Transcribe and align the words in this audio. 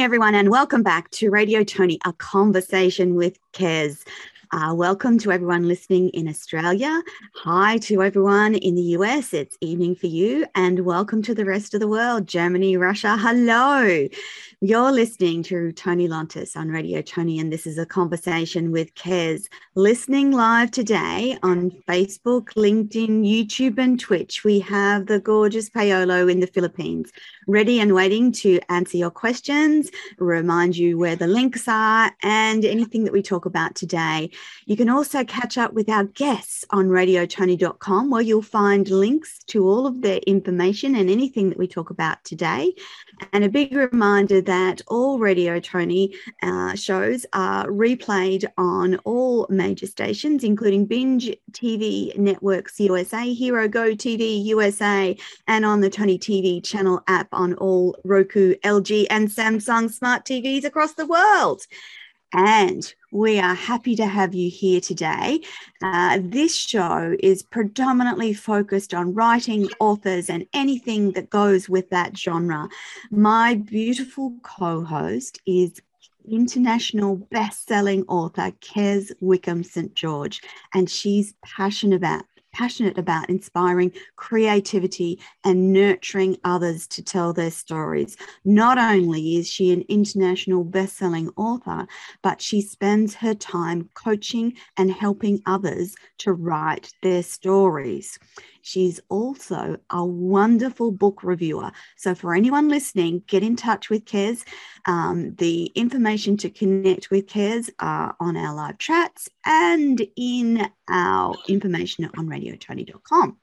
Evening, 0.00 0.06
everyone, 0.06 0.34
and 0.34 0.48
welcome 0.48 0.82
back 0.82 1.10
to 1.10 1.28
Radio 1.28 1.62
Tony, 1.62 1.98
a 2.06 2.12
conversation 2.14 3.16
with 3.16 3.38
Kez. 3.52 4.02
Uh, 4.50 4.72
welcome 4.74 5.18
to 5.18 5.30
everyone 5.30 5.68
listening 5.68 6.08
in 6.10 6.26
Australia. 6.26 7.02
Hi 7.34 7.76
to 7.82 8.02
everyone 8.02 8.54
in 8.54 8.76
the 8.76 8.96
US. 8.96 9.34
It's 9.34 9.58
evening 9.60 9.94
for 9.94 10.06
you. 10.06 10.46
And 10.54 10.86
welcome 10.86 11.20
to 11.24 11.34
the 11.34 11.44
rest 11.44 11.74
of 11.74 11.80
the 11.80 11.86
world 11.86 12.26
Germany, 12.26 12.78
Russia. 12.78 13.18
Hello. 13.18 14.08
You're 14.62 14.92
listening 14.92 15.42
to 15.44 15.72
Tony 15.72 16.06
Lontis 16.06 16.54
on 16.54 16.68
Radio 16.68 17.00
Tony, 17.00 17.38
and 17.38 17.50
this 17.50 17.66
is 17.66 17.78
a 17.78 17.86
conversation 17.86 18.72
with 18.72 18.94
Kez. 18.94 19.46
Listening 19.74 20.32
live 20.32 20.70
today 20.70 21.38
on 21.42 21.70
Facebook, 21.88 22.48
LinkedIn, 22.56 23.24
YouTube, 23.24 23.78
and 23.78 23.98
Twitch, 23.98 24.44
we 24.44 24.60
have 24.60 25.06
the 25.06 25.18
gorgeous 25.18 25.70
Paolo 25.70 26.28
in 26.28 26.40
the 26.40 26.46
Philippines, 26.46 27.10
ready 27.46 27.80
and 27.80 27.94
waiting 27.94 28.32
to 28.32 28.60
answer 28.68 28.98
your 28.98 29.10
questions, 29.10 29.90
remind 30.18 30.76
you 30.76 30.98
where 30.98 31.16
the 31.16 31.26
links 31.26 31.66
are, 31.66 32.14
and 32.22 32.62
anything 32.66 33.04
that 33.04 33.14
we 33.14 33.22
talk 33.22 33.46
about 33.46 33.74
today. 33.74 34.28
You 34.66 34.76
can 34.76 34.90
also 34.90 35.24
catch 35.24 35.56
up 35.56 35.72
with 35.72 35.88
our 35.88 36.04
guests 36.04 36.66
on 36.68 36.88
radiotony.com, 36.88 38.10
where 38.10 38.20
you'll 38.20 38.42
find 38.42 38.90
links 38.90 39.42
to 39.44 39.66
all 39.66 39.86
of 39.86 40.02
their 40.02 40.18
information 40.26 40.96
and 40.96 41.08
anything 41.08 41.48
that 41.48 41.58
we 41.58 41.66
talk 41.66 41.88
about 41.88 42.22
today. 42.24 42.74
And 43.32 43.44
a 43.44 43.48
big 43.48 43.74
reminder 43.74 44.40
that 44.42 44.80
all 44.86 45.18
Radio 45.18 45.60
Tony 45.60 46.14
uh, 46.42 46.74
shows 46.74 47.26
are 47.32 47.66
replayed 47.66 48.44
on 48.56 48.96
all 49.04 49.46
major 49.50 49.86
stations, 49.86 50.44
including 50.44 50.86
Binge 50.86 51.34
TV 51.52 52.16
Networks 52.16 52.80
USA, 52.80 53.32
Hero 53.32 53.68
Go 53.68 53.90
TV 53.90 54.44
USA, 54.44 55.16
and 55.46 55.64
on 55.64 55.80
the 55.80 55.90
Tony 55.90 56.18
TV 56.18 56.62
channel 56.64 57.02
app 57.06 57.28
on 57.32 57.54
all 57.54 57.96
Roku, 58.04 58.54
LG, 58.64 59.06
and 59.10 59.28
Samsung 59.28 59.90
smart 59.90 60.24
TVs 60.24 60.64
across 60.64 60.94
the 60.94 61.06
world. 61.06 61.62
And 62.32 62.92
we 63.10 63.40
are 63.40 63.54
happy 63.54 63.96
to 63.96 64.06
have 64.06 64.34
you 64.34 64.50
here 64.50 64.80
today. 64.80 65.40
Uh, 65.82 66.18
this 66.22 66.54
show 66.54 67.16
is 67.20 67.42
predominantly 67.42 68.32
focused 68.34 68.94
on 68.94 69.14
writing, 69.14 69.68
authors, 69.80 70.30
and 70.30 70.46
anything 70.52 71.12
that 71.12 71.28
goes 71.28 71.68
with 71.68 71.90
that 71.90 72.16
genre. 72.16 72.68
My 73.10 73.54
beautiful 73.54 74.34
co 74.42 74.84
host 74.84 75.40
is 75.44 75.80
international 76.30 77.16
best-selling 77.16 78.04
author 78.06 78.52
Kez 78.60 79.10
Wickham 79.20 79.64
St. 79.64 79.94
George, 79.94 80.40
and 80.74 80.88
she's 80.88 81.34
passionate 81.44 81.96
about 81.96 82.24
passionate 82.52 82.98
about 82.98 83.30
inspiring 83.30 83.92
creativity 84.16 85.20
and 85.44 85.72
nurturing 85.72 86.36
others 86.44 86.86
to 86.88 87.02
tell 87.02 87.32
their 87.32 87.50
stories. 87.50 88.16
Not 88.44 88.78
only 88.78 89.36
is 89.36 89.48
she 89.48 89.72
an 89.72 89.84
international 89.88 90.64
best-selling 90.64 91.30
author, 91.36 91.86
but 92.22 92.40
she 92.40 92.60
spends 92.60 93.14
her 93.14 93.34
time 93.34 93.88
coaching 93.94 94.54
and 94.76 94.90
helping 94.90 95.42
others 95.46 95.94
to 96.18 96.32
write 96.32 96.92
their 97.02 97.22
stories. 97.22 98.18
She's 98.62 99.00
also 99.08 99.78
a 99.90 100.04
wonderful 100.04 100.90
book 100.92 101.22
reviewer. 101.22 101.72
So, 101.96 102.14
for 102.14 102.34
anyone 102.34 102.68
listening, 102.68 103.22
get 103.26 103.42
in 103.42 103.56
touch 103.56 103.90
with 103.90 104.04
Kez. 104.04 104.44
Um, 104.86 105.34
the 105.36 105.66
information 105.74 106.36
to 106.38 106.50
connect 106.50 107.10
with 107.10 107.26
Kez 107.26 107.70
are 107.78 108.14
on 108.20 108.36
our 108.36 108.54
live 108.54 108.78
chats 108.78 109.28
and 109.44 110.00
in 110.16 110.68
our 110.88 111.34
information 111.48 112.04
on 112.16 112.26
radiotony.com. 112.26 113.36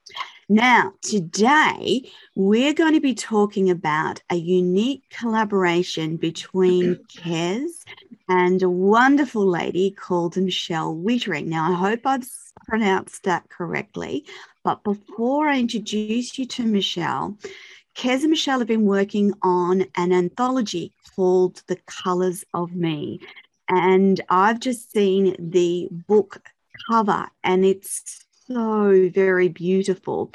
Now, 0.49 0.93
today 1.01 2.09
we're 2.35 2.73
going 2.73 2.93
to 2.93 3.01
be 3.01 3.15
talking 3.15 3.69
about 3.69 4.21
a 4.29 4.35
unique 4.35 5.03
collaboration 5.09 6.15
between 6.15 6.95
Kez 7.17 7.83
and 8.29 8.61
a 8.63 8.69
wonderful 8.69 9.45
lady 9.45 9.91
called 9.91 10.37
Michelle 10.37 10.95
Wittering. 10.95 11.47
Now, 11.47 11.71
I 11.71 11.75
hope 11.75 12.05
I've 12.05 12.27
pronounced 12.65 13.23
that 13.23 13.49
correctly. 13.49 14.25
But 14.67 14.83
before 14.83 15.47
I 15.47 15.61
introduce 15.61 16.37
you 16.37 16.45
to 16.45 16.63
Michelle, 16.65 17.37
Kez 17.95 18.23
and 18.23 18.31
Michelle 18.31 18.59
have 18.59 18.67
been 18.67 18.83
working 18.83 19.31
on 19.41 19.85
an 19.95 20.11
anthology 20.11 20.91
called 21.15 21.63
The 21.67 21.77
Colors 21.85 22.43
of 22.53 22.75
Me. 22.75 23.21
And 23.69 24.19
I've 24.27 24.59
just 24.59 24.91
seen 24.91 25.37
the 25.39 25.87
book 25.89 26.41
cover, 26.89 27.29
and 27.45 27.63
it's 27.63 28.25
so 28.45 29.09
very 29.13 29.47
beautiful. 29.47 30.33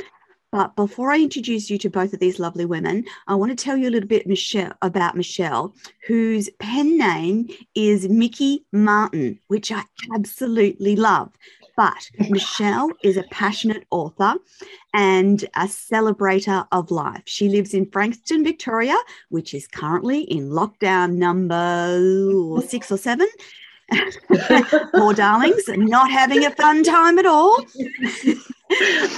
But 0.53 0.77
before 0.77 1.11
I 1.11 1.19
introduce 1.19 1.71
you 1.71 1.79
to 1.79 1.89
both 1.89 2.13
of 2.13 2.21
these 2.21 2.39
lovely 2.39 2.67
women, 2.67 3.07
I 3.27 3.35
want 3.35 3.51
to 3.51 3.65
tell 3.65 3.79
you 3.79 3.89
a 3.89 3.91
little 3.91 4.09
bit 4.09 4.27
Michelle, 4.27 4.75
about 4.83 5.17
Michelle, 5.17 5.75
whose 6.07 6.51
pen 6.59 6.99
name 6.99 7.49
is 7.75 8.07
Mickey 8.11 8.67
Martin, 8.71 9.41
which 9.47 9.73
I 9.73 9.83
absolutely 10.15 10.95
love. 10.95 11.31
But 11.75 12.11
Michelle 12.29 12.91
is 13.03 13.17
a 13.17 13.23
passionate 13.31 13.87
author 13.91 14.35
and 14.93 15.43
a 15.55 15.65
celebrator 15.65 16.67
of 16.71 16.91
life. 16.91 17.23
She 17.25 17.49
lives 17.49 17.73
in 17.73 17.91
Frankston, 17.91 18.45
Victoria, 18.45 18.99
which 19.31 19.55
is 19.55 19.67
currently 19.67 20.21
in 20.21 20.51
lockdown 20.51 21.15
number 21.15 22.61
six 22.69 22.93
or 22.93 22.99
seven. 22.99 23.29
Poor 24.95 25.15
darlings, 25.15 25.63
not 25.69 26.11
having 26.11 26.45
a 26.45 26.51
fun 26.51 26.83
time 26.83 27.19
at 27.19 27.27
all. 27.27 27.65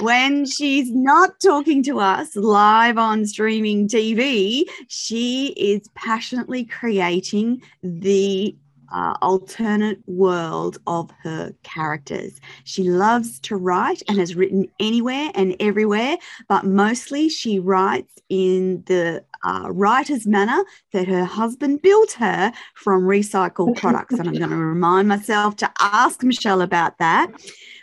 when 0.01 0.45
she's 0.45 0.91
not 0.91 1.39
talking 1.39 1.83
to 1.83 1.99
us 1.99 2.35
live 2.35 2.97
on 2.97 3.25
streaming 3.25 3.87
TV, 3.87 4.63
she 4.87 5.47
is 5.57 5.87
passionately 5.95 6.65
creating 6.65 7.61
the 7.81 8.55
uh, 8.93 9.15
alternate 9.21 9.99
world 10.07 10.77
of 10.87 11.11
her 11.23 11.53
characters. 11.63 12.39
She 12.63 12.83
loves 12.83 13.39
to 13.41 13.55
write 13.55 14.01
and 14.07 14.17
has 14.17 14.35
written 14.35 14.67
anywhere 14.79 15.31
and 15.35 15.55
everywhere, 15.59 16.17
but 16.47 16.65
mostly 16.65 17.29
she 17.29 17.59
writes 17.59 18.13
in 18.29 18.83
the 18.87 19.23
uh, 19.45 19.69
writer's 19.71 20.25
manor 20.25 20.63
that 20.91 21.07
her 21.07 21.23
husband 21.23 21.81
built 21.81 22.13
her 22.13 22.51
from 22.73 23.03
recycled 23.03 23.75
products. 23.79 24.15
And 24.17 24.27
I'm 24.27 24.35
going 24.35 24.49
to 24.49 24.55
remind 24.55 25.07
myself 25.07 25.55
to 25.57 25.71
ask 25.79 26.23
Michelle 26.23 26.61
about 26.61 26.97
that 26.97 27.31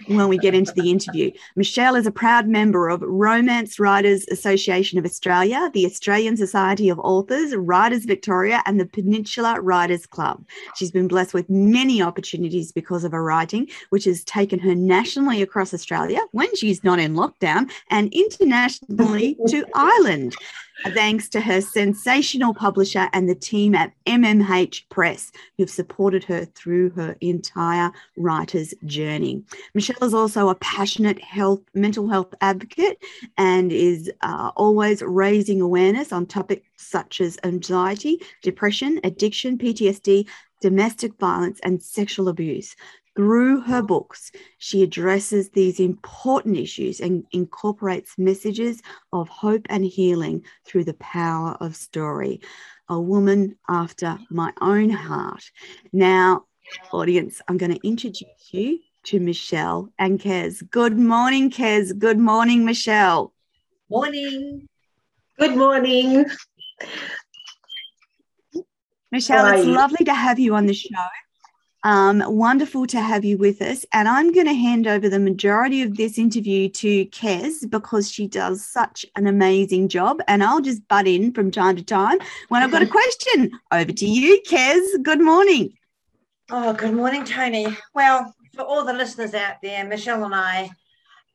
when 0.08 0.28
we 0.28 0.38
get 0.38 0.54
into 0.54 0.72
the 0.72 0.90
interview. 0.90 1.30
Michelle 1.56 1.94
is 1.94 2.06
a 2.06 2.10
proud 2.10 2.48
member 2.48 2.88
of 2.88 3.02
Romance 3.02 3.78
Writers 3.78 4.26
Association 4.28 4.98
of 4.98 5.04
Australia, 5.04 5.70
the 5.72 5.86
Australian 5.86 6.36
Society 6.36 6.88
of 6.88 6.98
Authors, 6.98 7.54
Writers 7.54 8.04
Victoria, 8.04 8.62
and 8.66 8.80
the 8.80 8.86
Peninsula 8.86 9.60
Writers 9.60 10.06
Club. 10.06 10.44
She's 10.74 10.90
been 10.92 11.08
blessed 11.08 11.34
with 11.34 11.48
many 11.50 12.02
opportunities 12.02 12.72
because 12.72 13.04
of 13.04 13.12
her 13.12 13.22
writing, 13.22 13.68
which 13.90 14.04
has 14.04 14.24
taken 14.24 14.58
her 14.60 14.74
nationally 14.74 15.42
across 15.42 15.74
Australia 15.74 16.20
when 16.32 16.54
she's 16.56 16.84
not 16.84 16.98
in 16.98 17.14
lockdown 17.14 17.70
and 17.90 18.12
internationally 18.12 19.36
to 19.48 19.64
Ireland 19.74 20.36
thanks 20.90 21.28
to 21.30 21.40
her 21.40 21.60
sensational 21.60 22.54
publisher 22.54 23.08
and 23.12 23.28
the 23.28 23.34
team 23.34 23.74
at 23.74 23.92
MMH 24.06 24.88
Press, 24.88 25.30
who've 25.56 25.70
supported 25.70 26.24
her 26.24 26.44
through 26.44 26.90
her 26.90 27.16
entire 27.20 27.92
writer's 28.16 28.74
journey. 28.84 29.42
Michelle 29.74 30.02
is 30.02 30.14
also 30.14 30.48
a 30.48 30.54
passionate 30.56 31.20
health, 31.20 31.60
mental 31.74 32.08
health 32.08 32.34
advocate 32.40 32.98
and 33.38 33.72
is 33.72 34.10
uh, 34.22 34.50
always 34.56 35.02
raising 35.02 35.60
awareness 35.60 36.12
on 36.12 36.26
topics 36.26 36.66
such 36.76 37.20
as 37.20 37.38
anxiety, 37.44 38.20
depression, 38.42 39.00
addiction, 39.04 39.58
PTSD, 39.58 40.26
domestic 40.62 41.18
violence, 41.18 41.60
and 41.62 41.82
sexual 41.82 42.28
abuse. 42.28 42.74
Through 43.14 43.60
her 43.62 43.82
books, 43.82 44.32
she 44.56 44.82
addresses 44.82 45.50
these 45.50 45.78
important 45.78 46.56
issues 46.56 47.00
and 47.00 47.24
incorporates 47.32 48.16
messages 48.16 48.80
of 49.12 49.28
hope 49.28 49.66
and 49.68 49.84
healing 49.84 50.44
through 50.64 50.84
the 50.84 50.94
power 50.94 51.58
of 51.60 51.76
story. 51.76 52.40
A 52.88 52.98
woman 52.98 53.56
after 53.68 54.18
my 54.30 54.52
own 54.62 54.88
heart. 54.88 55.50
Now, 55.92 56.46
audience, 56.92 57.42
I'm 57.48 57.58
going 57.58 57.74
to 57.74 57.86
introduce 57.86 58.50
you 58.50 58.78
to 59.04 59.20
Michelle 59.20 59.92
and 59.98 60.18
Kez. 60.18 60.62
Good 60.70 60.98
morning, 60.98 61.50
Kez. 61.50 61.98
Good 61.98 62.18
morning, 62.18 62.64
Michelle. 62.64 63.34
Morning. 63.90 64.68
Good 65.38 65.56
morning. 65.56 66.24
Michelle, 69.12 69.46
it's 69.54 69.66
lovely 69.66 70.06
to 70.06 70.14
have 70.14 70.38
you 70.38 70.54
on 70.54 70.64
the 70.64 70.72
show. 70.72 70.88
Um, 71.84 72.22
wonderful 72.26 72.86
to 72.86 73.00
have 73.00 73.26
you 73.26 73.36
with 73.36 73.60
us. 73.60 73.84
And 73.92 74.08
I'm 74.08 74.32
going 74.32 74.46
to 74.46 74.54
hand 74.54 74.86
over 74.86 75.08
the 75.08 75.18
majority 75.18 75.82
of 75.82 75.98
this 75.98 76.16
interview 76.16 76.70
to 76.70 77.04
Kez 77.06 77.68
because 77.68 78.10
she 78.10 78.26
does 78.26 78.64
such 78.64 79.04
an 79.16 79.26
amazing 79.26 79.88
job. 79.88 80.20
And 80.28 80.42
I'll 80.42 80.62
just 80.62 80.86
butt 80.88 81.06
in 81.06 81.34
from 81.34 81.50
time 81.50 81.76
to 81.76 81.84
time 81.84 82.20
when 82.48 82.62
I've 82.62 82.70
got 82.70 82.82
a 82.82 82.86
question. 83.00 83.50
Over 83.70 83.92
to 83.92 84.06
you, 84.06 84.40
Kez. 84.48 85.02
Good 85.02 85.20
morning. 85.20 85.74
Oh, 86.50 86.72
good 86.72 86.94
morning, 86.94 87.24
Tony. 87.24 87.66
Well, 87.94 88.34
for 88.54 88.62
all 88.62 88.84
the 88.84 88.94
listeners 88.94 89.34
out 89.34 89.56
there, 89.62 89.84
Michelle 89.86 90.24
and 90.24 90.34
I, 90.34 90.70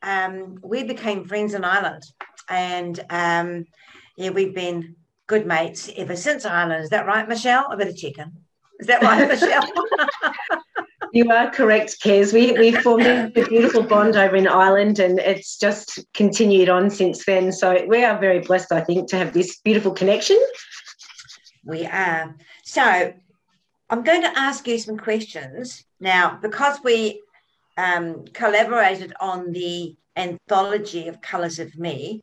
um, 0.01 0.59
we 0.63 0.83
became 0.83 1.25
friends 1.25 1.53
in 1.53 1.63
Ireland. 1.63 2.03
And 2.49 2.99
um, 3.11 3.65
yeah, 4.15 4.31
we've 4.31 4.55
been 4.55 4.95
good 5.27 5.45
mates 5.45 5.89
ever 5.95 6.15
since 6.15 6.45
Ireland. 6.45 6.83
Is 6.83 6.89
that 6.89 7.05
right, 7.05 7.27
Michelle? 7.27 7.67
I 7.69 7.75
better 7.75 7.93
check 7.93 8.17
in. 8.17 8.31
Is 8.79 8.87
that 8.87 9.01
right, 9.01 9.27
Michelle? 9.33 9.67
you 11.13 11.29
are 11.31 11.51
correct, 11.51 11.97
Kez. 12.03 12.33
We 12.33 12.53
we 12.53 12.71
formed 12.71 13.05
a 13.05 13.29
beautiful 13.29 13.83
bond 13.83 14.15
over 14.15 14.35
in 14.35 14.47
Ireland, 14.47 14.99
and 14.99 15.19
it's 15.19 15.57
just 15.57 15.99
continued 16.13 16.69
on 16.69 16.89
since 16.89 17.25
then. 17.25 17.51
So 17.51 17.85
we 17.85 18.03
are 18.03 18.17
very 18.19 18.39
blessed, 18.39 18.71
I 18.71 18.81
think, 18.81 19.09
to 19.09 19.17
have 19.17 19.33
this 19.33 19.59
beautiful 19.59 19.91
connection. 19.91 20.39
We 21.65 21.85
are. 21.85 22.35
So 22.63 23.13
I'm 23.89 24.03
going 24.03 24.21
to 24.21 24.39
ask 24.39 24.67
you 24.67 24.77
some 24.77 24.97
questions 24.97 25.83
now 25.99 26.39
because 26.41 26.79
we 26.83 27.21
um, 27.77 28.25
collaborated 28.33 29.13
on 29.19 29.51
the 29.51 29.95
anthology 30.15 31.07
of 31.07 31.21
Colours 31.21 31.59
of 31.59 31.77
Me. 31.77 32.21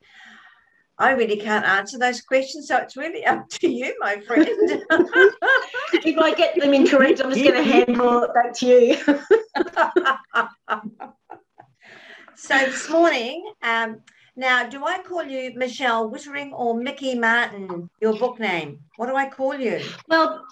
I 0.98 1.12
really 1.12 1.36
can't 1.36 1.64
answer 1.64 1.98
those 1.98 2.20
questions, 2.20 2.68
so 2.68 2.76
it's 2.76 2.96
really 2.96 3.26
up 3.26 3.48
to 3.48 3.68
you, 3.68 3.96
my 4.00 4.20
friend. 4.26 4.46
if 4.48 6.18
I 6.18 6.34
get 6.34 6.54
them 6.60 6.72
incorrect, 6.72 7.20
I'm 7.20 7.32
just 7.32 7.42
going 7.42 7.64
to 7.64 7.64
handle 7.64 8.22
it 8.22 8.34
back 8.34 8.54
to 8.54 8.66
you. 8.66 8.96
so 12.36 12.58
this 12.58 12.88
morning, 12.88 13.52
um, 13.62 14.00
now, 14.36 14.68
do 14.68 14.84
I 14.84 15.00
call 15.02 15.24
you 15.24 15.52
Michelle 15.54 16.10
Wittering 16.10 16.50
or 16.52 16.76
Mickey 16.76 17.16
Martin, 17.16 17.88
your 18.00 18.16
book 18.16 18.40
name? 18.40 18.80
What 18.96 19.06
do 19.06 19.14
I 19.14 19.28
call 19.28 19.54
you? 19.54 19.80
Well, 20.08 20.44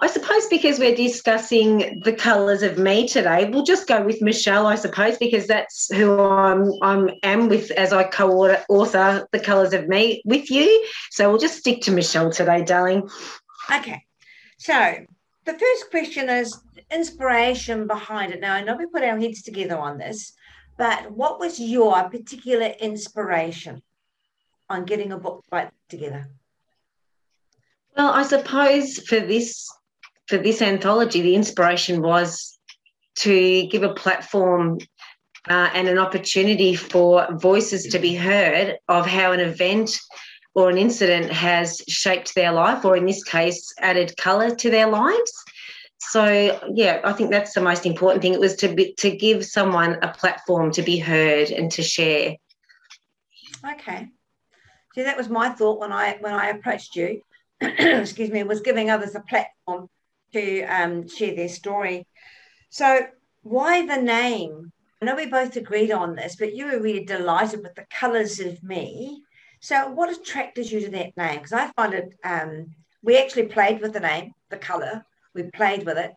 I 0.00 0.08
suppose 0.08 0.46
because 0.48 0.78
we're 0.78 0.96
discussing 0.96 2.00
the 2.04 2.12
colours 2.12 2.62
of 2.62 2.78
me 2.78 3.06
today, 3.06 3.48
we'll 3.48 3.64
just 3.64 3.86
go 3.86 4.02
with 4.02 4.20
Michelle, 4.20 4.66
I 4.66 4.74
suppose, 4.74 5.16
because 5.18 5.46
that's 5.46 5.92
who 5.94 6.18
I'm 6.18 6.72
I'm 6.82 7.10
am 7.22 7.48
with 7.48 7.70
as 7.70 7.92
I 7.92 8.04
co-author 8.04 9.28
the 9.30 9.40
colours 9.40 9.72
of 9.72 9.86
me 9.88 10.20
with 10.24 10.50
you. 10.50 10.86
So 11.10 11.30
we'll 11.30 11.38
just 11.38 11.58
stick 11.58 11.82
to 11.82 11.92
Michelle 11.92 12.30
today, 12.30 12.64
darling. 12.64 13.08
Okay. 13.72 14.04
So 14.58 14.96
the 15.44 15.52
first 15.52 15.90
question 15.90 16.28
is 16.28 16.58
inspiration 16.90 17.86
behind 17.86 18.32
it. 18.32 18.40
Now 18.40 18.54
I 18.54 18.64
know 18.64 18.76
we 18.76 18.86
put 18.86 19.04
our 19.04 19.18
heads 19.18 19.42
together 19.42 19.78
on 19.78 19.98
this, 19.98 20.32
but 20.76 21.12
what 21.12 21.38
was 21.38 21.60
your 21.60 22.08
particular 22.10 22.66
inspiration 22.66 23.80
on 24.68 24.86
getting 24.86 25.12
a 25.12 25.18
book 25.18 25.44
like 25.52 25.70
together? 25.88 26.28
Well, 27.96 28.12
I 28.12 28.24
suppose 28.24 28.98
for 28.98 29.20
this 29.20 29.70
for 30.26 30.38
this 30.38 30.62
anthology, 30.62 31.20
the 31.20 31.34
inspiration 31.34 32.02
was 32.02 32.58
to 33.16 33.66
give 33.66 33.82
a 33.82 33.94
platform 33.94 34.78
uh, 35.48 35.70
and 35.74 35.88
an 35.88 35.98
opportunity 35.98 36.74
for 36.74 37.28
voices 37.32 37.86
to 37.88 37.98
be 37.98 38.14
heard 38.14 38.78
of 38.88 39.06
how 39.06 39.32
an 39.32 39.40
event 39.40 39.98
or 40.54 40.70
an 40.70 40.78
incident 40.78 41.30
has 41.30 41.82
shaped 41.88 42.34
their 42.34 42.52
life, 42.52 42.84
or 42.84 42.96
in 42.96 43.06
this 43.06 43.24
case, 43.24 43.74
added 43.78 44.16
colour 44.16 44.54
to 44.54 44.70
their 44.70 44.86
lives. 44.86 45.32
So 45.98 46.60
yeah, 46.72 47.00
I 47.04 47.12
think 47.12 47.30
that's 47.30 47.54
the 47.54 47.60
most 47.60 47.86
important 47.86 48.22
thing. 48.22 48.34
It 48.34 48.40
was 48.40 48.56
to 48.56 48.72
be, 48.72 48.94
to 48.98 49.10
give 49.10 49.44
someone 49.44 49.98
a 50.02 50.08
platform 50.08 50.70
to 50.72 50.82
be 50.82 50.98
heard 50.98 51.50
and 51.50 51.70
to 51.72 51.82
share. 51.82 52.36
Okay. 53.72 54.08
See, 54.94 55.02
that 55.02 55.16
was 55.16 55.28
my 55.28 55.48
thought 55.50 55.80
when 55.80 55.92
I 55.92 56.18
when 56.20 56.34
I 56.34 56.50
approached 56.50 56.94
you. 56.94 57.20
Excuse 57.60 58.30
me, 58.30 58.42
was 58.44 58.60
giving 58.60 58.90
others 58.90 59.14
a 59.14 59.20
platform 59.20 59.88
to 60.34 60.62
um, 60.64 61.08
share 61.08 61.34
their 61.34 61.48
story. 61.48 62.06
So, 62.70 63.06
why 63.42 63.86
the 63.86 64.00
name? 64.00 64.72
I 65.00 65.06
know 65.06 65.16
we 65.16 65.26
both 65.26 65.56
agreed 65.56 65.90
on 65.90 66.14
this, 66.14 66.36
but 66.36 66.54
you 66.54 66.66
were 66.66 66.80
really 66.80 67.04
delighted 67.04 67.62
with 67.62 67.74
the 67.74 67.86
colours 67.90 68.40
of 68.40 68.62
me. 68.62 69.22
So, 69.60 69.88
what 69.88 70.10
attracted 70.10 70.70
you 70.70 70.80
to 70.80 70.90
that 70.90 71.16
name? 71.16 71.36
Because 71.36 71.52
I 71.52 71.70
find 71.72 71.94
it, 71.94 72.14
um, 72.24 72.74
we 73.02 73.18
actually 73.18 73.46
played 73.46 73.80
with 73.80 73.92
the 73.92 74.00
name, 74.00 74.32
the 74.50 74.56
colour, 74.56 75.04
we 75.34 75.44
played 75.44 75.84
with 75.86 75.98
it 75.98 76.12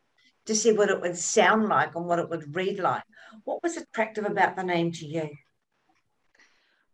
to 0.46 0.56
see 0.56 0.72
what 0.72 0.90
it 0.90 1.02
would 1.02 1.18
sound 1.18 1.68
like 1.68 1.96
and 1.96 2.06
what 2.06 2.19
it 2.19 2.30
would 2.30 2.56
read 2.56 2.80
like. 2.80 3.04
What 3.44 3.62
was 3.62 3.78
attractive 3.78 4.25
about 4.25 4.56
the 4.56 4.64
name 4.64 4.92
to 4.94 5.06
you? 5.06 5.30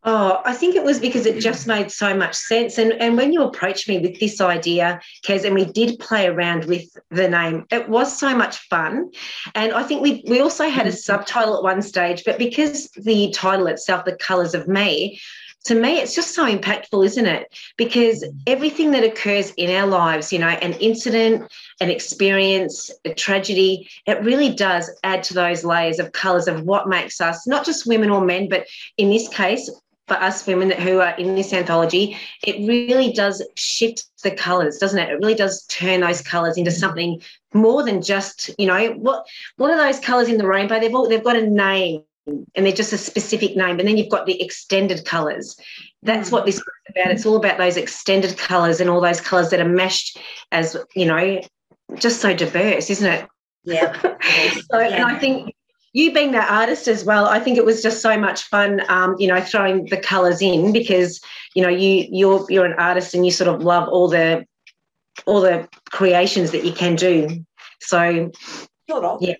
Oh, 0.05 0.41
I 0.43 0.53
think 0.53 0.75
it 0.75 0.83
was 0.83 0.99
because 0.99 1.25
it 1.25 1.39
just 1.39 1.65
made 1.65 1.89
so 1.89 2.13
much 2.13 2.35
sense. 2.35 2.77
And, 2.77 2.91
and 2.93 3.15
when 3.15 3.31
you 3.31 3.41
approached 3.41 3.87
me 3.87 3.99
with 3.99 4.19
this 4.19 4.41
idea, 4.41 4.99
Kez, 5.25 5.45
and 5.45 5.55
we 5.55 5.63
did 5.63 5.97
play 5.99 6.27
around 6.27 6.65
with 6.65 6.85
the 7.09 7.29
name, 7.29 7.65
it 7.71 7.87
was 7.87 8.17
so 8.17 8.35
much 8.35 8.57
fun. 8.67 9.11
And 9.55 9.71
I 9.71 9.83
think 9.83 10.01
we, 10.01 10.21
we 10.27 10.41
also 10.41 10.67
had 10.67 10.87
a 10.87 10.91
mm. 10.91 10.97
subtitle 10.97 11.55
at 11.55 11.63
one 11.63 11.81
stage, 11.81 12.23
but 12.25 12.37
because 12.37 12.89
the 12.97 13.31
title 13.31 13.67
itself, 13.67 14.03
The 14.03 14.17
Colours 14.17 14.53
of 14.53 14.67
Me, 14.67 15.21
to 15.65 15.75
me, 15.75 15.99
it's 15.99 16.13
just 16.13 16.35
so 16.35 16.45
impactful, 16.45 17.05
isn't 17.05 17.25
it? 17.25 17.47
Because 17.77 18.25
everything 18.47 18.91
that 18.91 19.05
occurs 19.05 19.51
in 19.51 19.73
our 19.73 19.87
lives, 19.87 20.33
you 20.33 20.39
know, 20.39 20.49
an 20.49 20.73
incident, 20.73 21.49
an 21.79 21.89
experience, 21.89 22.91
a 23.05 23.13
tragedy, 23.13 23.89
it 24.05 24.21
really 24.23 24.53
does 24.53 24.91
add 25.05 25.23
to 25.23 25.33
those 25.33 25.63
layers 25.63 25.99
of 25.99 26.11
colours 26.11 26.49
of 26.49 26.63
what 26.63 26.89
makes 26.89 27.21
us 27.21 27.47
not 27.47 27.65
just 27.65 27.87
women 27.87 28.09
or 28.09 28.19
men, 28.19 28.49
but 28.49 28.67
in 28.97 29.09
this 29.09 29.29
case, 29.29 29.69
for 30.07 30.15
us 30.15 30.45
women 30.45 30.71
who 30.71 30.99
are 30.99 31.15
in 31.17 31.35
this 31.35 31.53
anthology, 31.53 32.17
it 32.45 32.67
really 32.67 33.13
does 33.13 33.45
shift 33.55 34.05
the 34.23 34.31
colours, 34.31 34.77
doesn't 34.77 34.99
it? 34.99 35.09
It 35.09 35.19
really 35.19 35.35
does 35.35 35.65
turn 35.67 36.01
those 36.01 36.21
colours 36.21 36.57
into 36.57 36.71
something 36.71 37.21
more 37.53 37.83
than 37.83 38.01
just, 38.01 38.49
you 38.57 38.67
know, 38.67 38.91
what 38.93 39.25
what 39.57 39.71
are 39.71 39.77
those 39.77 39.99
colours 39.99 40.27
in 40.27 40.37
the 40.37 40.47
rainbow? 40.47 40.79
They've 40.79 40.93
all 40.93 41.07
they've 41.07 41.23
got 41.23 41.35
a 41.35 41.47
name 41.47 42.03
and 42.25 42.65
they're 42.65 42.71
just 42.71 42.93
a 42.93 42.97
specific 42.97 43.55
name. 43.55 43.79
And 43.79 43.87
then 43.87 43.97
you've 43.97 44.09
got 44.09 44.25
the 44.25 44.41
extended 44.41 45.05
colours. 45.05 45.55
That's 46.03 46.31
what 46.31 46.45
this 46.45 46.55
is 46.55 46.63
about. 46.89 47.11
It's 47.11 47.25
all 47.25 47.35
about 47.35 47.57
those 47.57 47.77
extended 47.77 48.37
colours 48.37 48.79
and 48.79 48.89
all 48.89 49.01
those 49.01 49.21
colours 49.21 49.49
that 49.49 49.59
are 49.59 49.69
meshed 49.69 50.17
as, 50.51 50.77
you 50.95 51.05
know, 51.05 51.41
just 51.95 52.21
so 52.21 52.33
diverse, 52.33 52.89
isn't 52.89 53.11
it? 53.11 53.27
Yeah. 53.63 53.99
so, 54.01 54.79
yeah. 54.79 54.95
and 54.95 55.05
I 55.05 55.19
think 55.19 55.52
you 55.93 56.11
being 56.11 56.31
that 56.31 56.49
artist 56.49 56.87
as 56.87 57.05
well, 57.05 57.27
I 57.27 57.39
think 57.39 57.57
it 57.57 57.65
was 57.65 57.83
just 57.83 58.01
so 58.01 58.17
much 58.17 58.43
fun, 58.43 58.81
um, 58.89 59.15
you 59.19 59.27
know, 59.27 59.39
throwing 59.39 59.85
the 59.85 59.97
colours 59.97 60.41
in 60.41 60.73
because 60.73 61.21
you 61.55 61.61
know 61.61 61.69
you 61.69 62.07
you're 62.11 62.45
you're 62.49 62.65
an 62.65 62.79
artist 62.79 63.13
and 63.13 63.23
you 63.25 63.31
sort 63.31 63.53
of 63.53 63.61
love 63.61 63.87
all 63.87 64.07
the 64.07 64.45
all 65.25 65.41
the 65.41 65.69
creations 65.91 66.51
that 66.51 66.65
you 66.65 66.73
can 66.73 66.95
do. 66.95 67.45
So 67.79 68.31
sort 68.89 69.05
of. 69.05 69.21
Yeah. 69.21 69.35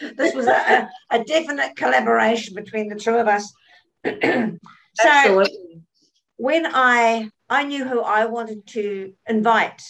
this 0.16 0.34
was 0.34 0.46
a, 0.46 0.88
a, 1.10 1.24
definite 1.24 1.76
collaboration 1.76 2.54
between 2.54 2.88
the 2.88 2.96
two 2.96 3.14
of 3.14 3.28
us. 3.28 3.52
so 4.04 4.58
Absolutely. 5.00 5.82
when 6.36 6.66
I 6.66 7.30
I 7.50 7.64
knew 7.64 7.84
who 7.84 8.00
I 8.00 8.26
wanted 8.26 8.66
to 8.68 9.12
invite, 9.28 9.82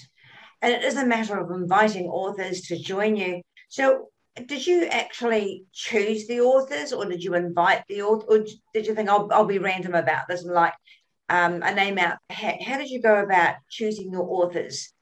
and 0.63 0.73
it 0.73 0.83
is 0.83 0.97
a 0.97 1.07
matter 1.07 1.39
of 1.39 1.51
inviting 1.51 2.07
authors 2.07 2.63
to 2.63 2.79
join 2.79 3.17
you. 3.17 3.43
So 3.69 4.09
did 4.47 4.67
you 4.67 4.85
actually 4.87 5.65
choose 5.73 6.27
the 6.27 6.41
authors 6.41 6.93
or 6.93 7.05
did 7.05 7.23
you 7.23 7.35
invite 7.35 7.83
the 7.89 8.03
author 8.03 8.27
or 8.29 8.45
did 8.73 8.87
you 8.87 8.95
think 8.95 9.09
I'll, 9.09 9.29
I'll 9.33 9.45
be 9.45 9.59
random 9.59 9.95
about 9.95 10.29
this 10.29 10.45
and 10.45 10.53
like 10.53 10.75
um, 11.29 11.63
a 11.63 11.75
name 11.75 11.99
out? 11.99 12.19
How, 12.31 12.55
how, 12.65 12.79
did 12.79 12.91
you 12.91 13.03
go 13.03 13.23
about 13.23 13.57
choosing 13.69 14.13
your 14.13 14.23
authors? 14.23 14.93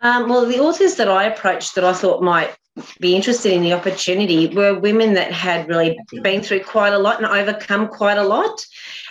Um, 0.00 0.28
well 0.28 0.46
the 0.46 0.60
authors 0.60 0.94
that 0.94 1.08
i 1.08 1.24
approached 1.24 1.74
that 1.74 1.82
i 1.82 1.92
thought 1.92 2.22
might 2.22 2.56
be 3.00 3.14
interested 3.16 3.52
in 3.52 3.62
the 3.62 3.72
opportunity 3.72 4.48
were 4.48 4.78
women 4.78 5.14
that 5.14 5.32
had 5.32 5.68
really 5.68 5.98
been 6.22 6.42
through 6.42 6.64
quite 6.64 6.92
a 6.92 6.98
lot 6.98 7.18
and 7.18 7.26
overcome 7.26 7.88
quite 7.88 8.18
a 8.18 8.24
lot. 8.24 8.64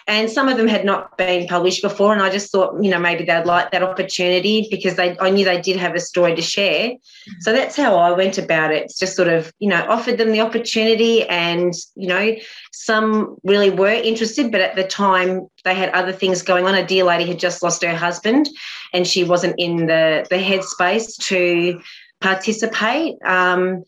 And 0.10 0.32
some 0.32 0.48
of 0.48 0.56
them 0.56 0.70
had 0.70 0.86
not 0.86 1.18
been 1.18 1.48
published 1.48 1.82
before. 1.82 2.14
And 2.14 2.22
I 2.22 2.30
just 2.30 2.50
thought, 2.50 2.82
you 2.82 2.90
know, 2.90 2.98
maybe 2.98 3.26
they'd 3.26 3.46
like 3.46 3.72
that 3.72 3.84
opportunity 3.84 4.66
because 4.72 4.96
they 4.96 5.18
I 5.20 5.30
knew 5.30 5.44
they 5.44 5.60
did 5.60 5.76
have 5.76 5.96
a 5.96 6.00
story 6.00 6.34
to 6.34 6.42
share. 6.42 6.94
So 7.42 7.52
that's 7.52 7.76
how 7.76 7.98
I 7.98 8.12
went 8.12 8.38
about 8.38 8.72
it. 8.72 8.84
It's 8.84 8.98
just 8.98 9.18
sort 9.18 9.28
of, 9.28 9.52
you 9.60 9.68
know, 9.68 9.86
offered 9.90 10.18
them 10.18 10.32
the 10.32 10.40
opportunity 10.40 11.28
and, 11.28 11.74
you 11.96 12.08
know, 12.08 12.36
some 12.72 13.36
really 13.44 13.70
were 13.70 13.92
interested, 13.92 14.50
but 14.50 14.62
at 14.62 14.76
the 14.76 14.86
time 14.86 15.48
they 15.66 15.76
had 15.76 15.90
other 15.90 16.14
things 16.14 16.42
going 16.42 16.66
on. 16.66 16.74
A 16.74 16.88
dear 16.88 17.04
lady 17.04 17.26
had 17.26 17.40
just 17.40 17.62
lost 17.62 17.84
her 17.84 17.96
husband 17.96 18.48
and 18.94 19.06
she 19.06 19.26
wasn't 19.26 19.56
in 19.58 19.88
the 19.88 20.26
the 20.30 20.38
headspace 20.38 21.18
to 21.28 21.82
participate. 22.20 23.16
Um, 23.24 23.84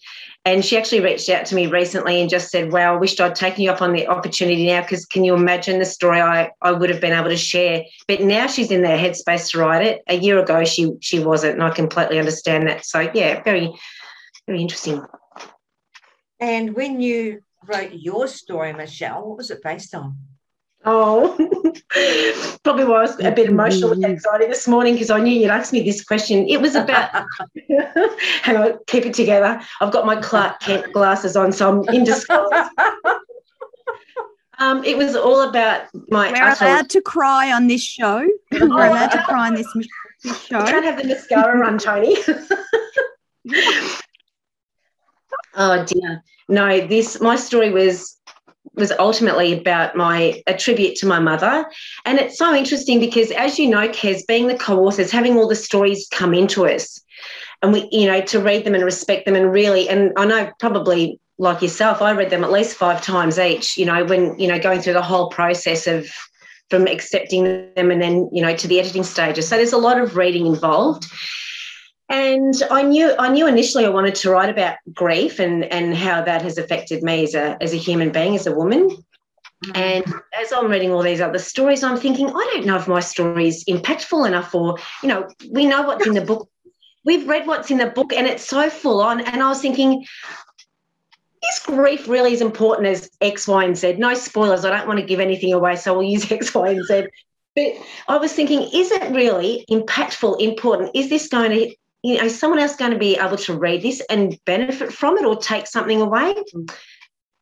and 0.46 0.64
she 0.64 0.78
actually 0.78 1.02
reached 1.02 1.30
out 1.30 1.46
to 1.48 1.56
me 1.56 1.68
recently 1.68 2.22
and 2.22 2.30
just 2.30 2.50
said, 2.50 2.72
Wow, 2.72 2.96
I 2.96 2.98
wished 2.98 3.20
I'd 3.20 3.36
taken 3.36 3.64
you 3.64 3.72
up 3.72 3.82
on 3.82 3.94
the 3.94 4.08
opportunity 4.08 4.68
now 4.68 4.82
because 4.82 5.06
can 5.06 5.24
you 5.24 5.34
imagine 5.34 5.80
the 5.80 5.86
story 5.86 6.22
I, 6.22 6.52
I 6.62 6.72
would 6.72 6.90
have 6.90 7.02
been 7.02 7.14
able 7.14 7.30
to 7.30 7.38
share? 7.38 7.84
But 8.08 8.22
now 8.22 8.48
she's 8.48 8.72
in 8.72 8.82
their 8.82 8.98
headspace 8.98 9.52
to 9.52 9.60
write 9.60 9.86
it. 9.86 10.02
A 10.08 10.16
year 10.16 10.40
ago, 10.40 10.64
she 10.64 10.94
she 11.02 11.20
wasn't, 11.20 11.56
and 11.56 11.64
I 11.64 11.72
completely 11.72 12.20
understand 12.20 12.68
that. 12.68 12.86
So, 12.86 13.10
yeah, 13.14 13.42
very, 13.44 13.74
very 14.48 14.62
interesting. 14.62 15.04
And 16.40 16.76
when 16.76 17.02
you 17.02 17.42
wrote 17.68 17.92
your 17.94 18.28
story, 18.28 18.74
Michelle, 18.74 19.28
what 19.28 19.38
was 19.38 19.52
it 19.52 19.62
based 19.64 19.94
on? 19.94 20.18
Oh, 20.86 21.36
probably 22.64 22.86
why 22.86 23.00
I 23.00 23.02
was 23.02 23.20
a 23.20 23.32
bit 23.32 23.50
emotional 23.50 23.92
and 23.92 24.06
excited 24.06 24.50
this 24.50 24.66
morning 24.66 24.94
because 24.94 25.10
I 25.10 25.20
knew 25.20 25.38
you'd 25.38 25.50
ask 25.50 25.74
me 25.74 25.84
this 25.84 26.04
question. 26.04 26.48
It 26.48 26.62
was 26.62 26.76
about, 26.76 27.10
hang 28.44 28.58
on, 28.58 28.80
keep 28.88 29.06
it 29.06 29.14
together. 29.14 29.60
I've 29.82 29.92
got 29.92 30.06
my 30.06 30.16
Clark 30.16 30.62
Kent 30.62 30.94
glasses 30.94 31.36
on, 31.36 31.52
so 31.52 31.70
I'm 31.70 31.94
in 31.94 32.06
disguise. 32.06 32.48
um, 34.60 34.82
it 34.86 34.98
was 34.98 35.18
all 35.18 35.42
about 35.42 35.88
my. 36.10 36.32
We're 36.32 36.56
allowed 36.66 36.90
to 36.92 37.02
cry 37.02 37.52
on 37.52 37.68
this 37.68 37.84
show. 37.84 38.26
We're 38.52 38.64
allowed 38.64 39.10
to 39.10 39.24
cry 39.24 39.48
on 39.48 39.56
this, 39.56 39.68
this 40.24 40.46
show. 40.46 40.60
I 40.60 40.72
can't 40.72 40.86
have 40.86 41.02
the 41.02 41.10
mascara 41.10 41.60
run, 41.60 41.78
Tony. 41.78 42.16
oh 45.56 45.86
dear. 45.86 46.24
No, 46.48 46.88
this 46.88 47.20
my 47.20 47.36
story 47.36 47.70
was 47.70 48.19
was 48.76 48.92
ultimately 49.00 49.60
about 49.60 49.96
my 49.96 50.42
a 50.48 50.54
tribute 50.54 50.96
to 50.98 51.06
my 51.06 51.20
mother. 51.20 51.66
And 52.06 52.20
it's 52.20 52.38
so 52.38 52.54
interesting 52.54 53.00
because, 53.00 53.32
as 53.32 53.60
you 53.60 53.70
know, 53.70 53.90
Kez, 53.90 54.26
being 54.28 54.48
the 54.48 54.58
co-authors, 54.58 55.12
having 55.12 55.38
all 55.38 55.48
the 55.48 55.56
stories 55.56 56.08
come 56.12 56.34
into 56.34 56.66
us, 56.66 57.02
and 57.62 57.74
we, 57.74 57.88
you 57.92 58.08
know, 58.08 58.22
to 58.22 58.40
read 58.40 58.66
them 58.66 58.76
and 58.76 58.84
respect 58.84 59.26
them, 59.26 59.36
and 59.36 59.52
really, 59.52 59.90
and 59.90 60.14
I 60.18 60.26
know 60.26 60.52
probably 60.60 61.20
like 61.38 61.62
yourself, 61.62 62.02
I 62.02 62.12
read 62.12 62.30
them 62.30 62.44
at 62.44 62.52
least 62.52 62.76
five 62.76 63.02
times 63.02 63.40
each. 63.40 63.78
You 63.78 63.86
know, 63.86 64.04
when 64.06 64.38
you 64.40 64.48
know 64.48 64.60
going 64.60 64.82
through 64.82 64.94
the 64.94 65.02
whole 65.02 65.30
process 65.30 65.88
of 65.88 66.10
from 66.70 66.86
accepting 66.86 67.44
them 67.76 67.90
and 67.90 68.02
then 68.02 68.30
you 68.32 68.42
know 68.42 68.56
to 68.56 68.68
the 68.68 68.80
editing 68.80 69.04
stages. 69.04 69.48
So 69.48 69.56
there's 69.56 69.74
a 69.74 69.78
lot 69.78 70.00
of 70.00 70.16
reading 70.16 70.46
involved. 70.46 71.06
And 72.10 72.56
I 72.72 72.82
knew 72.82 73.14
I 73.20 73.30
knew 73.30 73.48
initially 73.48 73.86
I 73.86 73.90
wanted 73.90 74.16
to 74.16 74.32
write 74.32 74.50
about 74.50 74.78
grief 74.94 75.38
and, 75.38 75.64
and 75.66 75.96
how 75.96 76.24
that 76.24 76.42
has 76.42 76.58
affected 76.58 77.04
me 77.04 77.24
as 77.24 77.36
a, 77.36 77.62
as 77.62 77.72
a 77.74 77.78
human 77.78 78.12
being, 78.12 78.36
as 78.36 78.48
a 78.48 78.56
woman. 78.56 78.90
Mm. 79.66 79.78
And 79.78 80.14
as 80.42 80.52
I'm 80.52 80.72
reading 80.72 80.92
all 80.92 81.04
these 81.04 81.22
other 81.22 81.38
stories, 81.38 81.84
I'm 81.84 81.98
thinking, 81.98 82.30
I 82.30 82.52
don't 82.54 82.66
know 82.66 82.78
if 82.78 82.88
my 82.88 83.00
story 83.00 83.48
is 83.48 83.64
impactful 83.66 84.28
enough, 84.28 84.56
or, 84.56 84.78
you 85.04 85.10
know, 85.10 85.28
we 85.52 85.66
know 85.66 85.84
what's 85.84 86.08
in 86.08 86.14
the 86.14 86.22
book. 86.22 86.50
We've 87.06 87.28
read 87.28 87.46
what's 87.46 87.70
in 87.70 87.78
the 87.78 87.88
book 87.88 88.12
and 88.14 88.26
it's 88.26 88.46
so 88.46 88.70
full 88.70 89.02
on. 89.02 89.22
And 89.22 89.44
I 89.44 89.50
was 89.50 89.62
thinking, 89.62 90.06
is 91.44 91.60
grief 91.66 92.08
really 92.08 92.34
as 92.34 92.42
important 92.42 92.88
as 92.88 93.10
X, 93.22 93.48
Y, 93.48 93.64
and 93.64 93.78
Z? 93.78 93.94
No 93.94 94.14
spoilers. 94.14 94.66
I 94.66 94.76
don't 94.76 94.88
want 94.88 95.00
to 95.00 95.06
give 95.06 95.20
anything 95.20 95.54
away, 95.54 95.76
so 95.76 95.94
we'll 95.94 96.08
use 96.08 96.32
X, 96.32 96.54
Y, 96.54 96.70
and 96.70 96.86
Z. 96.86 97.08
But 97.56 97.74
I 98.08 98.18
was 98.18 98.34
thinking, 98.34 98.62
is 98.74 98.92
it 98.92 99.12
really 99.12 99.66
impactful, 99.70 100.40
important? 100.42 100.92
Is 100.96 101.10
this 101.10 101.28
going 101.28 101.52
to 101.52 101.76
you 102.04 102.18
know, 102.18 102.24
is 102.24 102.40
someone 102.40 102.60
else 102.60 102.76
going 102.76 102.92
to 102.92 102.98
be 102.98 103.18
able 103.18 103.38
to 103.38 103.58
read 103.58 103.82
this 103.82 104.02
and 104.10 104.38
benefit 104.46 104.94
from 104.94 105.18
it 105.18 105.26
or 105.26 105.36
take 105.36 105.68
something 105.68 106.02
away? 106.02 106.34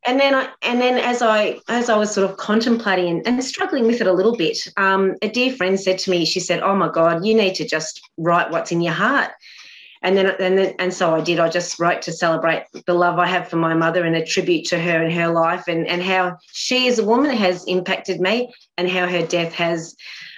And 0.05 0.19
then 0.19 0.33
I 0.33 0.49
and 0.61 0.79
then 0.79 0.97
as 0.97 1.21
I 1.21 1.59
as 1.67 1.89
I 1.89 1.97
was 1.97 2.13
sort 2.13 2.29
of 2.29 2.37
contemplating 2.37 3.09
and, 3.09 3.27
and 3.27 3.43
struggling 3.43 3.85
with 3.85 4.01
it 4.01 4.07
a 4.07 4.13
little 4.13 4.35
bit, 4.35 4.57
um, 4.77 5.15
a 5.21 5.29
dear 5.29 5.53
friend 5.53 5.79
said 5.79 5.99
to 5.99 6.11
me, 6.11 6.25
she 6.25 6.39
said, 6.39 6.61
Oh 6.61 6.75
my 6.75 6.89
God, 6.89 7.25
you 7.25 7.35
need 7.35 7.55
to 7.55 7.67
just 7.67 8.01
write 8.17 8.49
what's 8.49 8.71
in 8.71 8.81
your 8.81 8.93
heart. 8.93 9.31
And 10.03 10.15
then, 10.15 10.27
and 10.39 10.57
then, 10.57 10.75
and 10.77 10.93
so 10.93 11.15
I 11.15 11.21
did. 11.21 11.39
I 11.39 11.49
just 11.49 11.79
wrote 11.79 12.03
to 12.03 12.11
celebrate 12.11 12.63
the 12.85 12.93
love 12.93 13.17
I 13.17 13.25
have 13.25 13.49
for 13.49 13.55
my 13.57 13.73
mother 13.73 14.05
and 14.05 14.15
a 14.15 14.23
tribute 14.23 14.65
to 14.67 14.79
her 14.79 15.03
and 15.03 15.11
her 15.11 15.27
life, 15.27 15.67
and 15.67 15.87
and 15.87 16.03
how 16.03 16.37
she 16.53 16.87
as 16.87 16.99
a 16.99 17.05
woman 17.05 17.35
has 17.35 17.65
impacted 17.65 18.21
me, 18.21 18.53
and 18.77 18.89
how 18.89 19.07
her 19.07 19.25
death 19.25 19.53
has 19.53 19.95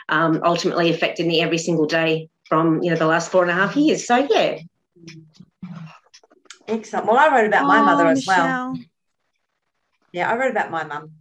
um, 0.08 0.42
ultimately 0.44 0.90
affected 0.90 1.28
me 1.28 1.42
every 1.42 1.58
single 1.58 1.86
day 1.86 2.30
from 2.50 2.82
you 2.84 2.90
know 2.90 2.98
the 2.98 3.06
last 3.06 3.32
four 3.32 3.44
and 3.44 3.52
a 3.52 3.54
half 3.54 3.78
years. 3.78 4.06
So 4.06 4.28
yeah. 4.30 4.58
Excellent. 6.68 7.06
Well, 7.06 7.18
I 7.18 7.34
wrote 7.34 7.48
about 7.48 7.66
my 7.66 7.80
oh, 7.80 7.86
mother 7.86 8.08
as 8.08 8.28
Michelle. 8.28 8.46
well. 8.74 8.80
Yeah, 10.12 10.30
I 10.30 10.36
wrote 10.36 10.52
about 10.52 10.72
my 10.72 10.84
mum, 10.84 11.12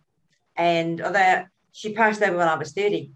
and 0.57 1.01
although 1.01 1.45
she 1.73 1.93
passed 1.93 2.23
over 2.23 2.37
when 2.37 2.49
I 2.49 2.57
was 2.57 2.73
thirty, 2.73 3.13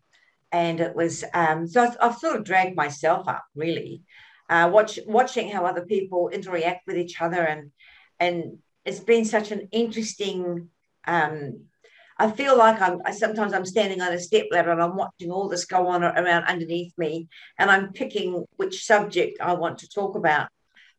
and 0.52 0.80
it 0.80 0.94
was 0.94 1.24
um, 1.34 1.66
so 1.66 1.82
I've, 1.82 1.96
I've, 2.00 2.18
sort 2.18 2.36
of 2.36 2.44
dragged 2.44 2.76
myself 2.76 3.26
up 3.26 3.44
really, 3.54 4.02
uh, 4.48 4.70
watch, 4.72 4.98
watching 5.06 5.50
how 5.50 5.64
other 5.64 5.84
people 5.86 6.28
interact 6.28 6.86
with 6.86 6.96
each 6.96 7.20
other, 7.20 7.42
and 7.42 7.70
and 8.20 8.58
it's 8.84 9.00
been 9.00 9.24
such 9.24 9.50
an 9.50 9.68
interesting 9.72 10.68
um, 11.06 11.64
I 12.18 12.30
feel 12.30 12.56
like 12.56 12.80
I'm 12.80 13.00
I, 13.04 13.12
sometimes 13.12 13.52
I'm 13.52 13.64
standing 13.66 14.00
on 14.00 14.12
a 14.12 14.20
step 14.20 14.46
ladder 14.50 14.70
and 14.70 14.82
I'm 14.82 14.96
watching 14.96 15.30
all 15.30 15.48
this 15.48 15.64
go 15.64 15.88
on 15.88 16.04
around 16.04 16.44
underneath 16.44 16.92
me, 16.98 17.28
and 17.58 17.70
I'm 17.70 17.92
picking 17.92 18.44
which 18.56 18.84
subject 18.84 19.40
I 19.40 19.54
want 19.54 19.78
to 19.78 19.88
talk 19.88 20.16
about 20.16 20.48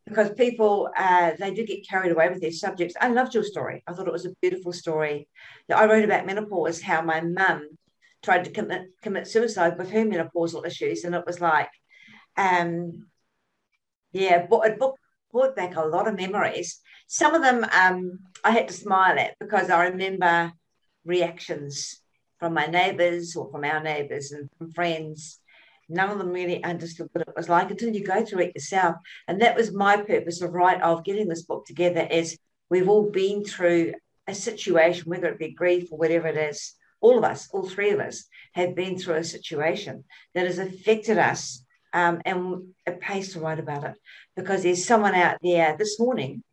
because 0.05 0.32
people 0.32 0.89
uh, 0.98 1.32
they 1.39 1.53
do 1.53 1.65
get 1.65 1.88
carried 1.88 2.12
away 2.12 2.29
with 2.29 2.41
their 2.41 2.51
subjects. 2.51 2.96
I 3.00 3.10
loved 3.10 3.34
your 3.34 3.43
story. 3.43 3.84
I 3.88 3.93
thought 3.93 4.08
it 4.08 4.13
was 4.13 4.25
a 4.25 4.36
beautiful 4.41 4.74
story. 4.74 5.27
I 5.74 5.86
wrote 5.86 6.03
about 6.03 6.25
menopause, 6.25 6.82
how 6.82 7.01
my 7.01 7.22
mum 7.22 7.70
tried 8.22 8.46
to 8.46 8.51
commit 8.51 8.88
commit 9.01 9.27
suicide 9.27 9.77
with 9.77 9.91
her 9.91 10.05
menopausal 10.05 10.65
issues, 10.65 11.03
and 11.03 11.15
it 11.15 11.25
was 11.25 11.39
like, 11.39 11.70
um, 12.38 13.08
yeah, 14.12 14.46
but 14.50 14.67
it 14.67 14.79
book 14.79 14.98
brought 15.32 15.55
back 15.55 15.75
a 15.75 15.82
lot 15.82 16.08
of 16.08 16.15
memories. 16.15 16.79
Some 17.08 17.36
of 17.36 17.41
them 17.41 17.65
um, 17.72 18.20
I 18.43 18.51
had 18.51 18.67
to 18.67 18.74
smile 18.74 19.17
at 19.20 19.36
because 19.39 19.70
I 19.70 19.86
remember 19.86 20.53
reactions 21.05 22.01
from 22.39 22.53
my 22.53 22.65
neighbors 22.65 23.36
or 23.36 23.50
from 23.51 23.63
our 23.63 23.81
neighbors 23.81 24.31
and 24.31 24.50
from 24.57 24.72
friends. 24.72 25.39
None 25.89 26.10
of 26.10 26.17
them 26.17 26.29
really 26.29 26.63
understood 26.63 27.10
what 27.12 27.27
it 27.27 27.33
was 27.36 27.50
like 27.50 27.72
until 27.72 27.93
you 27.93 28.03
go 28.03 28.25
through 28.25 28.41
it 28.41 28.55
yourself. 28.55 28.95
And 29.27 29.41
that 29.41 29.55
was 29.55 29.74
my 29.74 29.98
purpose 29.98 30.41
of 30.41 30.53
right 30.53 30.81
of 30.81 31.03
getting 31.03 31.27
this 31.27 31.43
book 31.43 31.65
together 31.65 32.07
is 32.10 32.38
we've 32.69 32.89
all 32.89 33.10
been 33.10 33.43
through 33.43 33.93
a 34.27 34.33
situation, 34.33 35.10
whether 35.10 35.27
it 35.27 35.39
be 35.39 35.51
grief 35.51 35.91
or 35.91 35.98
whatever 35.98 36.27
it 36.27 36.38
is, 36.38 36.74
all 37.01 37.17
of 37.17 37.24
us, 37.24 37.50
all 37.51 37.67
three 37.67 37.91
of 37.91 38.00
us, 38.00 38.25
have 38.53 38.75
been 38.75 38.98
through 38.98 39.15
a 39.15 39.24
situation 39.24 40.05
that 40.33 40.45
has 40.45 40.57
affected 40.57 41.17
us. 41.17 41.63
Um, 41.91 42.22
and 42.25 42.69
it 42.88 43.00
pays 43.01 43.33
to 43.33 43.39
write 43.39 43.60
about 43.60 43.83
it 43.83 43.95
because 44.36 44.63
there's 44.63 44.86
someone 44.86 45.13
out 45.13 45.38
there 45.43 45.75
this 45.77 46.00
morning 46.00 46.43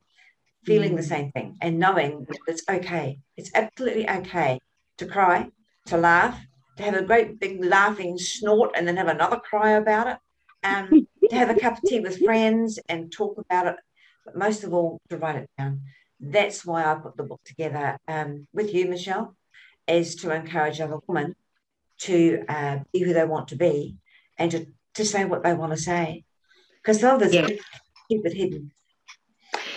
feeling 0.65 0.93
mm. 0.93 0.97
the 0.97 1.03
same 1.03 1.31
thing 1.33 1.57
and 1.61 1.79
knowing 1.79 2.27
that 2.29 2.39
it's 2.47 2.63
okay. 2.69 3.19
It's 3.37 3.51
absolutely 3.55 4.09
okay 4.09 4.61
to 4.99 5.07
cry, 5.07 5.49
to 5.87 5.97
laugh, 5.97 6.39
to 6.77 6.83
have 6.83 6.95
a 6.95 7.03
great 7.03 7.41
big 7.41 7.65
laughing 7.65 8.19
snort 8.19 8.73
and 8.75 8.87
then 8.87 8.97
have 8.97 9.09
another 9.09 9.39
cry 9.39 9.73
about 9.73 10.09
it, 10.09 10.19
um, 10.63 11.07
to 11.29 11.37
have 11.37 11.51
a 11.51 11.59
cup 11.59 11.79
of 11.79 11.83
tea 11.83 12.01
with 12.01 12.19
friends 12.25 12.79
and 12.89 13.13
talk 13.13 13.39
about 13.39 13.67
it, 13.67 13.77
but 14.25 14.37
most 14.37 14.65
of 14.65 14.75
all, 14.75 15.01
to 15.09 15.17
write 15.17 15.37
it 15.37 15.51
down. 15.59 15.83
That's 16.21 16.67
why 16.67 16.85
I 16.85 16.95
put 16.97 17.17
the 17.17 17.23
book 17.23 17.41
together 17.45 17.99
um, 18.07 18.47
with 18.53 18.75
you, 18.75 18.87
Michelle, 18.87 19.35
is 19.89 20.17
to 20.17 20.35
encourage 20.35 20.81
other 20.81 20.99
women 21.07 21.35
to 22.01 22.45
uh, 22.49 22.79
be 22.93 23.01
who 23.01 23.13
they 23.13 23.25
want 23.25 23.49
to 23.49 23.57
be 23.57 23.97
and 24.39 24.51
to, 24.51 24.67
to 24.95 25.05
say 25.05 25.25
what 25.25 25.43
they 25.43 25.55
want 25.55 25.73
to 25.73 25.79
say. 25.79 26.25
Because 26.77 27.01
some 27.01 27.17
of 27.17 27.23
us 27.23 27.33
yeah. 27.33 27.47
keep 27.47 28.25
it 28.27 28.35
hidden. 28.35 28.73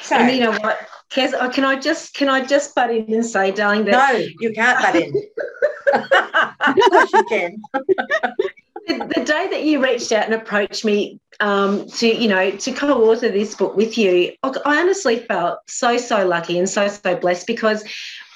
So, 0.03 0.17
and 0.17 0.35
you 0.35 0.43
know 0.43 0.51
what, 0.59 0.87
Kez, 1.09 1.33
oh, 1.39 1.49
can 1.49 1.63
I 1.63 1.79
just 1.79 2.13
can 2.13 2.27
I 2.27 2.45
just 2.45 2.75
butt 2.75 2.91
in 2.91 3.13
and 3.13 3.25
say, 3.25 3.51
darling, 3.51 3.85
that 3.85 4.13
no, 4.13 4.25
you 4.41 4.51
can't 4.51 4.79
butt 4.79 4.95
in. 4.95 5.13
of 5.93 6.75
course 6.91 7.13
you 7.13 7.23
can. 7.29 7.61
the, 8.87 9.11
the, 9.15 9.23
day 9.23 9.47
that 9.49 9.63
you 9.63 9.81
reached 9.81 10.11
out 10.11 10.25
and 10.25 10.33
approached 10.33 10.83
me 10.83 11.19
um, 11.39 11.87
to 11.87 12.07
you 12.07 12.27
know 12.27 12.51
to 12.51 12.71
co-author 12.73 13.29
this 13.29 13.55
book 13.55 13.77
with 13.77 13.97
you, 13.97 14.33
I 14.43 14.81
honestly 14.81 15.19
felt 15.19 15.59
so 15.67 15.97
so 15.97 16.27
lucky 16.27 16.59
and 16.59 16.67
so 16.67 16.89
so 16.89 17.15
blessed 17.15 17.47
because 17.47 17.83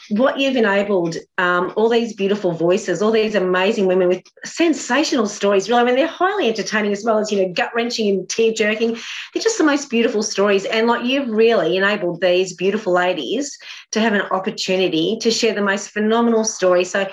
what 0.10 0.40
you've 0.40 0.56
enabled, 0.56 1.18
um, 1.38 1.74
all 1.76 1.90
these 1.90 2.14
beautiful 2.14 2.52
voices, 2.52 3.02
all 3.02 3.12
these 3.12 3.36
amazing 3.36 3.88
women 3.88 4.08
with 4.08 4.24
sensational 4.46 5.28
stories. 5.28 5.70
Really, 5.70 5.82
I 5.82 5.86
mean, 5.86 5.96
they're 5.96 6.08
highly 6.08 6.48
entertaining 6.48 6.92
as 6.92 7.04
well 7.04 7.20
as 7.20 7.32
you 7.32 7.46
know, 7.46 7.54
gut 7.54 7.72
wrenching 7.76 8.10
and 8.10 8.30
tear 8.30 8.54
jerking. 8.54 8.98
They're 9.34 9.44
just 9.44 9.58
the 9.58 9.64
most 9.64 9.90
beautiful 9.90 10.24
stories, 10.24 10.66
and 10.66 10.88
like 10.88 11.06
you've 11.06 11.30
really 11.30 11.78
enabled 11.78 12.22
these 12.22 12.56
beautiful 12.56 12.94
ladies 12.94 13.58
to 13.92 14.00
have 14.00 14.14
an 14.14 14.22
opportunity 14.22 15.18
to 15.22 15.32
share 15.32 15.54
the 15.54 15.62
most 15.62 15.90
phenomenal 15.90 16.44
story. 16.44 16.84
So, 16.84 17.10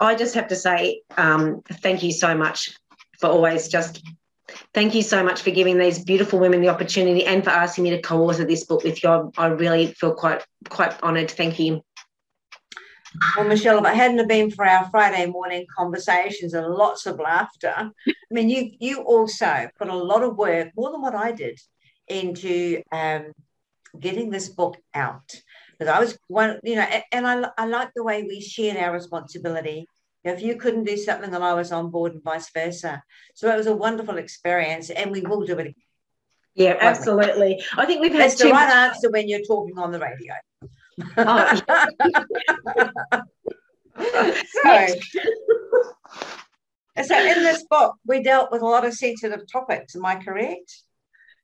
I 0.00 0.14
just 0.14 0.34
have 0.34 0.48
to 0.48 0.56
say 0.56 1.00
um, 1.16 1.62
thank 1.80 2.02
you 2.02 2.12
so 2.12 2.36
much 2.36 2.76
for 3.18 3.28
always 3.28 3.68
just 3.68 4.02
thank 4.74 4.94
you 4.94 5.02
so 5.02 5.22
much 5.22 5.42
for 5.42 5.50
giving 5.50 5.78
these 5.78 5.98
beautiful 5.98 6.38
women 6.38 6.60
the 6.60 6.68
opportunity 6.68 7.24
and 7.24 7.42
for 7.42 7.50
asking 7.50 7.84
me 7.84 7.90
to 7.90 8.00
co-author 8.00 8.44
this 8.44 8.64
book 8.64 8.84
with 8.84 9.02
you. 9.02 9.08
I, 9.08 9.22
I 9.38 9.46
really 9.48 9.88
feel 9.94 10.14
quite 10.14 10.44
quite 10.68 11.00
honoured. 11.02 11.30
Thank 11.30 11.58
you. 11.58 11.82
Well, 13.36 13.48
Michelle, 13.48 13.78
if 13.78 13.92
it 13.92 13.96
hadn't 13.96 14.18
have 14.18 14.28
been 14.28 14.50
for 14.50 14.64
our 14.64 14.88
Friday 14.90 15.26
morning 15.26 15.66
conversations 15.74 16.54
and 16.54 16.66
lots 16.66 17.06
of 17.06 17.18
laughter, 17.18 17.74
I 17.76 17.92
mean, 18.30 18.48
you 18.48 18.72
you 18.78 19.02
also 19.02 19.68
put 19.78 19.88
a 19.88 19.94
lot 19.94 20.22
of 20.22 20.36
work, 20.36 20.70
more 20.76 20.90
than 20.90 21.02
what 21.02 21.14
I 21.14 21.32
did, 21.32 21.58
into 22.08 22.82
um, 22.92 23.32
getting 23.98 24.30
this 24.30 24.48
book 24.48 24.76
out. 24.94 25.34
Because 25.78 25.94
I 25.94 26.00
was 26.00 26.18
one, 26.28 26.58
you 26.62 26.76
know, 26.76 26.86
and 27.12 27.26
I, 27.26 27.50
I 27.58 27.66
like 27.66 27.90
the 27.94 28.02
way 28.02 28.22
we 28.22 28.40
shared 28.40 28.78
our 28.78 28.92
responsibility 28.92 29.86
if 30.26 30.42
you 30.42 30.56
couldn't 30.56 30.84
do 30.84 30.96
something, 30.96 31.30
then 31.30 31.42
I 31.42 31.54
was 31.54 31.70
on 31.72 31.90
board 31.90 32.14
and 32.14 32.22
vice 32.22 32.50
versa. 32.50 33.02
So 33.34 33.48
it 33.48 33.56
was 33.56 33.68
a 33.68 33.76
wonderful 33.76 34.18
experience, 34.18 34.90
and 34.90 35.10
we 35.10 35.20
will 35.20 35.46
do 35.46 35.52
it 35.58 35.68
again. 35.68 35.74
Yeah, 36.54 36.76
absolutely. 36.80 37.62
I 37.76 37.86
think 37.86 38.00
we've 38.00 38.12
had 38.12 38.22
That's 38.22 38.42
the 38.42 38.50
right 38.50 38.72
answer 38.72 39.10
when 39.10 39.28
you're 39.28 39.44
talking 39.44 39.78
on 39.78 39.92
the 39.92 40.00
radio. 40.00 40.34
Oh. 41.16 41.60
so, 43.98 44.86
so 47.02 47.18
in 47.18 47.42
this 47.42 47.64
book, 47.68 47.96
we 48.06 48.22
dealt 48.22 48.50
with 48.50 48.62
a 48.62 48.66
lot 48.66 48.84
of 48.84 48.94
sensitive 48.94 49.42
topics. 49.50 49.96
Am 49.96 50.04
I 50.04 50.16
correct? 50.16 50.82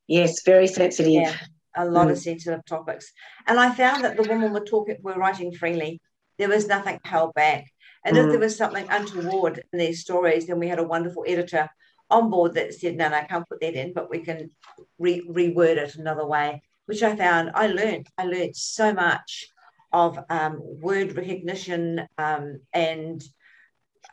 Yes, 0.06 0.42
very 0.44 0.66
sensitive. 0.66 1.12
Yeah, 1.12 1.36
a 1.76 1.84
lot 1.84 2.08
mm. 2.08 2.12
of 2.12 2.18
sensitive 2.18 2.64
topics. 2.64 3.12
And 3.46 3.58
I 3.58 3.74
found 3.74 4.04
that 4.04 4.16
the 4.16 4.24
women 4.24 4.52
were 4.52 4.64
talking, 4.64 4.96
were 5.02 5.14
writing 5.14 5.52
freely. 5.52 6.00
There 6.38 6.48
was 6.48 6.66
nothing 6.66 6.98
held 7.04 7.34
back. 7.34 7.66
And 8.04 8.16
mm. 8.16 8.24
if 8.24 8.30
there 8.30 8.40
was 8.40 8.56
something 8.56 8.86
untoward 8.90 9.62
in 9.72 9.78
these 9.78 10.00
stories, 10.00 10.46
then 10.46 10.58
we 10.58 10.68
had 10.68 10.78
a 10.78 10.84
wonderful 10.84 11.24
editor 11.26 11.68
on 12.10 12.30
board 12.30 12.54
that 12.54 12.74
said, 12.74 12.96
no, 12.96 13.08
no, 13.08 13.16
I 13.16 13.24
can't 13.24 13.48
put 13.48 13.60
that 13.60 13.74
in, 13.74 13.92
but 13.92 14.10
we 14.10 14.18
can 14.18 14.50
re- 14.98 15.26
reword 15.28 15.76
it 15.76 15.94
another 15.94 16.26
way, 16.26 16.62
which 16.86 17.02
I 17.02 17.16
found 17.16 17.50
I 17.54 17.68
learned. 17.68 18.08
I 18.18 18.24
learned 18.24 18.56
so 18.56 18.92
much 18.92 19.46
of 19.92 20.18
um, 20.30 20.58
word 20.60 21.16
recognition 21.16 22.06
um, 22.18 22.60
and 22.72 23.22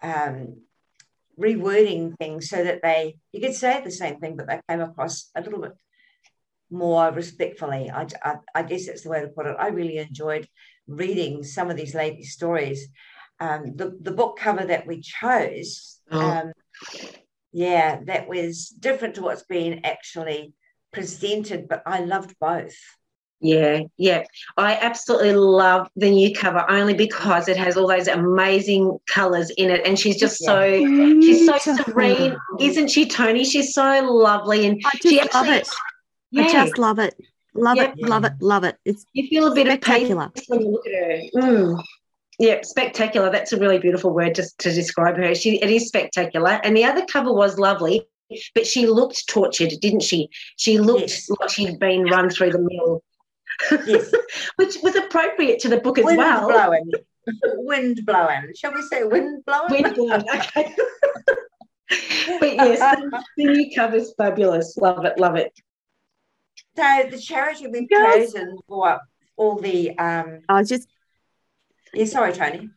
um, 0.01 0.61
rewording 1.39 2.17
things 2.17 2.49
so 2.49 2.63
that 2.63 2.81
they, 2.81 3.17
you 3.31 3.39
could 3.39 3.55
say 3.55 3.81
the 3.81 3.91
same 3.91 4.19
thing, 4.19 4.35
but 4.35 4.47
they 4.47 4.59
came 4.67 4.81
across 4.81 5.29
a 5.35 5.41
little 5.41 5.61
bit 5.61 5.73
more 6.69 7.11
respectfully. 7.11 7.89
I, 7.89 8.07
I, 8.23 8.35
I 8.53 8.63
guess 8.63 8.87
that's 8.87 9.03
the 9.03 9.09
way 9.09 9.21
to 9.21 9.27
put 9.27 9.45
it. 9.45 9.55
I 9.57 9.69
really 9.69 9.97
enjoyed 9.97 10.47
reading 10.87 11.43
some 11.43 11.69
of 11.69 11.77
these 11.77 11.95
ladies' 11.95 12.33
stories 12.33 12.89
um, 13.39 13.75
the, 13.75 13.97
the 14.01 14.11
book 14.11 14.37
cover 14.37 14.65
that 14.65 14.85
we 14.85 15.01
chose, 15.01 15.99
oh. 16.11 16.19
um, 16.19 16.51
yeah, 17.51 17.99
that 18.05 18.27
was 18.27 18.69
different 18.69 19.15
to 19.15 19.21
what's 19.21 19.43
been 19.43 19.81
actually 19.85 20.53
presented, 20.91 21.67
but 21.67 21.83
I 21.85 22.01
loved 22.01 22.35
both. 22.39 22.75
Yeah, 23.41 23.83
yeah. 23.97 24.23
I 24.57 24.75
absolutely 24.75 25.33
love 25.33 25.89
the 25.95 26.09
new 26.09 26.33
cover 26.35 26.65
only 26.69 26.93
because 26.93 27.47
it 27.47 27.55
has 27.55 27.77
all 27.77 27.87
those 27.87 28.09
amazing 28.09 28.99
colours 29.07 29.49
in 29.51 29.69
it. 29.69 29.85
And 29.85 29.97
she's 29.97 30.19
just 30.19 30.41
yeah. 30.41 30.47
so 30.47 30.77
she's 31.21 31.45
so 31.45 31.57
serene, 31.57 32.35
isn't 32.59 32.89
she, 32.89 33.07
Tony? 33.07 33.45
She's 33.45 33.73
so 33.73 34.01
lovely. 34.01 34.67
And 34.67 34.81
I 34.85 34.89
just 34.97 35.07
she 35.07 35.19
actually, 35.21 35.47
love 35.47 35.55
it. 35.55 35.69
Yeah. 36.31 36.43
I 36.43 36.51
just 36.51 36.77
love 36.77 36.99
it. 36.99 37.15
Love 37.55 37.77
yeah. 37.77 37.91
it, 37.91 37.99
love 37.99 38.25
it, 38.25 38.33
love 38.41 38.63
it. 38.65 38.77
It's 38.83 39.05
you 39.13 39.27
feel 39.27 39.51
a 39.51 39.55
bit 39.55 39.67
spectacular. 39.67 40.25
of 40.25 40.35
pain 40.35 40.45
when 40.47 40.61
you 40.61 40.71
look 40.71 40.87
at 40.87 40.93
her. 40.93 41.41
Mm 41.41 41.83
yeah, 42.39 42.61
spectacular. 42.63 43.29
That's 43.29 43.51
a 43.51 43.57
really 43.57 43.79
beautiful 43.79 44.13
word 44.13 44.33
just 44.33 44.57
to 44.59 44.71
describe 44.71 45.17
her. 45.17 45.35
She 45.35 45.61
it 45.61 45.69
is 45.69 45.87
spectacular. 45.87 46.61
And 46.63 46.75
the 46.75 46.85
other 46.85 47.05
cover 47.05 47.33
was 47.33 47.59
lovely, 47.59 48.07
but 48.53 48.65
she 48.65 48.87
looked 48.87 49.27
tortured, 49.27 49.73
didn't 49.81 50.01
she? 50.03 50.29
She 50.57 50.79
looked 50.79 51.01
yes. 51.01 51.29
like 51.29 51.49
she'd 51.49 51.79
been 51.79 52.03
run 52.05 52.29
through 52.29 52.51
the 52.51 52.59
mill. 52.59 53.03
Yes. 53.85 54.11
Which 54.55 54.77
was 54.83 54.95
appropriate 54.95 55.59
to 55.59 55.69
the 55.69 55.79
book 55.79 55.97
as 55.97 56.05
wind 56.05 56.17
well. 56.17 56.47
Blowing. 56.47 56.91
wind 57.57 58.01
blowing. 58.05 58.53
Shall 58.55 58.73
we 58.73 58.81
say 58.83 59.03
wind 59.03 59.43
blowing? 59.45 59.71
Wind 59.71 59.95
blowing, 59.95 60.23
okay. 60.33 60.75
but 62.39 62.55
yes, 62.55 62.79
the, 62.79 63.23
the 63.37 63.43
new 63.45 63.75
cover's 63.75 64.13
fabulous. 64.17 64.77
Love 64.77 65.05
it, 65.05 65.19
love 65.19 65.35
it. 65.35 65.51
So 66.75 67.07
the 67.09 67.17
charity 67.17 67.67
we've 67.67 67.87
yes. 67.89 68.31
chosen 68.33 68.57
for 68.67 68.99
all 69.35 69.55
the 69.59 69.97
um 69.97 70.41
I 70.47 70.59
was 70.59 70.69
just 70.69 70.87
yeah, 71.93 72.05
sorry, 72.05 72.33
Toni. 72.33 72.69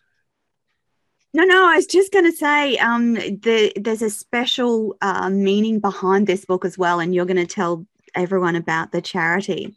No, 1.35 1.45
no, 1.45 1.67
I 1.67 1.77
was 1.77 1.87
just 1.87 2.13
going 2.13 2.27
to 2.27 2.37
say 2.37 2.77
um, 2.77 3.15
the, 3.15 3.73
there's 3.77 4.03
a 4.03 4.11
special 4.11 4.97
uh, 5.01 5.31
meaning 5.31 5.81
behind 5.81 6.27
this 6.27 6.45
book 6.45 6.65
as 6.65 6.77
well, 6.77 7.01
and 7.01 7.15
you're 7.15 7.25
going 7.25 7.37
to 7.39 7.47
tell 7.47 7.87
everyone 8.15 8.55
about 8.55 8.93
the 8.93 9.01
charity. 9.01 9.75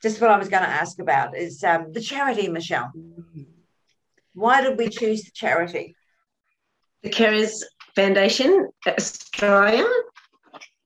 Just 0.00 0.20
what 0.20 0.30
I 0.30 0.38
was 0.38 0.48
going 0.48 0.62
to 0.62 0.68
ask 0.68 0.98
about 0.98 1.36
is 1.36 1.62
um, 1.62 1.92
the 1.92 2.00
charity, 2.00 2.48
Michelle. 2.48 2.90
Why 4.32 4.62
did 4.62 4.78
we 4.78 4.88
choose 4.88 5.24
the 5.24 5.30
charity? 5.30 5.94
The 7.02 7.10
Carers 7.10 7.62
Foundation 7.94 8.68
Australia. 8.86 9.86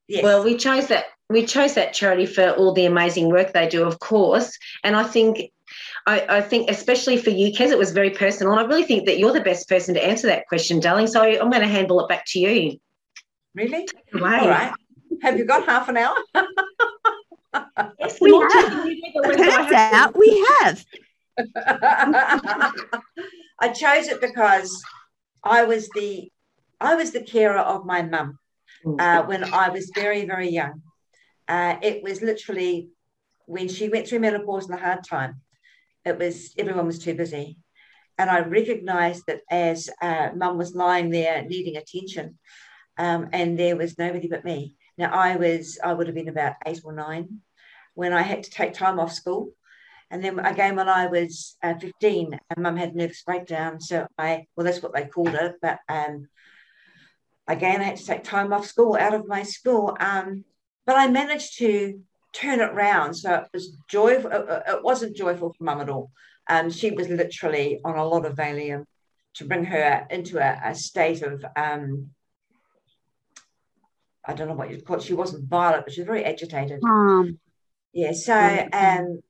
Yes. 0.09 0.25
Well, 0.25 0.43
we 0.43 0.57
chose 0.57 0.89
that. 0.89 1.05
We 1.31 1.45
chose 1.45 1.75
that 1.75 1.93
charity 1.93 2.27
for 2.27 2.51
all 2.53 2.73
the 2.73 2.87
amazing 2.87 3.29
work 3.29 3.53
they 3.53 3.69
do, 3.69 3.85
of 3.85 3.99
course, 3.99 4.59
and 4.83 4.97
I 4.97 5.05
think 5.05 5.51
I, 6.07 6.39
I, 6.39 6.41
think, 6.41 6.71
especially 6.71 7.19
for 7.19 7.29
you, 7.29 7.53
Kez, 7.53 7.71
it 7.71 7.77
was 7.77 7.93
very 7.93 8.09
personal. 8.09 8.53
And 8.53 8.61
I 8.61 8.65
really 8.65 8.85
think 8.85 9.05
that 9.05 9.19
you're 9.19 9.33
the 9.33 9.43
best 9.43 9.69
person 9.69 9.95
to 9.95 10.03
answer 10.03 10.27
that 10.29 10.47
question, 10.49 10.81
darling. 10.81 11.07
So 11.07 11.23
I'm 11.23 11.51
going 11.51 11.61
to 11.61 11.69
handle 11.69 12.01
it 12.01 12.09
back 12.09 12.25
to 12.29 12.39
you. 12.39 12.79
Really? 13.55 13.87
All 14.15 14.21
right. 14.21 14.73
Have 15.23 15.37
you 15.39 15.45
got 15.45 15.67
half 15.67 15.89
an 15.89 15.99
hour? 15.99 16.15
yes, 17.99 18.19
we 18.21 18.33
have. 18.33 18.73
Turns 19.37 19.73
out 19.73 20.17
we 20.17 20.47
have. 20.61 20.85
I 23.61 23.69
chose 23.69 24.09
it 24.09 24.21
because 24.21 24.83
I 25.43 25.65
was 25.65 25.89
the 25.91 26.31
I 26.81 26.95
was 26.95 27.11
the 27.11 27.23
carer 27.23 27.59
of 27.59 27.85
my 27.85 28.03
mum 28.03 28.39
uh, 28.99 29.23
when 29.25 29.45
I 29.45 29.69
was 29.71 29.91
very 29.95 30.25
very 30.25 30.49
young. 30.49 30.83
Uh, 31.49 31.77
it 31.83 32.03
was 32.03 32.23
literally 32.23 32.91
when 33.47 33.69
she 33.69 33.89
went 33.89 34.07
through 34.07 34.21
menopause 34.21 34.67
and 34.67 34.79
a 34.79 34.83
hard 34.83 35.03
time 35.05 35.41
it 36.09 36.19
was 36.19 36.55
everyone 36.59 36.87
was 36.87 36.99
too 36.99 37.15
busy. 37.15 37.59
And 38.17 38.29
I 38.29 38.41
recognized 38.41 39.25
that 39.27 39.43
as 39.49 39.89
uh, 40.03 40.31
mum 40.35 40.59
was 40.59 40.75
lying 40.75 41.11
there 41.11 41.43
needing 41.45 41.77
attention, 41.77 42.39
um, 42.97 43.29
and 43.33 43.57
there 43.57 43.77
was 43.77 43.99
nobody 43.99 44.27
but 44.27 44.45
me. 44.45 44.75
Now 44.97 45.13
I 45.13 45.37
was, 45.37 45.79
I 45.85 45.93
would 45.93 46.09
have 46.09 46.17
been 46.17 46.29
about 46.29 46.55
eight 46.67 46.81
or 46.83 46.93
nine 46.93 47.41
when 47.95 48.13
I 48.13 48.23
had 48.23 48.43
to 48.43 48.51
take 48.51 48.75
time 48.75 48.99
off 48.99 49.13
school. 49.13 49.53
And 50.11 50.25
then 50.25 50.41
again, 50.41 50.75
when 50.75 50.89
I 50.89 51.07
was 51.07 51.57
uh, 51.63 51.75
15, 51.75 52.41
mum 52.57 52.77
had 52.77 52.95
a 52.95 52.97
nervous 52.97 53.23
breakdown. 53.23 53.81
So 53.81 54.07
I, 54.17 54.47
well, 54.57 54.65
that's 54.65 54.83
what 54.83 54.95
they 54.95 55.05
called 55.05 55.35
it. 55.35 55.57
But 55.63 55.79
um, 55.89 56.27
again, 57.47 57.81
I 57.81 57.85
had 57.85 57.97
to 57.99 58.07
take 58.07 58.25
time 58.25 58.53
off 58.53 58.67
school, 58.67 58.97
out 58.97 59.15
of 59.15 59.29
my 59.29 59.45
school. 59.45 59.97
Um, 60.01 60.45
but 60.89 60.97
I 60.97 61.07
managed 61.07 61.59
to 61.59 62.01
turn 62.33 62.61
it 62.61 62.73
round. 62.73 63.15
So 63.15 63.35
it 63.35 63.49
was 63.53 63.77
joyful. 63.91 64.31
It 64.33 64.83
wasn't 64.83 65.15
joyful 65.15 65.53
for 65.53 65.63
mum 65.63 65.83
at 65.83 65.91
all. 65.91 66.11
Um, 66.49 66.71
she 66.71 66.91
was 66.91 67.11
literally 67.11 67.79
on 67.85 67.99
a 67.99 68.07
lot 68.07 68.25
of 68.25 68.37
Valium 68.37 68.87
to 69.35 69.45
bring 69.45 69.65
her 69.67 70.07
into 70.09 70.39
a, 70.39 70.71
a 70.71 70.75
state 70.75 71.21
of, 71.21 71.45
um, 71.55 72.09
I 74.25 74.33
don't 74.33 74.49
know 74.49 74.55
what 74.55 74.71
you'd 74.71 74.87
call 74.87 74.97
it. 74.97 75.03
She 75.03 75.13
wasn't 75.13 75.47
violent, 75.47 75.85
but 75.85 75.93
she 75.93 76.01
was 76.01 76.07
very 76.07 76.25
agitated. 76.25 76.81
Um, 76.83 77.39
yeah. 77.93 78.13
So, 78.13 78.69
um, 78.73 79.21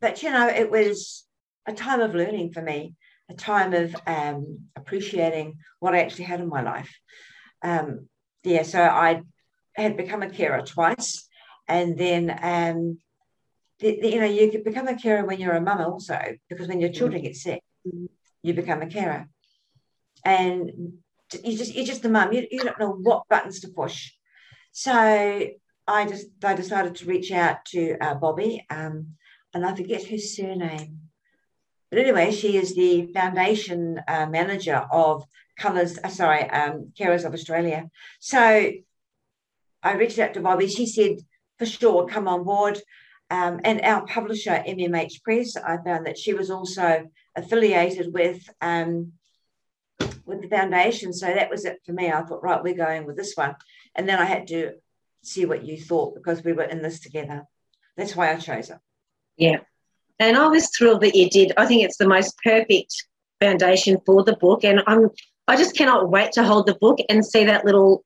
but 0.00 0.24
you 0.24 0.32
know, 0.32 0.48
it 0.48 0.72
was 0.72 1.24
a 1.66 1.72
time 1.72 2.00
of 2.00 2.16
learning 2.16 2.52
for 2.52 2.62
me, 2.62 2.96
a 3.28 3.34
time 3.34 3.74
of 3.74 3.94
um, 4.08 4.62
appreciating 4.74 5.58
what 5.78 5.94
I 5.94 6.00
actually 6.00 6.24
had 6.24 6.40
in 6.40 6.48
my 6.48 6.62
life. 6.62 6.92
Um, 7.62 8.08
yeah. 8.42 8.64
So 8.64 8.82
I 8.82 9.22
had 9.80 9.96
become 9.96 10.22
a 10.22 10.30
carer 10.30 10.62
twice. 10.62 11.28
And 11.68 11.96
then 11.96 12.30
um, 12.42 12.98
the, 13.78 14.00
the, 14.00 14.08
you 14.10 14.20
know 14.20 14.26
you 14.26 14.50
can 14.50 14.62
become 14.62 14.88
a 14.88 14.96
carer 14.96 15.24
when 15.24 15.40
you're 15.40 15.54
a 15.54 15.60
mum 15.60 15.80
also 15.80 16.18
because 16.48 16.68
when 16.68 16.80
your 16.80 16.90
children 16.90 17.22
get 17.22 17.36
sick 17.36 17.62
you 18.42 18.54
become 18.54 18.82
a 18.82 18.86
carer. 18.86 19.28
And 20.24 20.92
you 21.44 21.56
just 21.56 21.74
you're 21.74 21.86
just 21.86 22.04
a 22.04 22.08
mum. 22.08 22.32
You, 22.32 22.46
you 22.50 22.60
don't 22.60 22.78
know 22.78 22.90
what 22.90 23.28
buttons 23.28 23.60
to 23.60 23.68
push. 23.68 24.12
So 24.72 24.92
i 25.86 26.06
just 26.06 26.26
i 26.44 26.54
decided 26.54 26.94
to 26.94 27.06
reach 27.06 27.32
out 27.32 27.64
to 27.64 27.96
uh, 28.00 28.14
bobby 28.14 28.64
um, 28.70 29.14
and 29.52 29.64
i 29.66 29.74
forget 29.74 30.06
her 30.06 30.18
surname. 30.18 31.00
But 31.90 31.98
anyway, 31.98 32.30
she 32.30 32.56
is 32.56 32.76
the 32.76 33.12
foundation 33.12 34.00
uh, 34.06 34.26
manager 34.26 34.76
of 34.92 35.24
Colours, 35.58 35.98
uh, 36.02 36.08
sorry, 36.08 36.48
um, 36.48 36.92
Carers 36.96 37.24
of 37.24 37.34
Australia. 37.34 37.90
So 38.20 38.70
I 39.82 39.94
reached 39.94 40.18
out 40.18 40.34
to 40.34 40.40
Bobby. 40.40 40.68
She 40.68 40.86
said, 40.86 41.18
for 41.58 41.66
sure, 41.66 42.06
come 42.06 42.28
on 42.28 42.44
board. 42.44 42.80
Um, 43.30 43.60
and 43.64 43.80
our 43.82 44.04
publisher, 44.06 44.62
MMH 44.66 45.22
Press, 45.22 45.56
I 45.56 45.78
found 45.84 46.06
that 46.06 46.18
she 46.18 46.34
was 46.34 46.50
also 46.50 47.08
affiliated 47.36 48.12
with 48.12 48.42
um, 48.60 49.12
with 50.24 50.42
the 50.42 50.48
foundation. 50.48 51.12
So 51.12 51.26
that 51.26 51.50
was 51.50 51.64
it 51.64 51.80
for 51.84 51.92
me. 51.92 52.10
I 52.10 52.22
thought, 52.22 52.42
right, 52.42 52.62
we're 52.62 52.74
going 52.74 53.06
with 53.06 53.16
this 53.16 53.34
one. 53.34 53.54
And 53.94 54.08
then 54.08 54.18
I 54.18 54.24
had 54.24 54.48
to 54.48 54.72
see 55.22 55.44
what 55.44 55.64
you 55.64 55.78
thought 55.78 56.14
because 56.14 56.42
we 56.42 56.52
were 56.52 56.64
in 56.64 56.82
this 56.82 57.00
together. 57.00 57.44
That's 57.96 58.16
why 58.16 58.32
I 58.32 58.36
chose 58.36 58.70
it. 58.70 58.78
Yeah. 59.36 59.58
And 60.18 60.36
I 60.36 60.48
was 60.48 60.70
thrilled 60.76 61.02
that 61.02 61.14
you 61.14 61.30
did. 61.30 61.52
I 61.56 61.66
think 61.66 61.82
it's 61.82 61.98
the 61.98 62.08
most 62.08 62.36
perfect 62.42 63.04
foundation 63.40 63.98
for 64.04 64.24
the 64.24 64.36
book. 64.36 64.64
And 64.64 64.82
I'm 64.86 65.10
I 65.48 65.56
just 65.56 65.76
cannot 65.76 66.10
wait 66.10 66.32
to 66.32 66.44
hold 66.44 66.66
the 66.66 66.74
book 66.74 66.98
and 67.08 67.24
see 67.24 67.44
that 67.44 67.64
little 67.64 68.04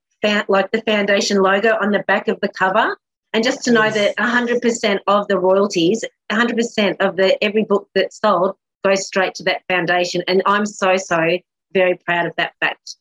like 0.49 0.71
the 0.71 0.83
foundation 0.83 1.39
logo 1.39 1.77
on 1.81 1.91
the 1.91 2.01
back 2.01 2.29
of 2.29 2.41
the 2.41 2.49
cover. 2.49 2.97
And 3.33 3.43
just 3.43 3.65
to 3.65 3.73
know 3.73 3.91
that 3.91 4.17
100% 4.17 4.99
of 5.09 5.27
the 5.27 5.39
royalties, 5.39 6.05
100% 6.31 6.97
of 7.01 7.17
the 7.17 7.43
every 7.43 7.65
book 7.65 7.89
that's 7.95 8.21
sold 8.21 8.57
goes 8.85 9.07
straight 9.07 9.35
to 9.37 9.43
that 9.45 9.63
foundation. 9.69 10.23
And 10.29 10.43
I'm 10.47 10.67
so, 10.67 10.97
so 10.97 11.39
very 11.73 11.99
proud 12.07 12.27
of 12.27 12.33
that 12.37 12.53
fact. 12.61 12.97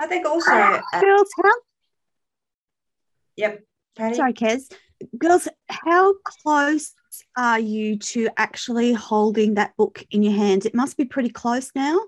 I 0.00 0.06
think 0.06 0.26
also. 0.26 0.50
Uh, 0.50 0.80
Girls, 1.00 1.28
how? 1.40 1.52
Yep. 3.36 3.64
Tony? 3.96 4.14
Sorry, 4.14 4.32
Kez. 4.32 4.72
Girls, 5.16 5.46
how 5.68 6.14
close 6.24 6.92
are 7.36 7.60
you 7.60 7.96
to 7.98 8.28
actually 8.36 8.92
holding 8.92 9.54
that 9.54 9.76
book 9.76 10.04
in 10.10 10.24
your 10.24 10.32
hands? 10.32 10.66
It 10.66 10.74
must 10.74 10.96
be 10.96 11.04
pretty 11.04 11.30
close 11.30 11.70
now. 11.74 12.00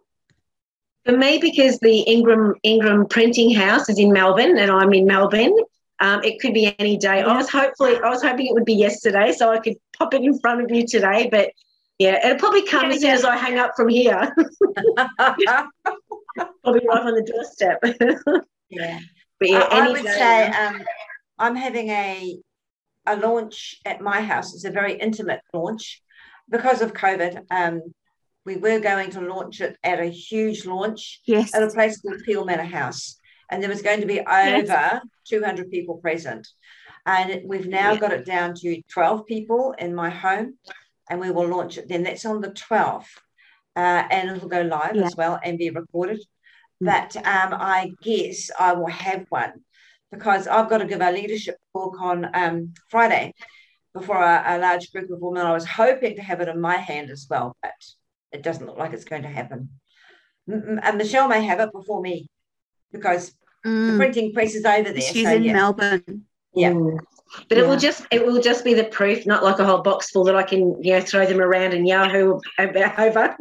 For 1.05 1.17
me, 1.17 1.39
because 1.39 1.79
the 1.81 2.01
Ingram 2.01 2.55
Ingram 2.63 3.07
Printing 3.07 3.55
House 3.55 3.89
is 3.89 3.99
in 3.99 4.13
Melbourne 4.13 4.57
and 4.59 4.71
I'm 4.71 4.93
in 4.95 5.07
Melbourne, 5.07 5.55
um, 6.01 6.23
it 6.25 6.41
could 6.41 6.55
be 6.55 6.75
any 6.79 6.97
day. 6.97 7.23
I 7.23 7.37
was 7.37 7.49
hopefully 7.49 7.97
I 7.97 8.09
was 8.09 8.23
hoping 8.23 8.47
it 8.47 8.55
would 8.55 8.65
be 8.65 8.75
yesterday, 8.75 9.33
so 9.33 9.51
I 9.51 9.59
could 9.59 9.77
pop 9.97 10.15
it 10.15 10.23
in 10.23 10.39
front 10.39 10.63
of 10.63 10.71
you 10.71 10.87
today. 10.87 11.29
But 11.31 11.51
yeah, 11.99 12.27
it'll 12.27 12.39
probably 12.39 12.67
come 12.67 12.91
yeah, 12.91 12.95
as 12.95 13.01
soon 13.01 13.09
yeah. 13.11 13.15
as 13.15 13.25
I 13.25 13.37
hang 13.37 13.59
up 13.59 13.73
from 13.77 13.89
here. 13.89 14.35
probably 16.37 16.87
right 16.89 17.03
on 17.03 17.15
the 17.15 17.23
doorstep. 17.23 17.79
yeah, 18.71 18.99
but 19.39 19.49
yeah, 19.49 19.69
I, 19.71 19.87
I 19.87 19.93
would 19.93 20.03
day. 20.03 20.09
say 20.11 20.47
um, 20.49 20.83
I'm 21.39 21.57
having 21.57 21.91
a 21.91 22.39
a 23.07 23.17
launch 23.17 23.77
at 23.85 24.01
my 24.01 24.21
house. 24.21 24.55
It's 24.55 24.65
a 24.65 24.71
very 24.71 24.95
intimate 24.95 25.41
launch 25.53 26.03
because 26.49 26.81
of 26.81 26.93
COVID. 26.93 27.45
Um, 27.51 27.83
we 28.45 28.57
were 28.57 28.79
going 28.79 29.11
to 29.11 29.21
launch 29.21 29.61
it 29.61 29.77
at 29.83 30.01
a 30.01 30.07
huge 30.07 30.67
launch 30.67 31.21
yes. 31.25 31.55
at 31.55 31.63
a 31.63 31.71
place 31.71 32.01
called 32.01 32.23
Peel 32.25 32.45
Manor 32.45 32.65
House. 32.65 33.17
And 33.51 33.63
there 33.63 33.71
was 33.71 33.83
going 33.83 34.01
to 34.01 34.07
be 34.07 34.21
over 34.21 34.67
yes. 34.67 35.03
200 35.29 35.71
people 35.71 35.97
present. 35.97 36.47
And 37.07 37.43
we've 37.47 37.67
now 37.67 37.93
yeah. 37.93 38.01
got 38.01 38.13
it 38.13 38.25
down 38.25 38.55
to 38.57 38.83
12 38.89 39.27
people 39.27 39.75
in 39.79 39.95
my 39.95 40.11
home. 40.11 40.59
And 41.09 41.21
we 41.21 41.31
will 41.31 41.47
launch 41.47 41.79
it 41.79 41.89
then. 41.89 42.03
That's 42.03 42.25
on 42.25 42.41
the 42.41 42.51
12th. 42.51 43.07
Uh, 43.77 44.05
and 44.11 44.31
it'll 44.31 44.49
go 44.49 44.63
live 44.63 44.97
yeah. 44.97 45.05
as 45.05 45.17
well 45.17 45.39
and 45.43 45.59
be 45.59 45.71
recorded. 45.71 46.21
Mm. 46.83 46.87
But 46.87 47.17
um, 47.17 47.55
I 47.61 47.93
guess 48.03 48.51
I 48.59 48.73
will 48.73 48.87
have 48.87 49.27
one 49.29 49.65
because 50.13 50.47
I've 50.47 50.69
got 50.69 50.79
to 50.79 50.87
give 50.87 51.01
a 51.01 51.11
leadership 51.11 51.57
talk 51.73 52.01
on 52.01 52.31
um, 52.35 52.75
Friday 52.89 53.35
before 53.93 54.23
a, 54.23 54.45
a, 54.47 54.59
large 54.59 54.91
group 54.93 55.11
of 55.11 55.21
women. 55.21 55.47
I 55.47 55.53
was 55.53 55.67
hoping 55.67 56.17
to 56.17 56.23
have 56.23 56.41
it 56.41 56.49
in 56.49 56.61
my 56.61 56.77
hand 56.77 57.11
as 57.11 57.27
well, 57.29 57.57
but 57.63 57.73
it 58.35 58.43
doesn't 58.43 58.67
look 58.67 58.77
like 58.77 58.93
it's 58.93 59.05
going 59.05 59.23
to 59.23 59.29
happen. 59.29 59.71
and 60.47 60.99
Michelle 60.99 61.29
may 61.29 61.45
have 61.45 61.61
it 61.61 61.73
before 61.73 62.03
me 62.03 62.29
because 62.93 63.33
mm. 63.65 63.93
the 63.93 63.97
printing 63.97 64.33
press 64.33 64.55
is 64.55 64.65
over 64.65 64.91
there. 64.91 65.01
She's 65.01 65.27
so, 65.27 65.35
in 65.35 65.45
yeah. 65.45 65.53
Melbourne. 65.53 66.25
Yeah. 66.53 66.73
Mm. 66.73 66.99
But 67.49 67.59
yeah. 67.59 67.65
it 67.65 67.67
will 67.69 67.77
just 67.77 68.07
it 68.13 68.25
will 68.25 68.41
just 68.41 68.65
be 68.65 68.75
the 68.75 68.85
proof, 68.85 69.27
not 69.27 69.43
like 69.43 69.59
a 69.59 69.65
whole 69.65 69.83
box 69.83 70.11
full 70.11 70.25
that 70.25 70.37
I 70.37 70.45
can 70.45 70.81
you 70.83 70.93
know 70.93 71.01
throw 71.01 71.27
them 71.27 71.41
around 71.41 71.73
and 71.73 71.87
Yahoo 71.87 72.39
over. 72.59 73.37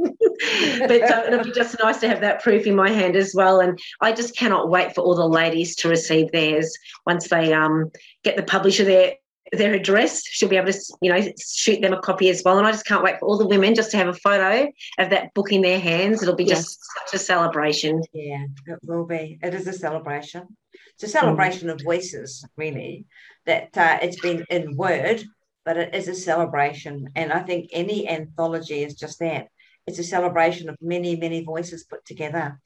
but 0.87 1.01
uh, 1.11 1.23
it'll 1.27 1.43
be 1.43 1.51
just 1.51 1.77
nice 1.79 1.99
to 1.99 2.07
have 2.07 2.21
that 2.21 2.41
proof 2.41 2.65
in 2.65 2.75
my 2.75 2.89
hand 2.89 3.15
as 3.15 3.33
well. 3.35 3.59
And 3.59 3.77
I 4.01 4.13
just 4.13 4.35
cannot 4.35 4.69
wait 4.69 4.95
for 4.95 5.01
all 5.01 5.15
the 5.15 5.27
ladies 5.27 5.75
to 5.77 5.89
receive 5.89 6.31
theirs 6.31 6.75
once 7.05 7.27
they 7.27 7.53
um 7.53 7.91
get 8.23 8.35
the 8.35 8.43
publisher 8.43 8.83
there 8.83 9.15
their 9.57 9.73
address. 9.73 10.23
She'll 10.25 10.49
be 10.49 10.57
able 10.57 10.71
to, 10.71 10.79
you 11.01 11.13
know, 11.13 11.31
shoot 11.39 11.81
them 11.81 11.93
a 11.93 12.01
copy 12.01 12.29
as 12.29 12.41
well. 12.43 12.57
And 12.57 12.67
I 12.67 12.71
just 12.71 12.85
can't 12.85 13.03
wait 13.03 13.19
for 13.19 13.27
all 13.27 13.37
the 13.37 13.47
women 13.47 13.75
just 13.75 13.91
to 13.91 13.97
have 13.97 14.07
a 14.07 14.13
photo 14.13 14.69
of 14.97 15.09
that 15.09 15.33
book 15.33 15.51
in 15.51 15.61
their 15.61 15.79
hands. 15.79 16.21
It'll 16.21 16.35
be 16.35 16.45
yes. 16.45 16.59
just 16.59 16.79
such 16.97 17.21
a 17.21 17.23
celebration. 17.23 18.01
Yeah, 18.13 18.45
it 18.67 18.79
will 18.83 19.05
be. 19.05 19.39
It 19.41 19.53
is 19.53 19.67
a 19.67 19.73
celebration. 19.73 20.57
It's 20.95 21.03
a 21.03 21.07
celebration 21.07 21.69
mm. 21.69 21.73
of 21.73 21.81
voices, 21.83 22.45
really. 22.55 23.05
That 23.45 23.77
uh, 23.77 23.99
it's 24.01 24.19
been 24.19 24.45
in 24.49 24.75
word, 24.75 25.23
but 25.65 25.77
it 25.77 25.93
is 25.93 26.07
a 26.07 26.15
celebration. 26.15 27.09
And 27.15 27.31
I 27.33 27.39
think 27.39 27.69
any 27.71 28.07
anthology 28.07 28.83
is 28.83 28.95
just 28.95 29.19
that. 29.19 29.47
It's 29.85 29.99
a 29.99 30.03
celebration 30.03 30.69
of 30.69 30.77
many, 30.81 31.15
many 31.15 31.43
voices 31.43 31.83
put 31.83 32.05
together. 32.05 32.59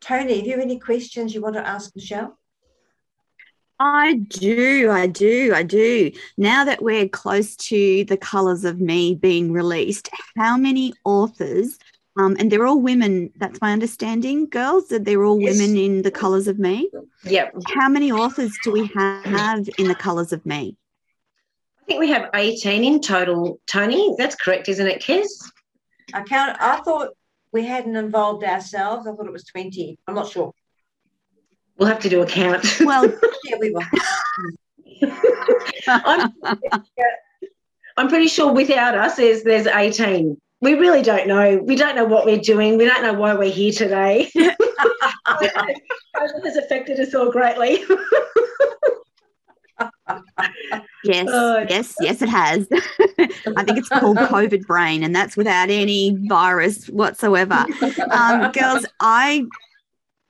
Tony, 0.00 0.38
have 0.38 0.46
you 0.46 0.60
any 0.60 0.78
questions 0.78 1.34
you 1.34 1.42
want 1.42 1.56
to 1.56 1.66
ask 1.66 1.94
Michelle? 1.94 2.38
I 3.82 4.16
do, 4.28 4.90
I 4.90 5.06
do, 5.06 5.54
I 5.54 5.62
do. 5.62 6.12
Now 6.36 6.64
that 6.66 6.82
we're 6.82 7.08
close 7.08 7.56
to 7.56 8.04
the 8.04 8.18
colours 8.18 8.66
of 8.66 8.78
me 8.78 9.14
being 9.14 9.52
released, 9.52 10.10
how 10.36 10.58
many 10.58 10.92
authors, 11.04 11.78
um, 12.18 12.36
and 12.38 12.52
they're 12.52 12.66
all 12.66 12.78
women, 12.78 13.32
that's 13.36 13.58
my 13.62 13.72
understanding, 13.72 14.50
girls, 14.50 14.88
that 14.88 15.06
they're 15.06 15.24
all 15.24 15.40
yes. 15.40 15.58
women 15.58 15.78
in 15.78 16.02
the 16.02 16.10
colours 16.10 16.46
of 16.46 16.58
me? 16.58 16.90
Yep. 17.24 17.54
How 17.68 17.88
many 17.88 18.12
authors 18.12 18.54
do 18.62 18.70
we 18.70 18.86
have 18.88 19.66
in 19.78 19.88
the 19.88 19.94
colours 19.94 20.34
of 20.34 20.44
me? 20.44 20.76
I 21.80 21.84
think 21.86 22.00
we 22.00 22.10
have 22.10 22.28
18 22.34 22.84
in 22.84 23.00
total, 23.00 23.60
Tony. 23.66 24.14
That's 24.18 24.36
correct, 24.36 24.68
isn't 24.68 24.86
it, 24.86 25.00
Kez? 25.00 25.26
I 26.12 26.22
count, 26.22 26.58
I 26.60 26.82
thought 26.82 27.14
we 27.50 27.64
hadn't 27.64 27.96
involved 27.96 28.44
ourselves. 28.44 29.06
I 29.06 29.14
thought 29.14 29.26
it 29.26 29.32
was 29.32 29.44
20. 29.44 29.98
I'm 30.06 30.14
not 30.14 30.28
sure. 30.28 30.52
We'll 31.80 31.88
have 31.88 31.98
to 32.00 32.10
do 32.10 32.20
a 32.20 32.26
count. 32.26 32.78
Well, 32.80 33.10
yeah, 33.44 33.56
we 33.58 33.70
will. 33.70 33.82
I'm, 35.88 36.30
I'm 37.96 38.08
pretty 38.08 38.28
sure 38.28 38.52
without 38.52 38.94
us, 38.94 39.16
there's, 39.16 39.44
there's 39.44 39.66
18. 39.66 40.38
We 40.60 40.74
really 40.74 41.00
don't 41.00 41.26
know. 41.26 41.56
We 41.56 41.76
don't 41.76 41.96
know 41.96 42.04
what 42.04 42.26
we're 42.26 42.36
doing. 42.36 42.76
We 42.76 42.84
don't 42.84 43.02
know 43.02 43.14
why 43.14 43.34
we're 43.34 43.50
here 43.50 43.72
today. 43.72 44.30
COVID 44.36 45.74
has 46.44 46.56
affected 46.58 47.00
us 47.00 47.14
all 47.14 47.32
greatly. 47.32 47.82
yes, 51.02 51.28
oh, 51.30 51.64
yes, 51.66 51.94
yes, 52.02 52.20
it 52.20 52.28
has. 52.28 52.68
I 52.70 53.64
think 53.64 53.78
it's 53.78 53.88
called 53.88 54.16
COVID 54.18 54.66
brain, 54.66 55.02
and 55.02 55.16
that's 55.16 55.34
without 55.34 55.70
any 55.70 56.14
virus 56.28 56.90
whatsoever. 56.90 57.64
Um, 58.10 58.52
girls, 58.52 58.84
I 59.00 59.46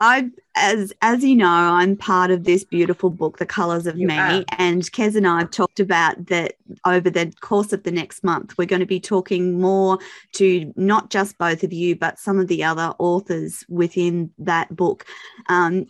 I, 0.01 0.31
as 0.57 0.95
as 1.03 1.23
you 1.23 1.37
know, 1.37 1.47
I'm 1.47 1.95
part 1.97 2.31
of 2.31 2.45
this 2.45 2.65
beautiful 2.65 3.11
book, 3.11 3.37
The 3.37 3.47
Colors 3.47 3.87
of 3.87 3.99
you 3.99 4.07
Me, 4.07 4.17
are. 4.17 4.45
and 4.59 4.83
Kez 4.83 5.15
and 5.15 5.27
I 5.27 5.41
have 5.41 5.51
talked 5.51 5.79
about 5.79 6.27
that 6.27 6.55
over 6.87 7.11
the 7.11 7.33
course 7.41 7.73
of 7.75 7.83
the 7.83 7.91
next 7.91 8.25
month. 8.25 8.57
We're 8.57 8.67
going 8.67 8.81
to 8.81 8.87
be 8.87 9.01
talking 9.01 9.61
more 9.61 9.99
to 10.33 10.73
not 10.75 11.11
just 11.11 11.37
both 11.37 11.63
of 11.63 11.73
you, 11.73 11.97
but 11.97 12.19
some 12.19 12.39
of 12.39 12.49
the 12.49 12.65
other 12.65 12.95
authors 12.99 13.63
within 13.69 14.31
that 14.39 14.75
book. 14.75 15.05
Um, 15.49 15.87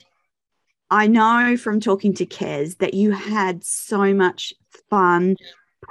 I 0.91 1.07
know 1.07 1.57
from 1.57 1.79
talking 1.79 2.13
to 2.15 2.27
Kez 2.27 2.79
that 2.79 2.95
you 2.95 3.13
had 3.13 3.63
so 3.63 4.13
much 4.13 4.53
fun 4.89 5.37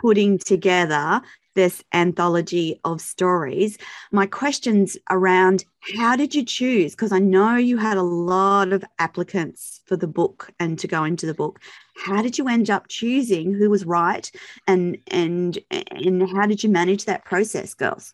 putting 0.01 0.37
together 0.37 1.21
this 1.59 1.83
anthology 1.93 2.79
of 2.85 3.01
stories. 3.01 3.77
My 4.13 4.25
questions 4.25 4.97
around 5.09 5.65
how 5.97 6.15
did 6.15 6.33
you 6.33 6.45
choose? 6.45 6.93
Because 6.93 7.11
I 7.11 7.19
know 7.19 7.57
you 7.57 7.75
had 7.75 7.97
a 7.97 8.01
lot 8.01 8.71
of 8.71 8.85
applicants 8.97 9.81
for 9.85 9.97
the 9.97 10.07
book 10.07 10.51
and 10.57 10.79
to 10.79 10.87
go 10.87 11.03
into 11.03 11.25
the 11.25 11.33
book. 11.33 11.59
How 11.97 12.21
did 12.21 12.37
you 12.37 12.47
end 12.47 12.69
up 12.69 12.87
choosing 12.87 13.53
who 13.53 13.69
was 13.69 13.83
right 13.83 14.31
and 14.67 14.99
and 15.07 15.59
and 15.69 16.29
how 16.29 16.45
did 16.45 16.63
you 16.63 16.69
manage 16.69 17.03
that 17.05 17.25
process, 17.25 17.73
girls? 17.73 18.13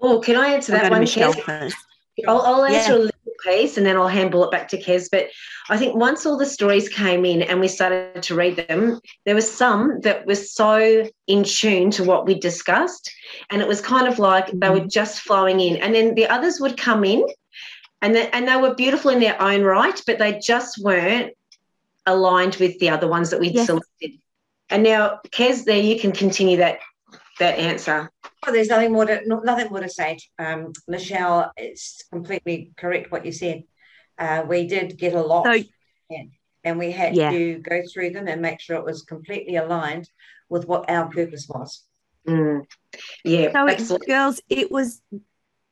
Oh, 0.00 0.20
can 0.20 0.36
I 0.36 0.54
answer 0.54 0.72
that 0.72 0.90
one? 0.90 1.00
Michelle 1.00 1.34
first. 1.34 1.76
I'll, 2.26 2.40
I'll 2.40 2.64
answer 2.64 2.92
yeah. 2.92 2.96
a 2.96 3.04
little 3.04 3.15
piece 3.44 3.76
and 3.76 3.86
then 3.86 3.96
I'll 3.96 4.08
handball 4.08 4.44
it 4.44 4.50
back 4.50 4.68
to 4.68 4.80
Kez. 4.80 5.08
But 5.10 5.28
I 5.68 5.76
think 5.76 5.94
once 5.94 6.26
all 6.26 6.36
the 6.36 6.46
stories 6.46 6.88
came 6.88 7.24
in 7.24 7.42
and 7.42 7.60
we 7.60 7.68
started 7.68 8.22
to 8.22 8.34
read 8.34 8.56
them, 8.56 9.00
there 9.24 9.34
was 9.34 9.50
some 9.50 10.00
that 10.02 10.26
were 10.26 10.34
so 10.34 11.08
in 11.26 11.44
tune 11.44 11.90
to 11.92 12.04
what 12.04 12.26
we 12.26 12.38
discussed. 12.38 13.10
And 13.50 13.60
it 13.62 13.68
was 13.68 13.80
kind 13.80 14.06
of 14.08 14.18
like 14.18 14.46
they 14.52 14.70
were 14.70 14.80
mm-hmm. 14.80 14.88
just 14.88 15.20
flowing 15.20 15.60
in. 15.60 15.76
And 15.76 15.94
then 15.94 16.14
the 16.14 16.26
others 16.26 16.60
would 16.60 16.76
come 16.76 17.04
in 17.04 17.26
and, 18.02 18.14
the, 18.14 18.34
and 18.34 18.46
they 18.46 18.56
were 18.56 18.74
beautiful 18.74 19.10
in 19.10 19.20
their 19.20 19.40
own 19.40 19.62
right, 19.62 20.00
but 20.06 20.18
they 20.18 20.38
just 20.38 20.82
weren't 20.82 21.32
aligned 22.06 22.56
with 22.56 22.78
the 22.78 22.90
other 22.90 23.08
ones 23.08 23.30
that 23.30 23.40
we'd 23.40 23.54
yes. 23.54 23.66
selected. 23.66 24.12
And 24.70 24.82
now, 24.82 25.20
Kez, 25.30 25.64
there 25.64 25.80
you 25.80 25.98
can 25.98 26.12
continue 26.12 26.58
that 26.58 26.78
that 27.38 27.58
answer. 27.58 28.10
Oh, 28.44 28.52
there's 28.52 28.68
nothing 28.68 28.92
more 28.92 29.06
to 29.06 29.22
nothing 29.26 29.70
more 29.70 29.80
to 29.80 29.88
say, 29.88 30.18
um, 30.38 30.72
Michelle. 30.86 31.52
It's 31.56 32.04
completely 32.12 32.72
correct 32.76 33.10
what 33.10 33.24
you 33.24 33.32
said. 33.32 33.64
Uh, 34.18 34.44
we 34.46 34.66
did 34.66 34.98
get 34.98 35.14
a 35.14 35.20
lot, 35.20 35.46
so, 35.46 35.64
and 36.64 36.78
we 36.78 36.90
had 36.90 37.14
yeah. 37.14 37.30
to 37.30 37.58
go 37.58 37.82
through 37.92 38.10
them 38.10 38.28
and 38.28 38.42
make 38.42 38.60
sure 38.60 38.76
it 38.76 38.84
was 38.84 39.02
completely 39.02 39.56
aligned 39.56 40.08
with 40.48 40.66
what 40.66 40.88
our 40.90 41.08
purpose 41.08 41.46
was. 41.48 41.84
Mm. 42.26 42.64
Yeah, 43.24 43.76
so 43.78 43.98
girls, 43.98 44.40
it 44.48 44.70
was 44.70 45.00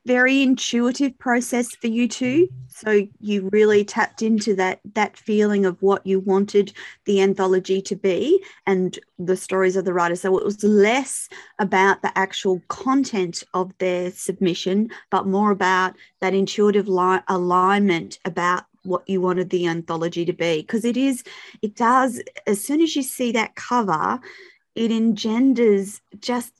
very 0.05 0.41
intuitive 0.41 1.17
process 1.17 1.75
for 1.75 1.87
you 1.87 2.07
too 2.07 2.47
so 2.67 3.07
you 3.19 3.49
really 3.51 3.83
tapped 3.83 4.21
into 4.21 4.55
that 4.55 4.79
that 4.93 5.17
feeling 5.17 5.65
of 5.65 5.81
what 5.81 6.05
you 6.05 6.19
wanted 6.19 6.71
the 7.05 7.21
anthology 7.21 7.81
to 7.81 7.95
be 7.95 8.43
and 8.67 8.99
the 9.17 9.35
stories 9.35 9.75
of 9.75 9.85
the 9.85 9.93
writer 9.93 10.15
so 10.15 10.37
it 10.37 10.45
was 10.45 10.63
less 10.63 11.27
about 11.59 12.01
the 12.01 12.17
actual 12.17 12.61
content 12.67 13.43
of 13.53 13.75
their 13.79 14.11
submission 14.11 14.89
but 15.09 15.25
more 15.25 15.51
about 15.51 15.95
that 16.21 16.33
intuitive 16.33 16.87
li- 16.87 17.19
alignment 17.27 18.19
about 18.25 18.65
what 18.85 19.07
you 19.09 19.19
wanted 19.19 19.49
the 19.49 19.67
anthology 19.67 20.25
to 20.25 20.33
be. 20.33 20.61
Because 20.61 20.85
it 20.85 20.97
is 20.97 21.23
it 21.61 21.75
does 21.75 22.21
as 22.47 22.63
soon 22.63 22.81
as 22.81 22.95
you 22.95 23.03
see 23.03 23.31
that 23.31 23.55
cover 23.55 24.19
it 24.75 24.91
engenders 24.91 26.01
just 26.19 26.53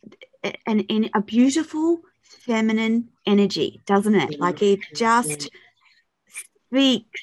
an, 0.66 0.86
an 0.90 1.10
a 1.14 1.22
beautiful 1.22 2.02
feminine 2.46 3.10
energy, 3.26 3.82
doesn't 3.86 4.16
it? 4.16 4.40
Like 4.40 4.62
it 4.62 4.80
just 4.96 5.50
speaks 6.70 7.22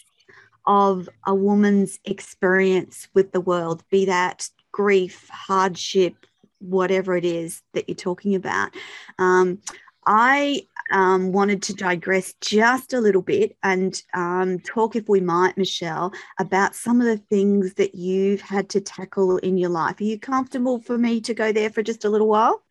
of 0.67 1.09
a 1.27 1.35
woman's 1.35 1.99
experience 2.05 3.09
with 3.15 3.33
the 3.33 3.41
world, 3.41 3.85
be 3.91 4.05
that 4.07 4.49
grief, 4.73 5.29
hardship, 5.31 6.15
whatever 6.59 7.17
it 7.17 7.25
is 7.25 7.63
that 7.73 7.89
you're 7.89 7.97
talking 7.97 8.35
about. 8.35 8.71
Um, 9.19 9.61
I 10.07 10.63
um, 10.93 11.33
wanted 11.33 11.63
to 11.65 11.75
digress 11.75 12.35
just 12.41 12.93
a 12.93 13.01
little 13.01 13.23
bit 13.23 13.57
and 13.63 14.01
um, 14.15 14.59
talk, 14.61 14.97
if 14.97 15.09
we 15.09 15.21
might, 15.21 15.57
Michelle, 15.57 16.13
about 16.39 16.75
some 16.75 17.01
of 17.01 17.07
the 17.07 17.17
things 17.17 17.75
that 17.75 17.95
you've 17.95 18.41
had 18.41 18.69
to 18.71 18.81
tackle 18.81 19.39
in 19.39 19.57
your 19.57 19.71
life. 19.71 20.01
Are 20.01 20.05
you 20.05 20.19
comfortable 20.19 20.79
for 20.81 20.99
me 20.99 21.21
to 21.23 21.35
go 21.35 21.53
there 21.53 21.71
for 21.71 21.83
just 21.83 22.05
a 22.05 22.11
little 22.11 22.29
while? 22.29 22.63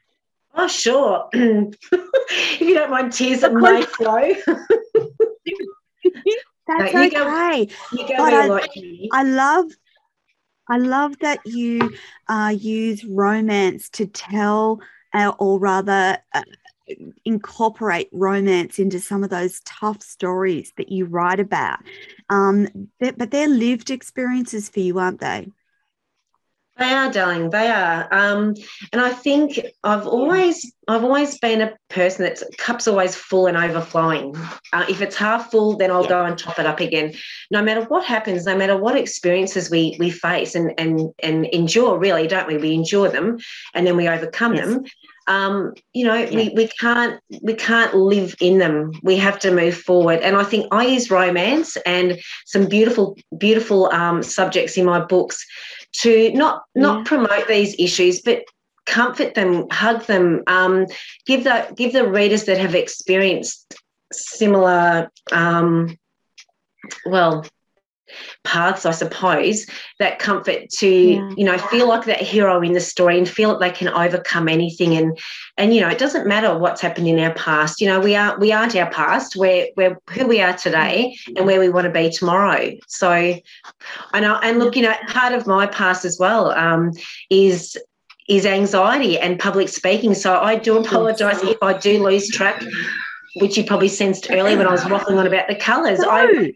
Oh, 0.54 0.68
sure. 0.68 1.30
if 1.34 2.62
you 2.62 2.74
don't 2.74 2.92
mind, 2.92 3.14
tears 3.14 3.44
at 3.44 3.54
my 3.54 3.82
flow. 3.84 4.34
That's 6.68 6.94
no, 6.94 7.02
you 7.02 7.08
okay. 7.08 7.66
Go, 7.66 7.74
you 7.92 8.08
go 8.08 8.18
but 8.18 8.34
I, 8.34 8.48
like 8.48 8.72
I 9.12 9.24
love 9.24 9.66
I 10.72 10.78
love 10.78 11.20
that 11.20 11.46
you 11.46 11.92
uh, 12.30 12.56
use 12.58 13.04
romance 13.04 13.90
to 13.90 14.06
tell, 14.06 14.80
uh, 15.14 15.34
or 15.38 15.60
rather, 15.60 16.18
uh, 16.34 16.44
incorporate 17.26 18.10
romance 18.12 18.80
into 18.80 19.00
some 19.00 19.24
of 19.24 19.30
those 19.30 19.60
tough 19.66 20.02
stories 20.02 20.72
that 20.78 20.90
you 20.90 21.06
write 21.06 21.40
about. 21.40 21.80
Um, 22.30 22.90
but 23.00 23.32
they're 23.32 23.48
lived 23.48 23.90
experiences 23.90 24.70
for 24.70 24.80
you, 24.80 24.98
aren't 25.00 25.20
they? 25.20 25.52
They 26.82 26.94
are, 26.94 27.12
darling. 27.12 27.52
They 27.52 27.68
are. 27.68 28.12
Um, 28.12 28.56
and 28.92 29.02
I 29.02 29.12
think 29.12 29.60
I've 29.84 30.08
always, 30.08 30.74
I've 30.88 31.04
always 31.04 31.38
been 31.38 31.62
a 31.62 31.78
person 31.90 32.26
that's 32.26 32.44
cup's 32.58 32.88
always 32.88 33.16
full 33.16 33.46
and 33.46 33.56
overflowing. 33.56 34.36
Uh, 34.74 34.86
if 34.90 35.00
it's 35.00 35.16
half 35.16 35.52
full, 35.52 35.78
then 35.78 35.92
I'll 35.92 36.02
yeah. 36.02 36.10
go 36.10 36.26
and 36.26 36.36
top 36.36 36.58
it 36.58 36.66
up 36.66 36.80
again. 36.80 37.14
No 37.52 37.62
matter 37.62 37.84
what 37.84 38.04
happens, 38.04 38.48
no 38.48 38.58
matter 38.58 38.76
what 38.76 38.98
experiences 38.98 39.70
we 39.70 39.96
we 40.00 40.10
face 40.10 40.56
and 40.56 40.74
and 40.80 41.12
and 41.22 41.46
endure, 41.54 42.00
really, 42.00 42.26
don't 42.26 42.48
we? 42.48 42.58
We 42.58 42.74
endure 42.74 43.10
them, 43.10 43.38
and 43.76 43.86
then 43.86 43.96
we 43.96 44.08
overcome 44.08 44.56
yes. 44.56 44.66
them. 44.66 44.84
Um, 45.28 45.76
you 45.94 46.04
know, 46.08 46.16
yeah. 46.16 46.36
we, 46.36 46.50
we 46.56 46.68
can't 46.68 47.22
we 47.44 47.54
can't 47.54 47.94
live 47.94 48.34
in 48.42 48.58
them. 48.58 48.94
We 49.04 49.18
have 49.18 49.38
to 49.42 49.52
move 49.52 49.78
forward. 49.78 50.20
And 50.22 50.36
I 50.36 50.44
think 50.44 50.66
I 50.72 50.88
use 50.88 51.12
romance 51.12 51.78
and 51.86 52.20
some 52.48 52.66
beautiful 52.66 53.16
beautiful 53.38 53.92
um, 53.92 54.24
subjects 54.24 54.78
in 54.78 54.86
my 54.86 55.00
books 55.00 55.46
to 55.94 56.32
not 56.34 56.64
not 56.76 57.00
yeah. 57.00 57.04
promote 57.06 57.48
these 57.48 57.76
issues, 57.78 58.22
but 58.22 58.44
comfort 58.86 59.36
them, 59.36 59.68
hug 59.70 60.06
them, 60.06 60.44
um, 60.48 60.86
give 61.26 61.44
the 61.44 61.74
give 61.76 61.94
the 61.94 62.08
readers 62.08 62.46
that 62.46 62.58
have 62.58 62.76
experienced 62.76 63.76
similar, 64.12 65.10
um, 65.32 65.98
well, 67.06 67.46
paths, 68.44 68.86
I 68.86 68.92
suppose, 68.92 69.66
that 70.00 70.20
comfort 70.20 70.70
to, 70.70 70.90
yeah. 70.90 71.30
you 71.38 71.44
know, 71.44 71.58
feel 71.58 71.88
like 71.88 72.06
that 72.06 72.22
hero 72.22 72.62
in 72.62 72.74
the 72.74 72.80
story 72.80 73.18
and 73.18 73.28
feel 73.28 73.50
that 73.52 73.60
they 73.60 73.72
can 73.72 73.90
overcome 73.90 74.48
anything. 74.48 74.96
And 74.96 75.18
and 75.58 75.74
you 75.74 75.82
know, 75.82 75.90
it 75.90 75.98
doesn't 75.98 76.28
matter 76.28 76.58
what's 76.58 76.82
happened 76.82 77.08
in 77.08 77.20
our 77.20 77.34
past. 77.34 77.82
You 77.82 77.88
know, 77.88 78.00
we 78.00 78.16
are 78.16 78.38
we 78.40 78.52
aren't 78.52 78.76
our 78.76 78.90
past. 78.90 79.36
We're 79.36 79.68
we're 79.76 79.98
who 80.12 80.28
we 80.28 80.42
are 80.42 80.54
today 80.54 81.16
and 81.36 81.46
where 81.46 81.60
we 81.60 81.70
want 81.70 81.86
to 81.86 81.92
be 81.92 82.10
tomorrow. 82.10 82.72
So 82.88 83.10
I 83.12 84.20
know 84.20 84.40
and 84.42 84.60
look, 84.60 84.76
you 84.76 84.84
know, 84.84 84.94
part 85.08 85.34
of 85.34 85.48
my 85.48 85.68
past 85.68 86.06
as 86.06 86.18
well 86.20 86.52
um, 86.52 86.92
is 87.30 87.78
is 88.28 88.46
anxiety 88.46 89.20
and 89.20 89.40
public 89.40 89.68
speaking. 89.68 90.14
So 90.14 90.40
I 90.40 90.56
do 90.56 90.78
apologize 90.78 91.42
if 91.44 91.62
I 91.62 91.78
do 91.78 92.02
lose 92.02 92.30
track, 92.30 92.64
which 93.36 93.58
you 93.58 93.66
probably 93.66 93.90
sensed 93.90 94.32
earlier 94.32 94.58
when 94.58 94.68
I 94.68 94.72
was 94.72 94.84
waffling 94.84 95.18
on 95.18 95.28
about 95.28 95.48
the 95.48 95.56
colours. 95.56 96.00
No. 96.00 96.10
I 96.10 96.54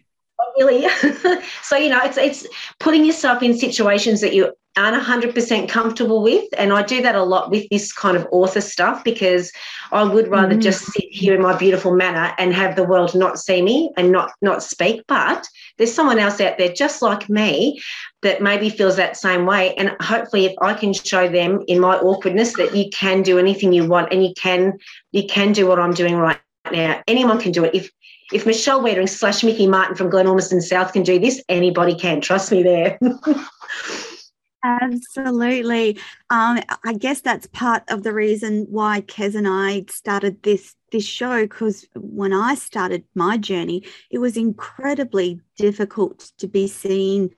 really. 0.57 0.87
so 1.63 1.77
you 1.77 1.89
know, 1.89 2.01
it's 2.03 2.17
it's 2.17 2.47
putting 2.79 3.05
yourself 3.05 3.43
in 3.43 3.57
situations 3.57 4.21
that 4.21 4.33
you 4.33 4.51
aren't 4.77 5.01
100% 5.01 5.69
comfortable 5.69 6.21
with. 6.21 6.43
And 6.57 6.73
i 6.73 6.83
do 6.83 7.01
that 7.01 7.15
a 7.15 7.23
lot 7.23 7.49
with 7.49 7.67
this 7.69 7.93
kind 7.93 8.17
of 8.17 8.27
author 8.31 8.61
stuff 8.61 9.03
because 9.03 9.51
i 9.91 10.03
would 10.03 10.27
rather 10.27 10.55
mm. 10.55 10.61
just 10.61 10.85
sit 10.91 11.05
here 11.09 11.33
in 11.33 11.41
my 11.41 11.57
beautiful 11.57 11.95
manor 11.95 12.33
and 12.37 12.53
have 12.53 12.75
the 12.75 12.83
world 12.83 13.15
not 13.15 13.39
see 13.39 13.61
me 13.61 13.91
and 13.97 14.11
not 14.11 14.31
not 14.41 14.63
speak. 14.63 15.03
But 15.07 15.47
there's 15.77 15.93
someone 15.93 16.19
else 16.19 16.41
out 16.41 16.57
there 16.57 16.73
just 16.73 17.01
like 17.01 17.29
me 17.29 17.81
that 18.21 18.41
maybe 18.41 18.69
feels 18.69 18.95
that 18.95 19.17
same 19.17 19.45
way. 19.45 19.73
And 19.75 19.95
hopefully 20.01 20.45
if 20.45 20.53
i 20.61 20.73
can 20.73 20.93
show 20.93 21.27
them 21.27 21.63
in 21.67 21.79
my 21.79 21.95
awkwardness 21.97 22.53
that 22.53 22.75
you 22.75 22.89
can 22.89 23.21
do 23.21 23.39
anything 23.39 23.73
you 23.73 23.87
want 23.87 24.11
and 24.11 24.23
you 24.25 24.33
can 24.35 24.73
you 25.11 25.25
can 25.27 25.53
do 25.53 25.67
what 25.67 25.79
i'm 25.79 25.93
doing 25.93 26.15
right 26.15 26.39
now. 26.71 27.01
Anyone 27.07 27.39
can 27.39 27.51
do 27.51 27.63
it. 27.63 27.75
If 27.75 27.91
if 28.31 28.45
Michelle 28.45 28.81
Wiedering 28.81 29.09
slash 29.09 29.43
Mickey 29.43 29.67
Martin 29.67 29.95
from 29.95 30.09
Glen 30.09 30.27
Ormiston 30.27 30.61
South 30.61 30.93
can 30.93 31.03
do 31.03 31.19
this, 31.19 31.43
anybody 31.49 31.95
can. 31.95 32.21
Trust 32.21 32.51
me 32.51 32.63
there. 32.63 32.99
Absolutely. 34.63 35.99
Um, 36.31 36.59
I 36.83 36.93
guess 36.97 37.21
that's 37.21 37.45
part 37.47 37.83
of 37.87 38.01
the 38.01 38.13
reason 38.13 38.65
why 38.67 39.01
Kez 39.01 39.35
and 39.35 39.47
I 39.47 39.85
started 39.89 40.41
this 40.41 40.75
this 40.91 41.05
show 41.05 41.43
because 41.43 41.85
when 41.95 42.33
I 42.33 42.55
started 42.55 43.03
my 43.13 43.37
journey, 43.37 43.83
it 44.09 44.17
was 44.17 44.37
incredibly 44.37 45.39
difficult 45.55 46.31
to 46.39 46.47
be 46.47 46.67
seen 46.67 47.29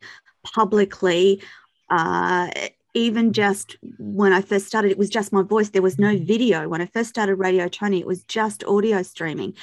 publicly. 0.44 1.42
Uh, 1.90 2.50
even 2.94 3.34
just 3.34 3.78
when 4.00 4.32
I 4.32 4.42
first 4.42 4.66
started, 4.66 4.92
it 4.92 4.98
was 4.98 5.10
just 5.10 5.34
my 5.34 5.42
voice. 5.42 5.70
There 5.70 5.82
was 5.82 6.00
no 6.00 6.18
video. 6.18 6.70
When 6.70 6.82
I 6.82 6.86
first 6.86 7.10
started 7.10 7.36
Radio 7.36 7.68
Tony, 7.68 8.00
it 8.00 8.08
was 8.08 8.24
just 8.24 8.64
audio 8.64 9.04
streaming. 9.04 9.54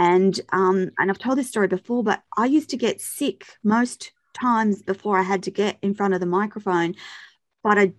And 0.00 0.40
um, 0.50 0.90
and 0.98 1.10
I've 1.10 1.18
told 1.18 1.36
this 1.36 1.48
story 1.48 1.68
before, 1.68 2.02
but 2.02 2.22
I 2.38 2.46
used 2.46 2.70
to 2.70 2.78
get 2.78 3.02
sick 3.02 3.44
most 3.62 4.12
times 4.32 4.80
before 4.80 5.18
I 5.18 5.22
had 5.22 5.42
to 5.42 5.50
get 5.50 5.76
in 5.82 5.94
front 5.94 6.14
of 6.14 6.20
the 6.20 6.26
microphone. 6.26 6.94
But 7.62 7.92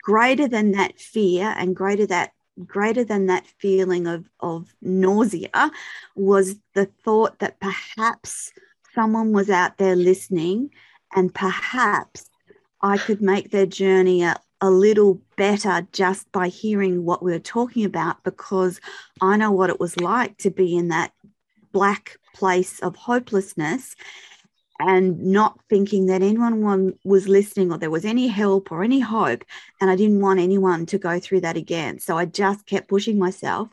greater 0.00 0.46
than 0.46 0.70
that 0.72 1.00
fear 1.00 1.52
and 1.58 1.74
greater 1.74 2.06
that 2.06 2.30
greater 2.66 3.02
than 3.02 3.26
that 3.26 3.46
feeling 3.58 4.06
of, 4.06 4.28
of 4.40 4.72
nausea 4.80 5.72
was 6.14 6.56
the 6.74 6.86
thought 7.04 7.38
that 7.40 7.58
perhaps 7.58 8.52
someone 8.94 9.32
was 9.32 9.50
out 9.50 9.78
there 9.78 9.96
listening 9.96 10.70
and 11.16 11.34
perhaps 11.34 12.28
I 12.82 12.98
could 12.98 13.22
make 13.22 13.50
their 13.50 13.66
journey 13.66 14.22
a, 14.22 14.36
a 14.60 14.70
little 14.70 15.22
better 15.36 15.86
just 15.92 16.30
by 16.32 16.48
hearing 16.48 17.04
what 17.04 17.22
we 17.22 17.32
were 17.32 17.38
talking 17.38 17.84
about 17.84 18.22
because 18.24 18.80
I 19.20 19.36
know 19.36 19.52
what 19.52 19.70
it 19.70 19.80
was 19.80 19.98
like 19.98 20.36
to 20.38 20.50
be 20.50 20.76
in 20.76 20.88
that 20.88 21.12
black 21.72 22.16
place 22.34 22.80
of 22.80 22.96
hopelessness 22.96 23.96
and 24.80 25.20
not 25.22 25.60
thinking 25.68 26.06
that 26.06 26.22
anyone 26.22 26.94
was 27.04 27.28
listening 27.28 27.70
or 27.70 27.76
there 27.76 27.90
was 27.90 28.04
any 28.04 28.26
help 28.26 28.72
or 28.72 28.82
any 28.82 29.00
hope. 29.00 29.44
And 29.80 29.90
I 29.90 29.96
didn't 29.96 30.20
want 30.20 30.40
anyone 30.40 30.86
to 30.86 30.98
go 30.98 31.20
through 31.20 31.42
that 31.42 31.56
again. 31.56 31.98
So 31.98 32.16
I 32.16 32.24
just 32.24 32.66
kept 32.66 32.88
pushing 32.88 33.18
myself. 33.18 33.68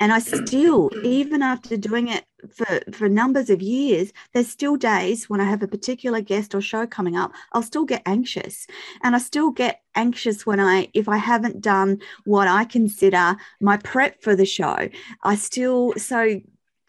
And 0.00 0.12
I 0.12 0.18
still, 0.18 0.90
even 1.02 1.40
after 1.40 1.76
doing 1.76 2.08
it 2.08 2.26
for, 2.54 2.80
for 2.92 3.08
numbers 3.08 3.48
of 3.48 3.62
years, 3.62 4.12
there's 4.34 4.48
still 4.48 4.76
days 4.76 5.30
when 5.30 5.40
I 5.40 5.44
have 5.44 5.62
a 5.62 5.68
particular 5.68 6.20
guest 6.20 6.54
or 6.54 6.60
show 6.60 6.86
coming 6.86 7.16
up, 7.16 7.32
I'll 7.52 7.62
still 7.62 7.86
get 7.86 8.02
anxious. 8.04 8.66
And 9.02 9.16
I 9.16 9.18
still 9.18 9.50
get 9.50 9.80
anxious 9.94 10.44
when 10.44 10.60
I, 10.60 10.88
if 10.92 11.08
I 11.08 11.16
haven't 11.16 11.62
done 11.62 12.00
what 12.24 12.48
I 12.48 12.64
consider 12.64 13.36
my 13.60 13.78
prep 13.78 14.22
for 14.22 14.36
the 14.36 14.46
show, 14.46 14.88
I 15.22 15.36
still, 15.36 15.94
so 15.96 16.40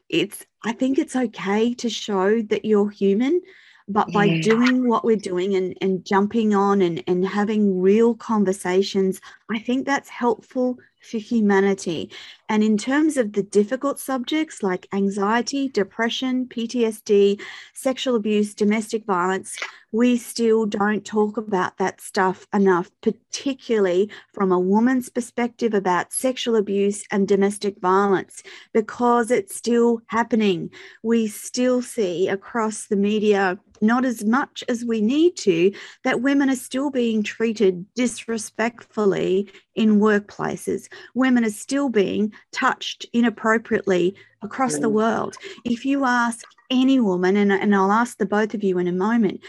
it's 0.09 0.45
I 0.63 0.73
think 0.73 0.99
it's 0.99 1.15
okay 1.15 1.73
to 1.75 1.89
show 1.89 2.41
that 2.43 2.65
you're 2.65 2.89
human, 2.89 3.41
but 3.87 4.11
by 4.11 4.25
yeah. 4.25 4.41
doing 4.41 4.87
what 4.87 5.03
we're 5.03 5.15
doing 5.15 5.55
and, 5.55 5.75
and 5.81 6.05
jumping 6.05 6.53
on 6.53 6.81
and, 6.81 7.03
and 7.07 7.27
having 7.27 7.81
real 7.81 8.15
conversations, 8.15 9.19
I 9.49 9.59
think 9.59 9.85
that's 9.85 10.09
helpful 10.09 10.77
for 11.01 11.17
humanity. 11.17 12.11
And 12.51 12.65
in 12.65 12.77
terms 12.77 13.15
of 13.15 13.31
the 13.31 13.43
difficult 13.43 13.97
subjects 13.97 14.61
like 14.61 14.85
anxiety, 14.91 15.69
depression, 15.69 16.47
PTSD, 16.47 17.39
sexual 17.73 18.17
abuse, 18.17 18.53
domestic 18.53 19.05
violence, 19.05 19.57
we 19.93 20.17
still 20.17 20.65
don't 20.65 21.05
talk 21.05 21.37
about 21.37 21.77
that 21.77 22.01
stuff 22.01 22.47
enough, 22.53 22.91
particularly 23.01 24.09
from 24.33 24.51
a 24.51 24.59
woman's 24.59 25.07
perspective 25.09 25.73
about 25.73 26.11
sexual 26.11 26.57
abuse 26.57 27.03
and 27.11 27.27
domestic 27.27 27.79
violence, 27.79 28.43
because 28.73 29.31
it's 29.31 29.55
still 29.55 30.01
happening. 30.07 30.69
We 31.03 31.27
still 31.27 31.81
see 31.81 32.27
across 32.27 32.87
the 32.87 32.95
media, 32.95 33.59
not 33.81 34.05
as 34.05 34.23
much 34.23 34.63
as 34.69 34.85
we 34.85 35.01
need 35.01 35.35
to, 35.37 35.73
that 36.03 36.21
women 36.21 36.49
are 36.49 36.55
still 36.55 36.89
being 36.89 37.21
treated 37.23 37.85
disrespectfully 37.93 39.49
in 39.75 39.99
workplaces. 39.99 40.87
Women 41.15 41.43
are 41.43 41.49
still 41.49 41.89
being 41.89 42.31
touched 42.51 43.05
inappropriately 43.13 44.15
across 44.41 44.77
the 44.77 44.89
world. 44.89 45.37
If 45.65 45.85
you 45.85 46.05
ask 46.05 46.45
any 46.69 46.99
woman, 46.99 47.37
and, 47.37 47.51
and 47.51 47.75
I'll 47.75 47.91
ask 47.91 48.17
the 48.17 48.25
both 48.25 48.53
of 48.53 48.63
you 48.63 48.77
in 48.77 48.87
a 48.87 48.93
moment, 48.93 49.41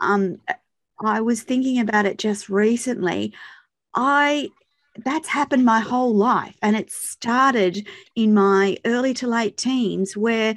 um, 0.00 0.38
I 1.04 1.20
was 1.20 1.42
thinking 1.42 1.78
about 1.80 2.06
it 2.06 2.18
just 2.18 2.48
recently. 2.48 3.34
I 3.94 4.50
that's 5.04 5.28
happened 5.28 5.64
my 5.64 5.80
whole 5.80 6.14
life, 6.14 6.56
and 6.62 6.76
it 6.76 6.90
started 6.90 7.86
in 8.16 8.34
my 8.34 8.76
early 8.84 9.14
to 9.14 9.26
late 9.26 9.56
teens, 9.56 10.16
where 10.16 10.54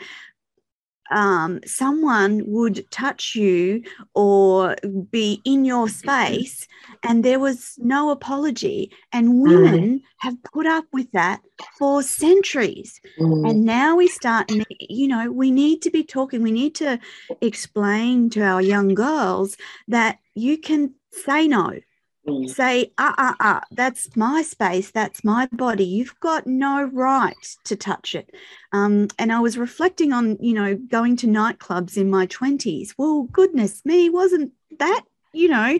um, 1.11 1.59
someone 1.65 2.43
would 2.45 2.89
touch 2.91 3.35
you 3.35 3.83
or 4.13 4.75
be 5.11 5.41
in 5.45 5.65
your 5.65 5.89
space, 5.89 6.67
and 7.03 7.23
there 7.23 7.39
was 7.39 7.75
no 7.77 8.09
apology. 8.09 8.91
And 9.11 9.41
women 9.41 9.99
mm. 9.99 10.01
have 10.19 10.41
put 10.43 10.65
up 10.65 10.85
with 10.93 11.11
that 11.11 11.41
for 11.77 12.01
centuries. 12.01 12.99
Mm. 13.19 13.49
And 13.49 13.65
now 13.65 13.95
we 13.95 14.07
start, 14.07 14.51
you 14.79 15.07
know, 15.07 15.31
we 15.31 15.51
need 15.51 15.81
to 15.83 15.91
be 15.91 16.03
talking, 16.03 16.41
we 16.41 16.51
need 16.51 16.75
to 16.75 16.99
explain 17.41 18.29
to 18.31 18.41
our 18.41 18.61
young 18.61 18.93
girls 18.93 19.57
that 19.87 20.19
you 20.35 20.57
can 20.57 20.93
say 21.11 21.47
no 21.47 21.79
Mm. 22.27 22.49
say, 22.49 22.93
ah, 22.97 23.13
ah, 23.17 23.35
ah, 23.41 23.61
that's 23.71 24.15
my 24.15 24.43
space, 24.43 24.91
that's 24.91 25.25
my 25.25 25.49
body. 25.51 25.83
You've 25.83 26.17
got 26.21 26.47
no 26.47 26.83
right 26.83 27.57
to 27.65 27.75
touch 27.75 28.15
it. 28.15 28.33
Um, 28.71 29.09
and 29.19 29.33
I 29.33 29.41
was 29.41 29.57
reflecting 29.57 30.13
on, 30.13 30.37
you 30.39 30.53
know, 30.53 30.75
going 30.75 31.17
to 31.17 31.27
nightclubs 31.27 31.97
in 31.97 32.09
my 32.09 32.27
20s. 32.27 32.93
Well, 32.97 33.23
goodness 33.23 33.83
me, 33.83 34.09
wasn't 34.09 34.53
that, 34.79 35.01
you 35.33 35.49
know, 35.49 35.77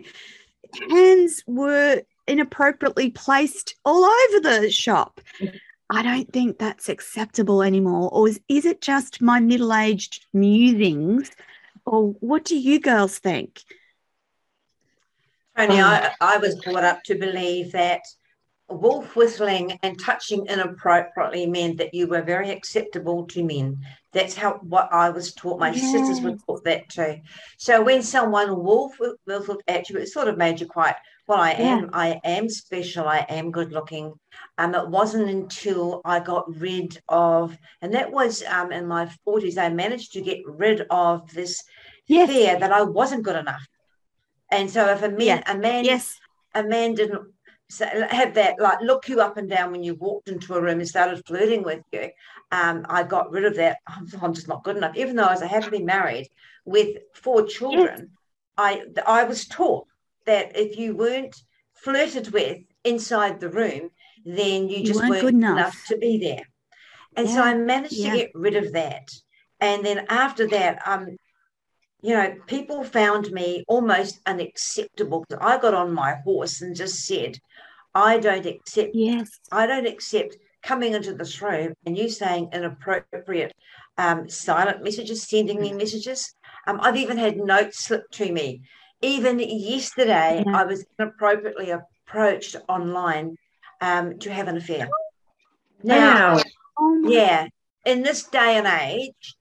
hands 0.90 1.42
were 1.46 2.02
inappropriately 2.26 3.10
placed 3.10 3.76
all 3.84 4.04
over 4.04 4.40
the 4.40 4.70
shop. 4.70 5.22
I 5.88 6.02
don't 6.02 6.30
think 6.30 6.58
that's 6.58 6.90
acceptable 6.90 7.62
anymore. 7.62 8.10
Or 8.12 8.28
is, 8.28 8.40
is 8.48 8.66
it 8.66 8.82
just 8.82 9.22
my 9.22 9.40
middle 9.40 9.72
aged 9.72 10.26
musings? 10.34 11.30
Or 11.86 12.08
what 12.20 12.44
do 12.44 12.58
you 12.58 12.80
girls 12.80 13.18
think? 13.18 13.62
Tony, 15.56 15.80
um, 15.80 15.90
I, 15.90 16.12
I 16.20 16.36
was 16.38 16.56
brought 16.56 16.84
up 16.84 17.02
to 17.04 17.14
believe 17.14 17.72
that 17.72 18.02
wolf 18.68 19.14
whistling 19.14 19.78
and 19.82 20.00
touching 20.00 20.46
inappropriately 20.46 21.46
meant 21.46 21.78
that 21.78 21.94
you 21.94 22.06
were 22.06 22.22
very 22.22 22.50
acceptable 22.50 23.26
to 23.26 23.44
men. 23.44 23.78
That's 24.12 24.34
how 24.34 24.54
what 24.62 24.88
I 24.92 25.10
was 25.10 25.34
taught. 25.34 25.60
My 25.60 25.70
yes. 25.70 25.92
sisters 25.92 26.20
were 26.20 26.36
taught 26.46 26.64
that 26.64 26.88
too. 26.88 27.20
So 27.58 27.82
when 27.82 28.02
someone 28.02 28.62
wolf 28.64 28.96
whistled 29.26 29.62
at 29.68 29.90
you, 29.90 29.98
it 29.98 30.08
sort 30.08 30.28
of 30.28 30.38
made 30.38 30.60
you 30.60 30.66
quite. 30.66 30.96
Well, 31.26 31.40
I 31.40 31.52
yeah. 31.52 31.58
am. 31.58 31.90
I 31.92 32.20
am 32.24 32.48
special. 32.48 33.08
I 33.08 33.24
am 33.28 33.50
good 33.50 33.72
looking. 33.72 34.12
Um, 34.58 34.74
it 34.74 34.88
wasn't 34.88 35.30
until 35.30 36.02
I 36.04 36.20
got 36.20 36.44
rid 36.56 37.00
of, 37.08 37.56
and 37.80 37.94
that 37.94 38.10
was 38.10 38.42
um 38.44 38.72
in 38.72 38.86
my 38.86 39.08
forties. 39.24 39.58
I 39.58 39.68
managed 39.68 40.12
to 40.12 40.20
get 40.20 40.40
rid 40.46 40.86
of 40.90 41.30
this 41.32 41.62
yes. 42.06 42.28
fear 42.28 42.58
that 42.58 42.72
I 42.72 42.82
wasn't 42.82 43.24
good 43.24 43.36
enough. 43.36 43.66
And 44.54 44.70
so 44.70 44.88
if 44.90 45.02
a 45.02 45.08
man, 45.08 45.18
yeah. 45.20 45.52
a 45.52 45.58
man, 45.58 45.84
yes, 45.84 46.18
a 46.54 46.62
man 46.62 46.94
didn't 46.94 47.22
have 48.10 48.34
that 48.34 48.54
like 48.60 48.78
look 48.82 49.08
you 49.08 49.20
up 49.20 49.36
and 49.36 49.50
down 49.50 49.72
when 49.72 49.82
you 49.82 49.94
walked 49.94 50.28
into 50.28 50.54
a 50.54 50.60
room 50.60 50.78
and 50.78 50.88
started 50.88 51.26
flirting 51.26 51.64
with 51.64 51.82
you, 51.92 52.08
um, 52.52 52.86
I 52.88 53.02
got 53.02 53.32
rid 53.32 53.44
of 53.44 53.56
that. 53.56 53.78
I'm, 53.88 54.06
I'm, 54.22 54.32
just 54.32 54.46
not 54.48 54.62
good 54.62 54.76
enough. 54.76 54.96
Even 54.96 55.16
though 55.16 55.24
I 55.24 55.32
was 55.32 55.42
happily 55.42 55.82
married 55.82 56.28
with 56.64 56.98
four 57.14 57.46
children, 57.46 57.98
yes. 57.98 58.08
I 58.56 58.82
I 59.06 59.24
was 59.24 59.46
taught 59.46 59.86
that 60.26 60.56
if 60.56 60.78
you 60.78 60.94
weren't 60.94 61.36
flirted 61.74 62.32
with 62.32 62.58
inside 62.84 63.40
the 63.40 63.50
room, 63.50 63.90
then 64.24 64.68
you, 64.68 64.78
you 64.78 64.84
just 64.84 65.00
weren't, 65.00 65.10
weren't 65.10 65.22
good 65.22 65.34
enough. 65.34 65.58
enough. 65.58 65.86
to 65.88 65.98
be 65.98 66.18
there. 66.18 66.44
And 67.16 67.28
yeah. 67.28 67.34
so 67.34 67.42
I 67.42 67.54
managed 67.54 67.94
yeah. 67.94 68.10
to 68.10 68.16
get 68.16 68.30
rid 68.34 68.56
of 68.56 68.72
that. 68.72 69.08
And 69.60 69.84
then 69.84 70.06
after 70.08 70.46
that, 70.48 70.80
um, 70.86 71.16
you 72.04 72.14
know, 72.14 72.34
people 72.46 72.84
found 72.84 73.32
me 73.32 73.64
almost 73.66 74.20
unacceptable. 74.26 75.24
I 75.40 75.56
got 75.56 75.72
on 75.72 75.94
my 75.94 76.16
horse 76.22 76.60
and 76.60 76.76
just 76.76 77.06
said, 77.06 77.38
I 77.94 78.18
don't 78.18 78.44
accept, 78.44 78.90
yes, 78.92 79.40
I 79.50 79.66
don't 79.66 79.86
accept 79.86 80.36
coming 80.62 80.92
into 80.92 81.14
this 81.14 81.40
room 81.40 81.72
and 81.86 81.96
you 81.96 82.10
saying 82.10 82.50
inappropriate 82.52 83.54
um, 83.96 84.28
silent 84.28 84.84
messages, 84.84 85.26
sending 85.26 85.58
me 85.58 85.72
messages. 85.72 86.34
Um, 86.66 86.78
I've 86.82 86.98
even 86.98 87.16
had 87.16 87.38
notes 87.38 87.86
slipped 87.86 88.12
to 88.14 88.30
me. 88.30 88.60
Even 89.00 89.38
yesterday, 89.38 90.42
yeah. 90.46 90.60
I 90.60 90.64
was 90.64 90.84
inappropriately 90.98 91.70
approached 91.70 92.56
online 92.68 93.38
um, 93.80 94.18
to 94.18 94.30
have 94.30 94.48
an 94.48 94.58
affair. 94.58 94.90
Now, 95.82 96.38
oh 96.78 97.08
yeah, 97.08 97.48
in 97.86 98.02
this 98.02 98.24
day 98.24 98.58
and 98.58 98.66
age, 98.66 99.36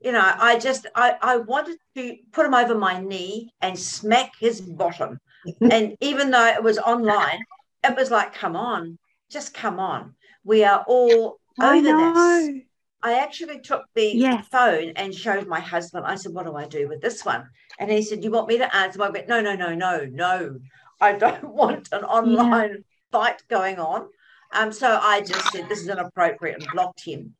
you 0.00 0.12
know, 0.12 0.22
I 0.22 0.58
just 0.58 0.86
I, 0.94 1.16
I 1.20 1.36
wanted 1.38 1.78
to 1.96 2.16
put 2.32 2.46
him 2.46 2.54
over 2.54 2.74
my 2.74 3.00
knee 3.00 3.52
and 3.60 3.78
smack 3.78 4.32
his 4.38 4.60
bottom. 4.60 5.18
and 5.70 5.96
even 6.00 6.30
though 6.30 6.46
it 6.46 6.62
was 6.62 6.78
online, 6.78 7.40
it 7.84 7.96
was 7.96 8.10
like, 8.10 8.34
come 8.34 8.56
on, 8.56 8.98
just 9.30 9.54
come 9.54 9.78
on. 9.80 10.14
We 10.44 10.64
are 10.64 10.84
all 10.86 11.38
over 11.60 11.82
this. 11.82 12.62
I 13.02 13.20
actually 13.20 13.60
took 13.60 13.84
the 13.94 14.10
yes. 14.14 14.46
phone 14.48 14.92
and 14.96 15.14
showed 15.14 15.46
my 15.46 15.60
husband. 15.60 16.04
I 16.04 16.16
said, 16.16 16.32
What 16.32 16.46
do 16.46 16.56
I 16.56 16.66
do 16.66 16.88
with 16.88 17.00
this 17.00 17.24
one? 17.24 17.48
And 17.78 17.90
he 17.90 18.02
said, 18.02 18.24
You 18.24 18.30
want 18.30 18.48
me 18.48 18.58
to 18.58 18.76
answer? 18.76 19.02
I 19.02 19.10
went, 19.10 19.28
No, 19.28 19.40
no, 19.40 19.54
no, 19.54 19.74
no, 19.74 20.04
no. 20.10 20.58
I 21.00 21.12
don't 21.12 21.54
want 21.54 21.88
an 21.92 22.02
online 22.02 22.70
yeah. 22.70 22.76
fight 23.12 23.42
going 23.48 23.78
on. 23.78 24.08
Um, 24.52 24.72
so 24.72 24.98
I 25.00 25.20
just 25.20 25.52
said, 25.52 25.68
This 25.68 25.80
is 25.80 25.88
inappropriate 25.88 26.60
and 26.60 26.72
blocked 26.72 27.04
him. 27.04 27.34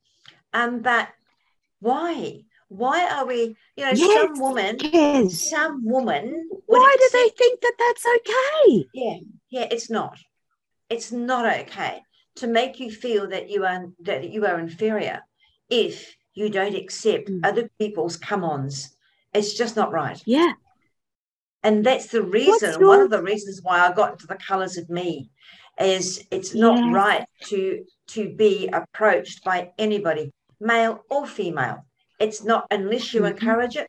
Um, 0.52 0.80
but 0.80 1.08
why? 1.80 2.42
Why 2.68 3.08
are 3.10 3.26
we, 3.26 3.56
you 3.76 3.84
know, 3.84 3.92
yes, 3.94 4.20
some 4.20 4.40
woman, 4.40 4.76
yes. 4.80 5.50
some 5.50 5.84
woman. 5.84 6.48
Why 6.66 6.96
do 6.98 7.08
they 7.12 7.28
think 7.30 7.60
that 7.62 7.74
that's 7.78 8.04
okay? 8.16 8.86
Yeah, 8.92 9.16
yeah, 9.50 9.66
it's 9.70 9.88
not. 9.88 10.18
It's 10.90 11.10
not 11.10 11.46
okay 11.60 12.02
to 12.36 12.46
make 12.46 12.78
you 12.78 12.90
feel 12.90 13.28
that 13.28 13.48
you 13.48 13.64
are 13.64 13.86
that 14.00 14.30
you 14.30 14.46
are 14.46 14.58
inferior 14.58 15.22
if 15.70 16.14
you 16.34 16.50
don't 16.50 16.76
accept 16.76 17.28
mm. 17.28 17.40
other 17.42 17.70
people's 17.78 18.16
come-ons. 18.16 18.94
It's 19.34 19.54
just 19.54 19.74
not 19.76 19.92
right. 19.92 20.22
Yeah. 20.24 20.52
And 21.62 21.84
that's 21.84 22.06
the 22.06 22.22
reason, 22.22 22.78
your... 22.78 22.88
one 22.88 23.00
of 23.00 23.10
the 23.10 23.22
reasons 23.22 23.60
why 23.62 23.80
I 23.80 23.92
got 23.92 24.12
into 24.12 24.26
the 24.26 24.36
colors 24.36 24.76
of 24.76 24.88
me 24.88 25.30
is 25.80 26.24
it's 26.30 26.54
not 26.54 26.78
yes. 26.78 26.94
right 26.94 27.26
to 27.46 27.84
to 28.08 28.34
be 28.34 28.68
approached 28.68 29.42
by 29.44 29.70
anybody, 29.78 30.32
male 30.60 31.04
or 31.10 31.26
female. 31.26 31.84
It's 32.18 32.44
not 32.44 32.66
unless 32.70 33.14
you 33.14 33.20
mm-hmm. 33.22 33.32
encourage 33.32 33.76
it, 33.76 33.88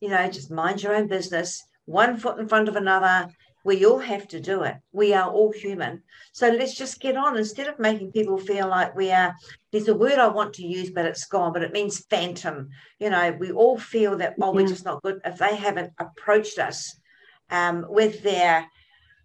you 0.00 0.08
know, 0.08 0.28
just 0.30 0.50
mind 0.50 0.82
your 0.82 0.94
own 0.94 1.08
business, 1.08 1.62
one 1.84 2.16
foot 2.16 2.38
in 2.38 2.48
front 2.48 2.68
of 2.68 2.76
another. 2.76 3.28
We 3.62 3.84
all 3.84 3.98
have 3.98 4.26
to 4.28 4.40
do 4.40 4.62
it. 4.62 4.76
We 4.90 5.12
are 5.12 5.30
all 5.30 5.52
human. 5.52 6.02
So 6.32 6.48
let's 6.48 6.74
just 6.74 6.98
get 6.98 7.18
on 7.18 7.36
instead 7.36 7.66
of 7.66 7.78
making 7.78 8.12
people 8.12 8.38
feel 8.38 8.68
like 8.68 8.96
we 8.96 9.10
are. 9.10 9.34
There's 9.70 9.88
a 9.88 9.94
word 9.94 10.14
I 10.14 10.28
want 10.28 10.54
to 10.54 10.66
use, 10.66 10.90
but 10.90 11.04
it's 11.04 11.26
gone, 11.26 11.52
but 11.52 11.62
it 11.62 11.72
means 11.72 12.06
phantom. 12.06 12.70
You 12.98 13.10
know, 13.10 13.36
we 13.38 13.52
all 13.52 13.78
feel 13.78 14.16
that, 14.16 14.36
oh, 14.40 14.46
yeah. 14.46 14.62
we're 14.62 14.66
just 14.68 14.86
not 14.86 15.02
good. 15.02 15.20
If 15.26 15.36
they 15.38 15.56
haven't 15.56 15.92
approached 15.98 16.58
us 16.58 16.98
um, 17.50 17.84
with 17.86 18.22
their 18.22 18.66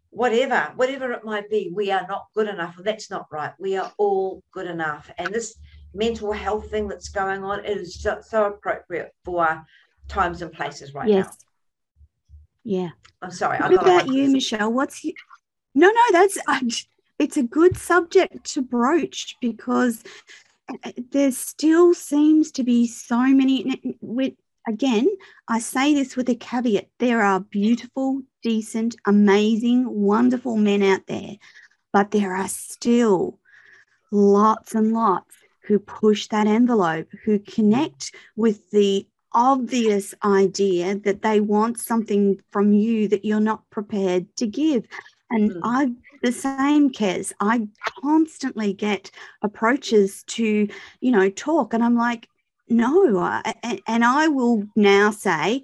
whatever, 0.10 0.74
whatever 0.76 1.14
it 1.14 1.24
might 1.24 1.50
be, 1.50 1.72
we 1.74 1.92
are 1.92 2.06
not 2.08 2.26
good 2.36 2.50
enough. 2.50 2.76
Well, 2.76 2.84
that's 2.84 3.10
not 3.10 3.28
right. 3.32 3.54
We 3.58 3.78
are 3.78 3.94
all 3.98 4.44
good 4.52 4.68
enough. 4.68 5.10
And 5.18 5.34
this 5.34 5.56
mental 5.96 6.32
health 6.32 6.70
thing 6.70 6.88
that's 6.88 7.10
going 7.10 7.44
on, 7.44 7.64
it 7.66 7.78
is 7.78 7.96
just 7.96 8.30
so 8.30 8.46
appropriate 8.46 9.14
for 9.24 9.66
times 10.08 10.42
and 10.42 10.52
places 10.52 10.94
right 10.94 11.08
yes. 11.08 11.26
now. 11.26 11.32
Yeah. 12.64 12.90
I'm 13.22 13.32
sorry. 13.32 13.58
What 13.60 13.82
about 13.82 14.08
you, 14.08 14.30
Michelle? 14.30 14.72
What's 14.72 15.04
you? 15.04 15.14
No, 15.74 15.88
no, 15.88 16.02
that's 16.12 16.38
it's 17.20 17.38
a 17.38 17.44
good 17.44 17.78
subject 17.78 18.44
to 18.54 18.62
broach 18.62 19.36
because 19.42 20.04
uh, 20.70 20.92
there 21.12 21.32
still 21.32 21.94
seems 21.94 22.52
to 22.52 22.64
be 22.64 22.88
so 22.88 23.20
many. 23.20 23.98
With 24.02 24.34
again, 24.68 25.08
I 25.48 25.60
say 25.60 25.94
this 25.94 26.16
with 26.16 26.30
a 26.30 26.36
caveat: 26.36 26.90
there 27.00 27.22
are 27.22 27.40
beautiful, 27.40 28.22
decent, 28.44 28.96
amazing, 29.06 29.88
wonderful 29.88 30.58
men 30.58 30.84
out 30.84 31.08
there, 31.08 31.38
but 31.94 32.12
there 32.12 32.36
are 32.36 32.50
still 32.50 33.40
lots 34.12 34.76
and 34.76 34.94
lots 34.94 35.36
who 35.66 35.80
push 35.80 36.28
that 36.28 36.48
envelope, 36.48 37.08
who 37.24 37.40
connect 37.40 38.14
with 38.36 38.70
the 38.72 39.08
obvious 39.34 40.14
idea 40.24 40.96
that 40.96 41.22
they 41.22 41.42
want 41.42 41.80
something 41.80 42.40
from 42.52 42.72
you 42.72 43.08
that 43.10 43.26
you're 43.26 43.40
not 43.40 43.70
prepared 43.70 44.34
to 44.38 44.48
give. 44.48 44.86
And 45.30 45.52
mm. 45.52 45.60
I 45.64 45.92
the 46.24 46.32
same 46.32 46.90
Kez. 46.92 47.34
I 47.40 47.68
constantly 48.02 48.74
get 48.74 49.12
approaches 49.42 50.24
to, 50.24 50.68
you 51.02 51.12
know, 51.12 51.30
talk, 51.30 51.74
and 51.74 51.84
I'm 51.84 51.96
like, 51.96 52.28
no. 52.68 53.20
I, 53.20 53.54
and 53.88 54.04
I 54.04 54.28
will 54.28 54.64
now 54.76 55.12
say, 55.12 55.64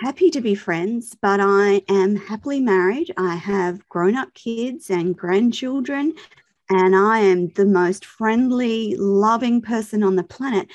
happy 0.00 0.30
to 0.30 0.40
be 0.40 0.54
friends, 0.54 1.16
but 1.20 1.40
I 1.40 1.82
am 1.88 2.14
happily 2.16 2.60
married. 2.60 3.12
I 3.16 3.34
have 3.34 3.88
grown 3.88 4.16
up 4.16 4.34
kids 4.34 4.90
and 4.90 5.16
grandchildren, 5.16 6.14
and 6.68 6.96
I 6.96 7.20
am 7.20 7.48
the 7.48 7.66
most 7.66 8.04
friendly, 8.04 8.96
loving 8.96 9.60
person 9.60 10.02
on 10.02 10.16
the 10.16 10.24
planet. 10.24 10.68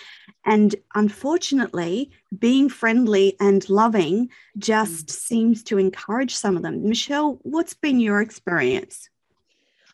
And 0.45 0.75
unfortunately, 0.95 2.09
being 2.37 2.69
friendly 2.69 3.35
and 3.39 3.67
loving 3.69 4.29
just 4.57 5.07
mm. 5.07 5.11
seems 5.11 5.63
to 5.63 5.77
encourage 5.77 6.35
some 6.35 6.55
of 6.55 6.63
them. 6.63 6.87
Michelle, 6.87 7.39
what's 7.43 7.73
been 7.73 7.99
your 7.99 8.21
experience? 8.21 9.09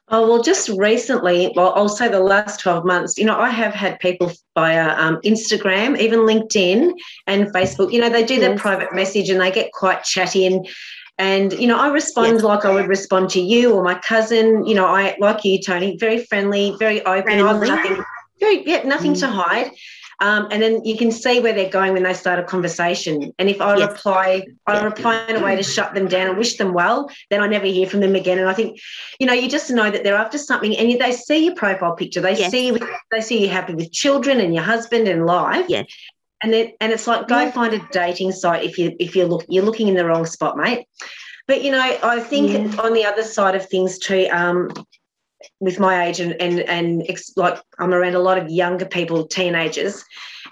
Oh, 0.09 0.25
well, 0.25 0.41
just 0.41 0.69
recently, 0.69 1.51
well, 1.53 1.73
I'll 1.75 1.89
say 1.89 2.07
the 2.07 2.21
last 2.21 2.61
12 2.61 2.85
months, 2.85 3.17
you 3.17 3.25
know, 3.25 3.37
I 3.37 3.49
have 3.49 3.73
had 3.73 3.99
people 3.99 4.31
via 4.55 4.95
um, 4.95 5.17
Instagram, 5.25 5.99
even 5.99 6.19
LinkedIn 6.19 6.93
and 7.25 7.47
Facebook, 7.47 7.91
you 7.91 7.99
know, 7.99 8.09
they 8.09 8.23
do 8.23 8.35
yes. 8.35 8.41
their 8.43 8.57
private 8.57 8.95
message 8.95 9.29
and 9.29 9.41
they 9.41 9.51
get 9.51 9.73
quite 9.73 10.05
chatty 10.05 10.45
and, 10.45 10.65
and 11.18 11.53
you 11.53 11.68
know, 11.68 11.78
I 11.78 11.89
respond 11.89 12.34
yes. 12.34 12.43
like 12.43 12.65
I 12.65 12.72
would 12.72 12.88
respond 12.88 13.30
to 13.32 13.41
you 13.41 13.74
or 13.74 13.84
my 13.84 13.95
cousin. 13.95 14.65
You 14.65 14.76
know, 14.76 14.86
I 14.86 15.15
like 15.20 15.43
you, 15.43 15.61
Tony, 15.61 15.97
very 15.97 16.24
friendly, 16.26 16.76
very 16.78 17.03
open. 17.05 17.24
Friendly. 17.24 17.68
Nothing, 17.68 18.03
very 18.39 18.68
yeah, 18.68 18.84
nothing 18.84 19.13
mm. 19.13 19.20
to 19.22 19.28
hide. 19.28 19.72
Um, 20.20 20.47
and 20.49 20.63
then 20.63 20.84
you 20.84 20.97
can 20.97 21.11
see 21.11 21.39
where 21.39 21.53
they're 21.53 21.70
going 21.70 21.93
when 21.93 22.01
they 22.03 22.13
start 22.13 22.39
a 22.39 22.43
conversation. 22.43 23.34
And 23.38 23.49
if 23.49 23.61
I 23.61 23.78
yes. 23.78 23.91
reply, 23.91 24.47
I 24.65 24.84
reply 24.84 25.24
in 25.28 25.36
a 25.36 25.43
way 25.43 25.55
to 25.55 25.61
shut 25.61 25.93
them 25.93 26.07
down 26.07 26.30
and 26.30 26.38
wish 26.38 26.57
them 26.57 26.74
well, 26.74 27.11
then 27.30 27.39
I 27.39 27.47
never 27.47 27.68
hear 27.68 27.88
from 27.88 27.99
them 27.99 28.15
again. 28.15 28.39
And 28.39 28.49
I 28.49 28.53
think, 28.53 28.80
you 29.20 29.28
know, 29.28 29.34
you 29.34 29.47
just 29.47 29.70
know 29.70 29.91
that 29.91 30.03
they're 30.03 30.15
after 30.15 30.39
something, 30.39 30.76
and 30.76 30.99
they 30.99 31.11
see 31.11 31.45
your 31.45 31.53
profile 31.55 31.95
picture, 31.95 32.20
they 32.20 32.36
yes. 32.36 32.49
see 32.49 32.68
you, 32.68 32.80
they 33.11 33.22
see 33.22 33.43
you 33.43 33.49
happy 33.49 33.76
with 33.76 33.91
children 33.91 34.39
and 34.39 34.55
your 34.55 34.63
husband 34.63 35.07
and 35.07 35.28
life. 35.28 35.68
Yes. 35.70 35.86
And 36.43 36.53
then, 36.53 36.71
and 36.79 36.91
it's 36.91 37.07
like 37.07 37.27
go 37.27 37.41
yeah. 37.41 37.51
find 37.51 37.73
a 37.73 37.88
dating 37.91 38.31
site 38.31 38.63
if 38.63 38.77
you 38.77 38.95
if 38.99 39.15
you're 39.15 39.27
look 39.27 39.45
you're 39.49 39.65
looking 39.65 39.88
in 39.88 39.95
the 39.95 40.05
wrong 40.05 40.25
spot, 40.25 40.57
mate. 40.57 40.85
But 41.47 41.63
you 41.63 41.71
know, 41.71 41.97
I 42.03 42.19
think 42.19 42.51
yeah. 42.51 42.81
on 42.81 42.93
the 42.93 43.05
other 43.05 43.23
side 43.23 43.55
of 43.55 43.67
things 43.67 43.97
too, 43.97 44.27
um, 44.31 44.69
with 45.59 45.79
my 45.79 46.05
age 46.05 46.19
and 46.19 46.39
and 46.41 46.59
and 46.61 47.03
ex- 47.09 47.35
like 47.38 47.59
I'm 47.79 47.93
around 47.93 48.15
a 48.15 48.19
lot 48.19 48.38
of 48.38 48.49
younger 48.49 48.85
people, 48.85 49.25
teenagers, 49.25 50.03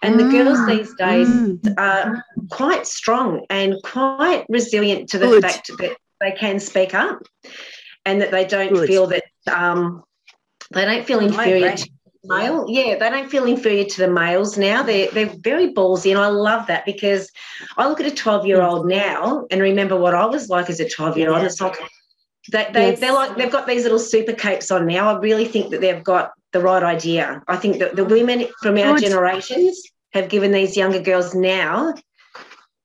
and 0.02 0.20
the 0.20 0.24
mm. 0.24 0.32
girls 0.32 0.66
these 0.68 0.94
days 0.96 1.28
mm. 1.28 1.74
are 1.78 2.24
quite 2.50 2.88
strong 2.88 3.46
and 3.50 3.76
quite 3.84 4.46
resilient 4.50 5.10
to 5.10 5.18
the 5.18 5.28
Good. 5.28 5.44
fact 5.44 5.72
that 5.80 5.98
they 6.22 6.32
can 6.32 6.60
speak 6.60 6.94
up 6.94 7.20
and 8.06 8.22
that 8.22 8.32
they 8.32 8.46
don't 8.46 8.74
Good. 8.74 8.88
feel 8.88 9.08
that 9.08 9.24
um, 9.52 10.04
they 10.72 10.86
don't 10.86 11.06
feel 11.06 11.20
inferior 11.20 11.76
to 11.76 11.90
male. 12.28 12.66
Yeah, 12.68 12.98
they 12.98 13.10
don't 13.10 13.30
feel 13.30 13.46
inferior 13.46 13.86
to 13.86 13.98
the 14.02 14.12
males 14.12 14.58
now. 14.58 14.84
They're 14.84 15.10
they're 15.12 15.34
very 15.40 15.74
ballsy, 15.74 16.12
and 16.12 16.20
I 16.20 16.28
love 16.28 16.68
that 16.68 16.86
because 16.86 17.32
I 17.78 17.88
look 17.88 18.00
at 18.00 18.06
a 18.06 18.16
12 18.16 18.46
year 18.46 18.62
old 18.62 18.86
mm. 18.86 18.90
now 18.90 19.46
and 19.52 19.62
remember 19.62 19.98
what 19.98 20.16
I 20.16 20.26
was 20.26 20.50
like 20.50 20.70
as 20.70 20.80
a 20.80 20.90
12 20.90 21.18
year 21.18 21.32
old. 21.32 21.44
It's 21.44 21.62
like 21.62 21.78
they, 22.52 22.68
they, 22.74 22.90
yes. 22.92 23.00
they're 23.00 23.14
like 23.14 23.38
they've 23.38 23.52
got 23.52 23.68
these 23.68 23.84
little 23.84 24.00
super 24.00 24.34
capes 24.34 24.72
on 24.72 24.88
now. 24.88 25.16
I 25.16 25.20
really 25.20 25.46
think 25.46 25.72
that 25.72 25.82
they've 25.82 26.04
got 26.04 26.32
the 26.52 26.62
right 26.62 26.84
idea. 26.84 27.44
I 27.48 27.58
think 27.58 27.80
that 27.80 27.96
the 27.96 28.06
mm. 28.06 28.12
women 28.12 28.48
from 28.62 28.78
our 28.78 28.96
Good. 28.96 29.04
generations 29.04 29.82
have 30.14 30.30
given 30.30 30.52
these 30.52 30.78
younger 30.78 31.02
girls 31.02 31.36
now 31.36 31.94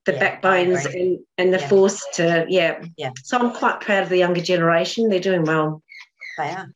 the 0.07 0.13
yeah, 0.13 0.19
backbones 0.19 0.87
and, 0.87 1.19
and 1.39 1.53
the 1.53 1.59
yeah. 1.59 1.69
force 1.69 2.05
to 2.15 2.47
yeah. 2.49 2.83
yeah. 2.97 3.11
So 3.23 3.39
I'm 3.39 3.53
quite 3.53 3.81
proud 3.81 4.03
of 4.03 4.09
the 4.09 4.19
younger 4.19 4.41
generation. 4.41 5.09
They're 5.09 5.21
doing 5.21 5.45
well. 5.45 5.83
They 6.39 6.51
are. 6.51 6.73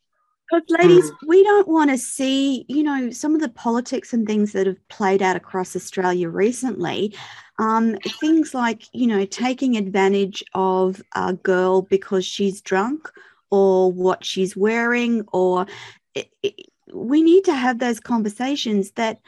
Because, 0.61 0.87
ladies, 0.87 1.11
mm. 1.11 1.17
we 1.27 1.43
don't 1.43 1.69
want 1.69 1.91
to 1.91 1.99
see, 1.99 2.65
you 2.69 2.83
know, 2.83 3.11
some 3.11 3.35
of 3.35 3.41
the 3.41 3.49
politics 3.49 4.13
and 4.13 4.27
things 4.27 4.53
that 4.53 4.67
have 4.67 4.89
played 4.89 5.23
out 5.23 5.37
across 5.37 5.77
Australia 5.77 6.29
recently. 6.29 7.15
Um, 7.59 7.97
things 8.21 8.53
like, 8.55 8.83
you 8.93 9.07
know, 9.07 9.25
taking 9.25 9.77
advantage 9.77 10.43
of 10.55 11.03
a 11.15 11.35
girl 11.35 11.83
because 11.83 12.25
she's 12.25 12.61
drunk 12.61 13.11
or 13.51 13.93
what 13.93 14.25
she's 14.25 14.57
wearing, 14.57 15.23
or 15.33 15.67
it, 16.15 16.31
it, 16.43 16.55
we 16.93 17.23
need 17.23 17.45
to 17.45 17.55
have 17.55 17.79
those 17.79 18.01
conversations 18.01 18.91
that 18.93 19.21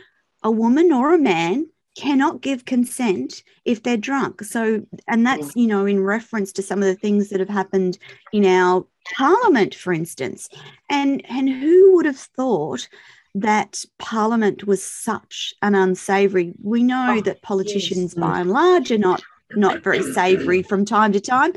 a 0.42 0.50
woman 0.50 0.92
or 0.92 1.14
a 1.14 1.18
man 1.18 1.66
cannot 1.96 2.42
give 2.42 2.64
consent 2.64 3.42
if 3.64 3.82
they're 3.82 3.96
drunk. 3.96 4.42
So, 4.42 4.84
and 5.08 5.24
that's, 5.24 5.56
you 5.56 5.66
know, 5.66 5.86
in 5.86 6.02
reference 6.02 6.52
to 6.52 6.62
some 6.62 6.80
of 6.80 6.86
the 6.86 6.94
things 6.94 7.30
that 7.30 7.40
have 7.40 7.48
happened 7.48 7.98
in 8.32 8.44
our 8.44 8.84
parliament, 9.14 9.74
for 9.74 9.92
instance. 9.92 10.48
And, 10.88 11.24
and 11.28 11.48
who 11.48 11.94
would 11.94 12.06
have 12.06 12.18
thought 12.18 12.88
that 13.36 13.84
Parliament 13.98 14.66
was 14.66 14.82
such 14.82 15.52
an 15.60 15.74
unsavoury. 15.74 16.54
We 16.62 16.82
know 16.82 17.16
oh, 17.18 17.20
that 17.20 17.42
politicians, 17.42 18.14
yes. 18.16 18.20
by 18.20 18.40
and 18.40 18.50
large, 18.50 18.90
are 18.90 18.98
not 18.98 19.22
not 19.54 19.84
very 19.84 20.02
savoury 20.14 20.62
from 20.62 20.84
time 20.84 21.12
to 21.12 21.20
time, 21.20 21.52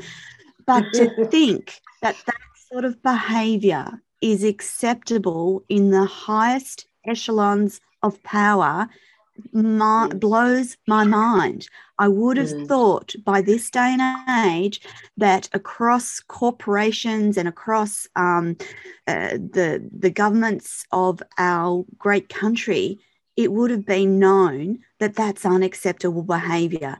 but 0.66 0.84
to 0.92 1.24
think 1.30 1.80
that 2.02 2.16
that 2.26 2.40
sort 2.70 2.84
of 2.84 3.02
behaviour 3.02 4.00
is 4.20 4.44
acceptable 4.44 5.64
in 5.70 5.90
the 5.90 6.04
highest 6.04 6.86
echelons 7.06 7.80
of 8.02 8.22
power 8.22 8.86
my, 9.52 10.08
blows 10.08 10.76
my 10.86 11.04
mind. 11.04 11.68
I 11.98 12.08
would 12.08 12.36
have 12.38 12.48
mm. 12.48 12.66
thought 12.66 13.14
by 13.24 13.42
this 13.42 13.70
day 13.70 13.96
and 13.98 14.46
age 14.46 14.80
that 15.18 15.48
across 15.52 16.20
corporations 16.20 17.36
and 17.36 17.46
across 17.46 18.06
um, 18.16 18.56
uh, 19.06 19.32
the 19.32 19.86
the 19.92 20.10
governments 20.10 20.86
of 20.92 21.22
our 21.36 21.84
great 21.98 22.28
country, 22.28 22.98
it 23.36 23.52
would 23.52 23.70
have 23.70 23.84
been 23.84 24.18
known 24.18 24.78
that 24.98 25.14
that's 25.14 25.44
unacceptable 25.44 26.22
behaviour. 26.22 26.98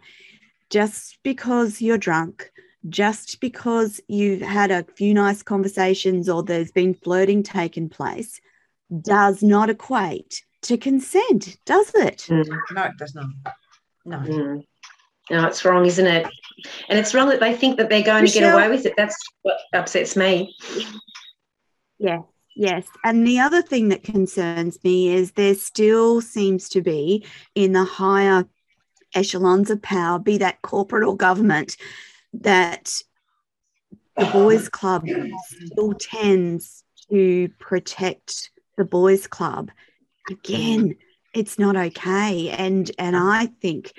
Just 0.68 1.18
because 1.22 1.80
you're 1.80 1.98
drunk, 1.98 2.50
just 2.88 3.40
because 3.40 4.00
you've 4.06 4.42
had 4.42 4.70
a 4.70 4.86
few 4.96 5.14
nice 5.14 5.42
conversations 5.42 6.28
or 6.28 6.42
there's 6.42 6.72
been 6.72 6.94
flirting 6.94 7.42
taken 7.42 7.88
place, 7.88 8.40
does 9.00 9.42
not 9.42 9.70
equate 9.70 10.42
to 10.62 10.76
consent, 10.76 11.56
does 11.64 11.92
it? 11.94 12.26
Mm. 12.28 12.46
No, 12.72 12.82
it 12.84 12.96
does 12.98 13.14
not. 13.14 13.26
No. 14.04 14.18
Mm. 14.18 14.64
No, 15.30 15.46
it's 15.46 15.64
wrong, 15.64 15.86
isn't 15.86 16.06
it? 16.06 16.26
And 16.88 16.98
it's 16.98 17.14
wrong 17.14 17.28
that 17.28 17.40
they 17.40 17.54
think 17.54 17.76
that 17.76 17.88
they're 17.88 18.02
going 18.02 18.22
Michelle, 18.22 18.42
to 18.42 18.46
get 18.48 18.54
away 18.54 18.68
with 18.68 18.84
it. 18.84 18.94
That's 18.96 19.16
what 19.42 19.58
upsets 19.72 20.16
me. 20.16 20.56
Yeah, 21.98 22.22
yes. 22.56 22.86
And 23.04 23.26
the 23.26 23.38
other 23.38 23.62
thing 23.62 23.90
that 23.90 24.02
concerns 24.02 24.82
me 24.82 25.14
is 25.14 25.32
there 25.32 25.54
still 25.54 26.20
seems 26.20 26.68
to 26.70 26.82
be 26.82 27.24
in 27.54 27.72
the 27.72 27.84
higher 27.84 28.44
echelons 29.14 29.70
of 29.70 29.80
power, 29.82 30.18
be 30.18 30.38
that 30.38 30.62
corporate 30.62 31.06
or 31.06 31.16
government, 31.16 31.76
that 32.32 32.92
the 34.16 34.26
boys' 34.26 34.68
club 34.68 35.06
still 35.46 35.94
tends 35.94 36.82
to 37.08 37.48
protect 37.60 38.50
the 38.76 38.84
boys' 38.84 39.28
club 39.28 39.70
again 40.28 40.94
it's 41.34 41.58
not 41.58 41.76
okay 41.76 42.50
and 42.50 42.90
and 42.98 43.16
i 43.16 43.46
think 43.60 43.92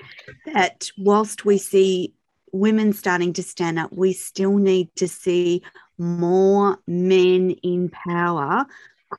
that 0.52 0.90
whilst 0.98 1.44
we 1.44 1.58
see 1.58 2.14
women 2.52 2.92
starting 2.92 3.32
to 3.32 3.42
stand 3.42 3.78
up 3.78 3.90
we 3.92 4.12
still 4.12 4.56
need 4.56 4.94
to 4.96 5.08
see 5.08 5.62
more 5.98 6.78
men 6.86 7.50
in 7.62 7.88
power 7.88 8.66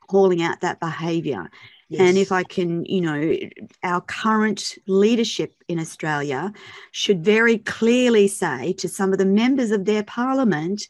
calling 0.08 0.42
out 0.42 0.60
that 0.60 0.80
behavior 0.80 1.48
yes. 1.88 2.00
and 2.00 2.18
if 2.18 2.30
i 2.30 2.42
can 2.42 2.84
you 2.84 3.00
know 3.00 3.36
our 3.82 4.00
current 4.00 4.76
leadership 4.86 5.54
in 5.68 5.78
australia 5.78 6.52
should 6.92 7.24
very 7.24 7.58
clearly 7.58 8.28
say 8.28 8.72
to 8.72 8.88
some 8.88 9.12
of 9.12 9.18
the 9.18 9.26
members 9.26 9.70
of 9.70 9.84
their 9.84 10.02
parliament 10.02 10.86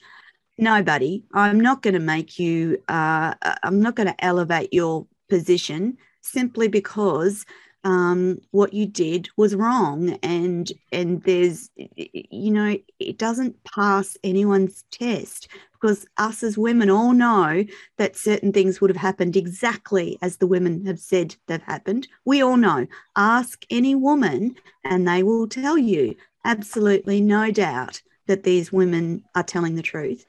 nobody 0.58 1.22
i'm 1.32 1.60
not 1.60 1.82
going 1.82 1.94
to 1.94 2.00
make 2.00 2.38
you 2.38 2.78
uh, 2.88 3.34
i'm 3.62 3.80
not 3.80 3.94
going 3.94 4.06
to 4.06 4.24
elevate 4.24 4.72
your 4.72 5.06
position 5.28 5.96
simply 6.22 6.68
because 6.68 7.44
um, 7.84 8.40
what 8.50 8.72
you 8.72 8.86
did 8.86 9.28
was 9.36 9.54
wrong 9.54 10.18
and 10.22 10.72
and 10.90 11.22
there's 11.24 11.70
you 11.76 12.50
know 12.50 12.78
it 12.98 13.18
doesn't 13.18 13.62
pass 13.64 14.16
anyone's 14.24 14.84
test 14.90 15.48
because 15.72 16.06
us 16.16 16.42
as 16.42 16.56
women 16.56 16.88
all 16.88 17.12
know 17.12 17.62
that 17.98 18.16
certain 18.16 18.52
things 18.52 18.80
would 18.80 18.88
have 18.88 18.96
happened 18.96 19.36
exactly 19.36 20.16
as 20.22 20.38
the 20.38 20.46
women 20.46 20.86
have 20.86 20.98
said 20.98 21.36
they've 21.46 21.60
happened 21.62 22.08
we 22.24 22.42
all 22.42 22.56
know 22.56 22.86
ask 23.16 23.66
any 23.68 23.94
woman 23.94 24.54
and 24.84 25.06
they 25.06 25.22
will 25.22 25.46
tell 25.46 25.76
you 25.76 26.16
absolutely 26.46 27.20
no 27.20 27.50
doubt 27.50 28.00
that 28.26 28.44
these 28.44 28.72
women 28.72 29.22
are 29.34 29.42
telling 29.42 29.74
the 29.74 29.82
truth 29.82 30.24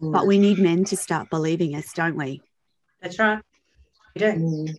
mm. 0.00 0.12
but 0.12 0.26
we 0.26 0.38
need 0.38 0.58
men 0.58 0.84
to 0.84 0.96
start 0.96 1.30
believing 1.30 1.74
us, 1.74 1.92
don't 1.92 2.16
we? 2.16 2.42
That's 3.00 3.18
right. 3.18 3.40
We 4.14 4.20
do. 4.20 4.32
Mm. 4.32 4.76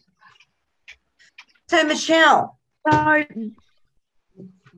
So, 1.68 1.84
Michelle. 1.84 2.60
So, 2.90 3.24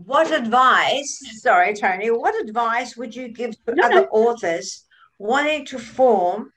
what 0.05 0.31
advice, 0.31 1.19
sorry, 1.41 1.73
Tony, 1.73 2.11
what 2.11 2.39
advice 2.39 2.95
would 2.95 3.15
you 3.15 3.29
give 3.29 3.51
to 3.65 3.75
no, 3.75 3.85
other 3.85 4.01
no. 4.01 4.07
authors 4.11 4.85
wanting 5.17 5.65
to 5.65 5.79
form 5.79 6.51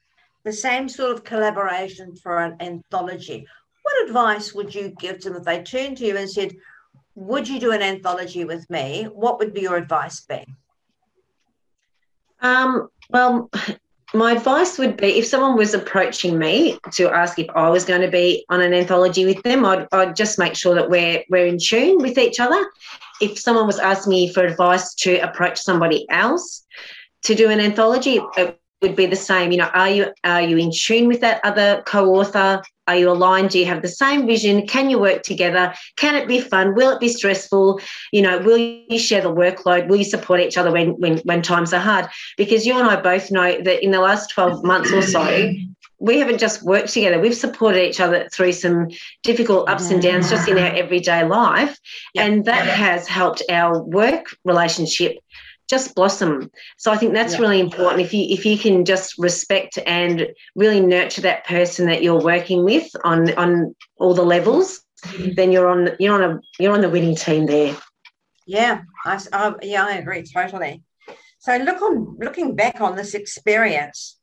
the 0.44 0.52
same 0.52 0.88
sort 0.88 1.12
of 1.12 1.24
collaboration 1.24 2.14
for 2.16 2.38
an 2.38 2.56
anthology? 2.60 3.46
What 3.82 4.08
advice 4.08 4.52
would 4.52 4.74
you 4.74 4.94
give 5.00 5.20
to 5.20 5.30
them 5.30 5.38
if 5.38 5.44
they 5.44 5.62
turned 5.62 5.96
to 5.98 6.06
you 6.06 6.16
and 6.16 6.28
said, 6.28 6.54
Would 7.14 7.48
you 7.48 7.58
do 7.58 7.72
an 7.72 7.82
anthology 7.82 8.44
with 8.44 8.68
me? 8.68 9.04
What 9.04 9.38
would 9.38 9.54
be 9.54 9.62
your 9.62 9.76
advice 9.76 10.20
be? 10.20 10.44
Um, 12.40 12.88
well, 13.10 13.50
my 14.14 14.32
advice 14.32 14.78
would 14.78 14.96
be 14.96 15.18
if 15.18 15.26
someone 15.26 15.56
was 15.56 15.74
approaching 15.74 16.38
me 16.38 16.78
to 16.92 17.10
ask 17.10 17.38
if 17.38 17.48
I 17.54 17.68
was 17.68 17.84
going 17.84 18.00
to 18.00 18.10
be 18.10 18.44
on 18.48 18.60
an 18.62 18.72
anthology 18.72 19.26
with 19.26 19.42
them, 19.42 19.64
I'd, 19.66 19.86
I'd 19.92 20.16
just 20.16 20.38
make 20.38 20.54
sure 20.54 20.74
that 20.74 20.88
we're 20.88 21.22
we're 21.28 21.46
in 21.46 21.58
tune 21.58 21.98
with 21.98 22.16
each 22.16 22.40
other. 22.40 22.70
If 23.20 23.38
someone 23.38 23.66
was 23.66 23.78
asking 23.78 24.10
me 24.10 24.32
for 24.32 24.44
advice 24.44 24.94
to 24.96 25.18
approach 25.18 25.58
somebody 25.58 26.06
else 26.10 26.64
to 27.24 27.34
do 27.34 27.50
an 27.50 27.60
anthology, 27.60 28.20
it 28.36 28.58
would 28.80 28.96
be 28.96 29.06
the 29.06 29.16
same. 29.16 29.50
You 29.50 29.58
know, 29.58 29.70
are 29.74 29.90
you 29.90 30.06
are 30.24 30.42
you 30.42 30.56
in 30.56 30.70
tune 30.74 31.06
with 31.06 31.20
that 31.20 31.44
other 31.44 31.82
co-author? 31.84 32.62
Are 32.88 32.96
you 32.96 33.10
aligned? 33.10 33.50
Do 33.50 33.58
you 33.58 33.66
have 33.66 33.82
the 33.82 33.88
same 33.88 34.26
vision? 34.26 34.66
Can 34.66 34.90
you 34.90 34.98
work 34.98 35.22
together? 35.22 35.74
Can 35.96 36.16
it 36.16 36.26
be 36.26 36.40
fun? 36.40 36.74
Will 36.74 36.90
it 36.90 37.00
be 37.00 37.08
stressful? 37.08 37.80
You 38.12 38.22
know, 38.22 38.38
will 38.38 38.56
you 38.56 38.98
share 38.98 39.20
the 39.20 39.32
workload? 39.32 39.88
Will 39.88 39.98
you 39.98 40.04
support 40.04 40.40
each 40.40 40.56
other 40.56 40.72
when 40.72 40.98
when 40.98 41.18
when 41.18 41.42
times 41.42 41.72
are 41.72 41.80
hard? 41.80 42.08
Because 42.36 42.66
you 42.66 42.78
and 42.78 42.88
I 42.88 43.00
both 43.00 43.30
know 43.30 43.60
that 43.62 43.84
in 43.84 43.90
the 43.90 44.00
last 44.00 44.30
12 44.30 44.64
months 44.64 44.90
or 44.90 45.02
so, 45.02 45.52
we 46.00 46.18
haven't 46.18 46.38
just 46.38 46.62
worked 46.62 46.92
together, 46.92 47.20
we've 47.20 47.34
supported 47.34 47.86
each 47.86 48.00
other 48.00 48.28
through 48.32 48.52
some 48.52 48.88
difficult 49.22 49.68
ups 49.68 49.90
and 49.90 50.00
downs 50.00 50.30
just 50.30 50.48
in 50.48 50.56
our 50.56 50.74
everyday 50.74 51.24
life. 51.24 51.78
Yep. 52.14 52.26
And 52.26 52.44
that 52.44 52.66
has 52.66 53.08
helped 53.08 53.42
our 53.50 53.82
work 53.82 54.26
relationship 54.44 55.18
just 55.68 55.94
blossom. 55.94 56.50
So 56.78 56.90
I 56.90 56.96
think 56.96 57.12
that's 57.12 57.34
yeah. 57.34 57.40
really 57.40 57.60
important. 57.60 58.00
If 58.00 58.14
you 58.14 58.26
if 58.30 58.44
you 58.44 58.58
can 58.58 58.84
just 58.84 59.18
respect 59.18 59.78
and 59.86 60.28
really 60.54 60.80
nurture 60.80 61.20
that 61.22 61.46
person 61.46 61.86
that 61.86 62.02
you're 62.02 62.22
working 62.22 62.64
with 62.64 62.90
on 63.04 63.32
on 63.34 63.74
all 63.98 64.14
the 64.14 64.24
levels, 64.24 64.80
mm-hmm. 65.02 65.34
then 65.34 65.52
you're 65.52 65.68
on 65.68 65.90
you're 65.98 66.14
on 66.22 66.30
a 66.30 66.40
you're 66.58 66.72
on 66.72 66.80
the 66.80 66.88
winning 66.88 67.14
team 67.14 67.46
there. 67.46 67.76
Yeah, 68.46 68.82
I, 69.04 69.20
I 69.32 69.54
yeah 69.62 69.84
I 69.84 69.92
agree 69.96 70.22
totally. 70.22 70.82
So 71.40 71.56
look 71.56 71.80
on 71.82 72.16
looking 72.18 72.56
back 72.56 72.80
on 72.80 72.96
this 72.96 73.14
experience, 73.14 74.18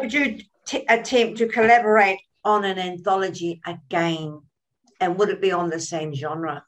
would 0.00 0.12
you 0.12 0.40
t- 0.66 0.84
attempt 0.88 1.38
to 1.38 1.48
collaborate 1.48 2.18
on 2.44 2.64
an 2.64 2.78
anthology 2.78 3.62
again, 3.64 4.40
and 5.00 5.16
would 5.16 5.30
it 5.30 5.40
be 5.40 5.52
on 5.52 5.70
the 5.70 5.80
same 5.80 6.14
genre? 6.14 6.64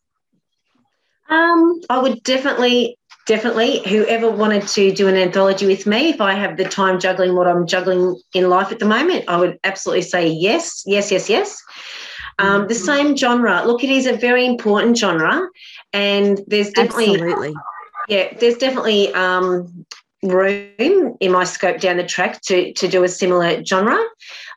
Um, 1.28 1.80
I 1.88 1.98
would 1.98 2.22
definitely 2.22 2.98
definitely. 3.26 3.80
Whoever 3.88 4.30
wanted 4.30 4.66
to 4.68 4.92
do 4.92 5.08
an 5.08 5.16
anthology 5.16 5.66
with 5.66 5.86
me 5.86 6.10
if 6.10 6.20
i 6.20 6.34
have 6.34 6.56
the 6.56 6.64
time 6.64 6.98
juggling 6.98 7.34
what 7.34 7.46
i'm 7.46 7.66
juggling 7.66 8.20
in 8.34 8.48
life 8.48 8.70
at 8.72 8.78
the 8.78 8.84
moment 8.84 9.24
i 9.28 9.36
would 9.36 9.58
absolutely 9.64 10.02
say 10.02 10.26
yes 10.28 10.82
yes 10.86 11.10
yes 11.10 11.28
yes. 11.28 11.62
Um, 12.40 12.66
the 12.66 12.74
same 12.74 13.16
genre. 13.16 13.62
Look 13.64 13.84
it 13.84 13.90
is 13.90 14.06
a 14.06 14.16
very 14.16 14.44
important 14.44 14.98
genre 14.98 15.48
and 15.92 16.40
there's 16.48 16.70
definitely 16.70 17.14
absolutely. 17.14 17.54
yeah 18.08 18.36
there's 18.40 18.56
definitely 18.56 19.14
um, 19.14 19.86
room 20.22 21.16
in 21.20 21.32
my 21.32 21.44
scope 21.44 21.80
down 21.80 21.96
the 21.96 22.04
track 22.04 22.40
to 22.42 22.72
to 22.74 22.88
do 22.88 23.04
a 23.04 23.08
similar 23.08 23.64
genre 23.64 23.98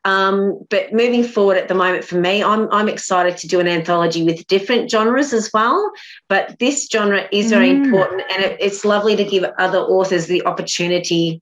um, 0.08 0.66
but 0.70 0.94
moving 0.94 1.26
forward 1.26 1.58
at 1.58 1.68
the 1.68 1.76
moment 1.76 2.06
for 2.06 2.16
me, 2.16 2.42
I'm, 2.42 2.72
I'm 2.72 2.88
excited 2.88 3.36
to 3.40 3.48
do 3.48 3.60
an 3.60 3.68
anthology 3.68 4.24
with 4.24 4.48
different 4.48 4.90
genres 4.90 5.34
as 5.34 5.52
well. 5.54 5.92
But 6.30 6.58
this 6.60 6.88
genre 6.90 7.28
is 7.34 7.50
very 7.50 7.72
mm. 7.72 7.84
important, 7.84 8.22
and 8.32 8.42
it, 8.42 8.58
it's 8.62 8.86
lovely 8.86 9.18
to 9.18 9.26
give 9.26 9.44
other 9.60 9.80
authors 9.80 10.28
the 10.28 10.46
opportunity 10.46 11.42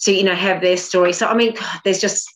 to 0.00 0.12
you 0.12 0.22
know 0.22 0.34
have 0.34 0.60
their 0.60 0.76
story. 0.76 1.14
So 1.14 1.28
I 1.28 1.34
mean, 1.34 1.54
God, 1.54 1.80
there's 1.82 1.98
just 1.98 2.28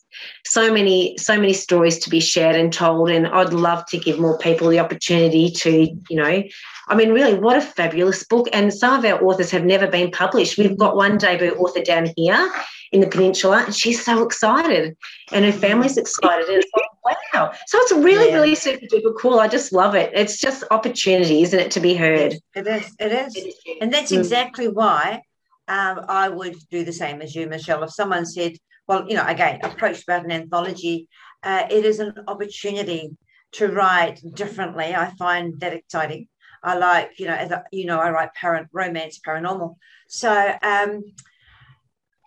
so 0.47 0.73
many 0.73 1.19
so 1.19 1.37
many 1.37 1.53
stories 1.53 1.99
to 1.99 2.09
be 2.09 2.21
shared 2.21 2.57
and 2.57 2.73
told, 2.73 3.11
and 3.11 3.27
I'd 3.27 3.53
love 3.53 3.85
to 3.91 3.99
give 3.99 4.19
more 4.19 4.39
people 4.39 4.71
the 4.71 4.81
opportunity 4.81 5.51
to 5.51 5.87
you 6.09 6.17
know. 6.17 6.43
I 6.89 6.95
mean, 6.95 7.13
really, 7.13 7.39
what 7.39 7.59
a 7.59 7.61
fabulous 7.61 8.25
book! 8.25 8.49
And 8.55 8.73
some 8.73 8.99
of 8.99 9.05
our 9.05 9.23
authors 9.23 9.51
have 9.51 9.67
never 9.67 9.87
been 9.87 10.13
published. 10.13 10.57
We've 10.57 10.79
got 10.79 10.97
one 10.97 11.19
debut 11.19 11.51
author 11.57 11.83
down 11.83 12.09
here 12.17 12.51
in 12.93 13.01
the 13.01 13.07
peninsula 13.07 13.65
and 13.65 13.75
she's 13.75 14.05
so 14.05 14.23
excited 14.23 14.97
and 15.33 15.45
her 15.45 15.53
family's 15.53 15.97
excited 15.97 16.47
and 16.47 16.59
it's 16.59 16.71
like 16.75 17.17
wow. 17.33 17.53
So 17.67 17.79
it's 17.79 17.93
really 17.93 18.29
yeah. 18.29 18.35
really 18.35 18.55
super 18.55 18.85
duper 18.87 19.19
cool. 19.19 19.41
I 19.41 19.49
just 19.49 19.73
love 19.73 19.95
it. 19.95 20.13
It's 20.15 20.39
just 20.39 20.63
opportunity 20.71 21.43
isn't 21.43 21.59
it 21.59 21.71
to 21.73 21.81
be 21.81 21.95
heard? 21.95 22.35
It 22.55 22.67
is 22.67 22.95
it 22.99 23.13
is. 23.13 23.55
And 23.81 23.93
that's 23.93 24.13
mm. 24.13 24.19
exactly 24.19 24.69
why 24.69 25.23
um, 25.69 26.05
i 26.09 26.29
would 26.29 26.57
do 26.71 26.85
the 26.85 26.93
same 26.93 27.23
as 27.23 27.35
you 27.35 27.47
michelle. 27.47 27.83
If 27.83 27.93
someone 27.93 28.27
said 28.27 28.53
well 28.87 29.09
you 29.09 29.17
know 29.17 29.27
again 29.27 29.61
approached 29.63 30.03
about 30.05 30.25
an 30.25 30.33
anthology 30.33 31.09
uh, 31.43 31.67
it 31.71 31.85
is 31.85 31.99
an 31.99 32.15
opportunity 32.29 33.17
to 33.53 33.69
write 33.69 34.21
differently. 34.35 34.95
I 34.95 35.11
find 35.19 35.59
that 35.61 35.73
exciting. 35.73 36.29
I 36.63 36.77
like 36.77 37.19
you 37.19 37.27
know 37.27 37.35
as 37.35 37.51
a, 37.51 37.65
you 37.73 37.87
know 37.87 37.99
i 37.99 38.11
write 38.11 38.35
parent 38.35 38.69
romance 38.73 39.19
paranormal. 39.27 39.77
So 40.09 40.55
um 40.63 41.03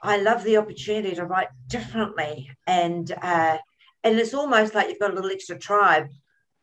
I 0.05 0.17
love 0.17 0.43
the 0.43 0.57
opportunity 0.57 1.15
to 1.15 1.25
write 1.25 1.47
differently, 1.67 2.51
and 2.67 3.11
uh, 3.11 3.57
and 4.03 4.19
it's 4.19 4.35
almost 4.35 4.75
like 4.75 4.87
you've 4.87 4.99
got 4.99 5.11
a 5.11 5.15
little 5.15 5.31
extra 5.31 5.57
tribe 5.57 6.07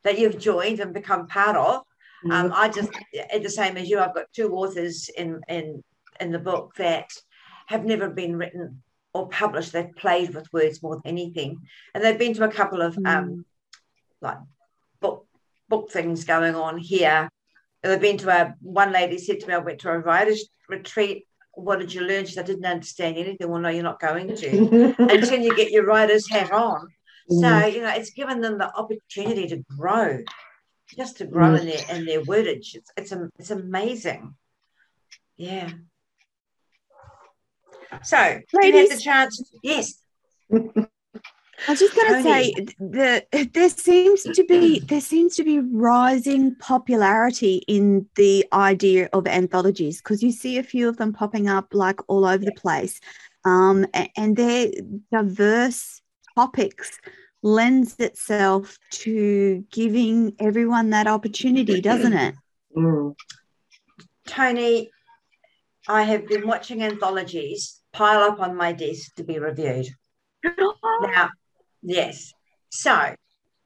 that 0.05 0.19
you've 0.19 0.39
joined 0.39 0.79
and 0.81 0.95
become 0.95 1.27
part 1.27 1.57
of. 1.57 1.83
Mm-hmm. 2.25 2.31
Um, 2.31 2.53
I 2.55 2.69
just, 2.69 2.91
at 3.33 3.43
the 3.43 3.51
same 3.51 3.77
as 3.77 3.89
you, 3.91 3.99
I've 3.99 4.15
got 4.15 4.33
two 4.33 4.55
authors 4.55 5.09
in 5.09 5.41
in 5.49 5.83
in 6.21 6.31
the 6.31 6.39
book 6.39 6.75
that 6.77 7.11
have 7.67 7.85
never 7.85 8.09
been 8.09 8.37
written 8.37 8.83
or 9.13 9.29
published. 9.29 9.73
They've 9.73 9.97
played 9.97 10.35
with 10.35 10.53
words 10.53 10.81
more 10.83 10.95
than 10.95 11.07
anything, 11.07 11.61
and 11.95 12.05
they've 12.05 12.19
been 12.19 12.35
to 12.35 12.45
a 12.45 12.53
couple 12.53 12.81
of 12.81 12.97
um, 12.99 13.05
mm. 13.05 13.19
um, 13.19 13.47
like 14.21 14.39
book 15.01 15.27
book 15.69 15.91
things 15.91 16.25
going 16.25 16.55
on 16.55 16.79
here. 16.79 17.29
And 17.83 17.93
they've 17.93 18.01
been 18.01 18.19
to 18.19 18.31
a 18.31 18.55
one 18.61 18.93
lady 18.93 19.19
said 19.19 19.41
to 19.41 19.49
me, 19.49 19.55
I 19.55 19.59
went 19.59 19.81
to 19.81 19.91
a 19.91 19.99
writers 19.99 20.49
retreat 20.69 21.27
what 21.55 21.79
did 21.79 21.93
you 21.93 22.03
learn? 22.03 22.25
She 22.25 22.33
said, 22.33 22.45
I 22.45 22.49
didn't 22.49 22.65
understand 22.65 23.17
anything. 23.17 23.49
Well, 23.49 23.61
no, 23.61 23.69
you're 23.69 23.83
not 23.83 24.01
going 24.01 24.35
to 24.35 24.95
until 24.99 25.41
you 25.41 25.55
get 25.57 25.71
your 25.71 25.85
writer's 25.85 26.29
hat 26.29 26.51
on. 26.51 26.89
So, 27.29 27.37
mm. 27.37 27.73
you 27.73 27.81
know, 27.83 27.93
it's 27.95 28.11
given 28.11 28.41
them 28.41 28.59
the 28.59 28.75
opportunity 28.75 29.47
to 29.49 29.65
grow, 29.77 30.23
just 30.97 31.19
to 31.19 31.27
grow 31.27 31.51
mm. 31.51 31.61
in 31.61 31.67
their 31.67 31.97
in 31.97 32.05
their 32.05 32.23
wordage. 32.23 32.75
It's 32.75 32.91
it's, 32.97 33.13
it's 33.39 33.51
amazing. 33.51 34.35
Yeah. 35.37 35.71
So, 38.03 38.41
Ladies, 38.53 38.75
you 38.75 38.89
had 38.89 38.91
the 38.91 39.03
chance. 39.03 39.53
Yes. 39.63 40.03
I 41.67 41.71
was 41.71 41.79
just 41.79 41.95
going 41.95 42.15
to 42.15 42.23
say 42.23 42.55
that 42.81 43.53
there 43.53 43.69
seems 43.69 44.23
to 44.23 44.45
be 44.45 44.81
there 44.89 45.01
seems 45.01 45.37
to 45.37 45.45
be 45.45 45.61
rising 45.61 46.55
popularity 46.57 47.63
in 47.69 48.07
the 48.17 48.45
idea 48.53 49.09
of 49.13 49.27
anthologies 49.27 49.99
because 49.99 50.23
you 50.23 50.33
see 50.33 50.59
a 50.59 50.63
few 50.63 50.89
of 50.89 50.97
them 50.97 51.13
popping 51.13 51.49
up 51.49 51.69
like 51.73 52.01
all 52.09 52.25
over 52.25 52.45
the 52.45 52.53
place, 52.53 53.01
um, 53.45 53.87
and 54.17 54.37
their 54.37 54.71
diverse 55.13 56.01
topics 56.35 56.99
lends 57.43 57.99
itself 57.99 58.79
to 58.91 59.65
giving 59.71 60.35
everyone 60.39 60.91
that 60.91 61.07
opportunity, 61.07 61.81
doesn't 61.81 62.15
it? 62.15 62.35
Mm. 62.75 63.15
Tony, 64.27 64.91
I 65.87 66.05
have 66.05 66.27
been 66.27 66.47
watching 66.47 66.83
anthologies 66.83 67.83
pile 67.93 68.23
up 68.23 68.41
on 68.41 68.57
my 68.57 68.73
desk 68.73 69.15
to 69.17 69.25
be 69.25 69.39
reviewed. 69.39 69.89
now, 70.43 71.29
Yes. 71.83 72.33
So, 72.71 73.15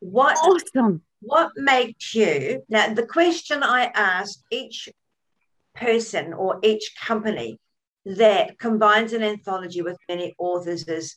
what 0.01 0.37
awesome. 0.39 1.03
What 1.21 1.53
makes 1.57 2.14
you 2.14 2.62
now? 2.69 2.93
The 2.93 3.07
question 3.07 3.62
I 3.62 3.91
ask 3.95 4.39
each 4.51 4.89
person 5.75 6.33
or 6.33 6.59
each 6.62 6.95
company 7.01 7.59
that 8.05 8.59
combines 8.59 9.12
an 9.12 9.23
anthology 9.23 9.83
with 9.83 9.99
many 10.09 10.35
authors 10.39 10.85
is 10.85 11.17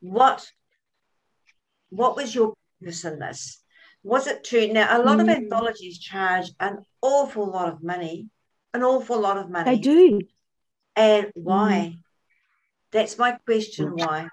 what 0.00 0.50
what 1.90 2.16
was 2.16 2.34
your 2.34 2.54
purpose 2.80 3.04
in 3.04 3.18
this? 3.18 3.62
Was 4.02 4.26
it 4.26 4.44
to 4.44 4.72
now 4.72 4.96
a 4.96 5.02
lot 5.02 5.18
mm. 5.18 5.22
of 5.22 5.28
anthologies 5.28 5.98
charge 5.98 6.50
an 6.60 6.78
awful 7.02 7.46
lot 7.46 7.72
of 7.72 7.82
money, 7.82 8.28
an 8.74 8.82
awful 8.82 9.20
lot 9.20 9.38
of 9.38 9.50
money. 9.50 9.76
They 9.76 9.80
do. 9.80 10.20
And 10.96 11.30
why? 11.34 11.94
Mm. 11.94 11.98
That's 12.90 13.18
my 13.18 13.32
question. 13.44 13.92
Why? 13.94 14.28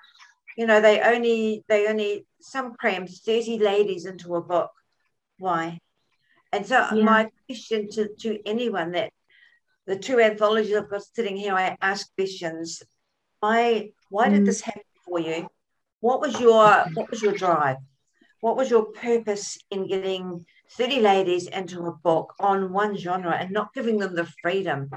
You 0.55 0.65
know 0.65 0.81
they 0.81 0.99
only 1.01 1.63
they 1.67 1.87
only 1.87 2.25
some 2.41 2.73
cram 2.73 3.07
30 3.07 3.59
ladies 3.59 4.05
into 4.05 4.35
a 4.35 4.41
book 4.41 4.71
why 5.39 5.79
and 6.51 6.65
so 6.65 6.87
yeah. 6.93 7.03
my 7.03 7.29
question 7.47 7.89
to, 7.91 8.07
to 8.19 8.39
anyone 8.47 8.91
that 8.91 9.11
the 9.85 9.97
two 9.97 10.19
anthologies 10.19 10.75
i've 10.75 10.89
got 10.89 11.03
sitting 11.03 11.37
here 11.37 11.53
i 11.53 11.75
ask 11.81 12.13
questions 12.15 12.81
why 13.39 13.89
why 14.09 14.29
did 14.29 14.41
Mm. 14.41 14.45
this 14.45 14.61
happen 14.61 14.81
for 15.05 15.19
you? 15.19 15.47
What 15.99 16.21
was 16.21 16.39
your 16.39 16.85
what 16.93 17.09
was 17.11 17.21
your 17.21 17.33
drive? 17.33 17.77
What 18.41 18.57
was 18.57 18.69
your 18.69 18.85
purpose 18.85 19.57
in 19.71 19.87
getting 19.87 20.45
30 20.77 20.99
ladies 21.01 21.47
into 21.47 21.85
a 21.87 21.91
book 21.91 22.33
on 22.39 22.71
one 22.71 22.95
genre 22.95 23.33
and 23.33 23.51
not 23.51 23.73
giving 23.73 23.97
them 23.99 24.13
the 24.15 24.27
freedom? 24.41 24.89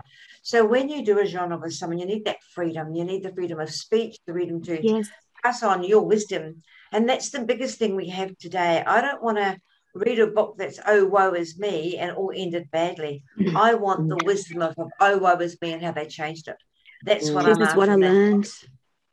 So 0.43 0.65
when 0.67 0.89
you 0.89 1.05
do 1.05 1.19
a 1.19 1.27
genre 1.27 1.59
with 1.59 1.75
someone, 1.75 1.99
you 1.99 2.07
need 2.07 2.25
that 2.27 2.43
freedom. 2.55 2.95
You 2.95 3.05
need 3.05 3.23
the 3.23 3.35
freedom 3.35 3.59
of 3.61 3.71
speech, 3.71 4.19
the 4.27 4.33
freedom 4.33 4.63
to 4.65 4.75
Yes. 4.83 5.09
Pass 5.43 5.63
on 5.63 5.85
your 5.85 6.03
wisdom. 6.03 6.63
And 6.93 7.09
that's 7.09 7.31
the 7.31 7.45
biggest 7.45 7.79
thing 7.79 7.97
we 7.97 8.09
have 8.09 8.37
today. 8.39 8.83
I 8.87 9.01
don't 9.01 9.23
want 9.23 9.39
to 9.39 9.59
read 9.95 10.19
a 10.19 10.27
book 10.27 10.57
that's 10.59 10.79
oh 10.87 11.07
woe 11.07 11.33
is 11.33 11.59
me 11.59 11.97
and 11.99 12.13
all 12.13 12.33
ended 12.35 12.71
badly. 12.71 13.25
Mm-hmm. 13.39 13.57
I 13.57 13.75
want 13.75 14.09
the 14.09 14.19
wisdom 14.25 14.63
of, 14.63 14.75
of 14.79 14.91
oh 15.01 15.19
woe 15.19 15.37
is 15.37 15.57
me 15.61 15.73
and 15.73 15.83
how 15.83 15.93
they 15.93 16.07
changed 16.07 16.49
it. 16.49 16.57
That's 17.05 17.31
what 17.31 17.47
This 17.47 17.59
I'm 17.59 17.63
is 17.63 17.75
what 17.75 17.89
I 17.89 17.95
learned. 17.95 18.49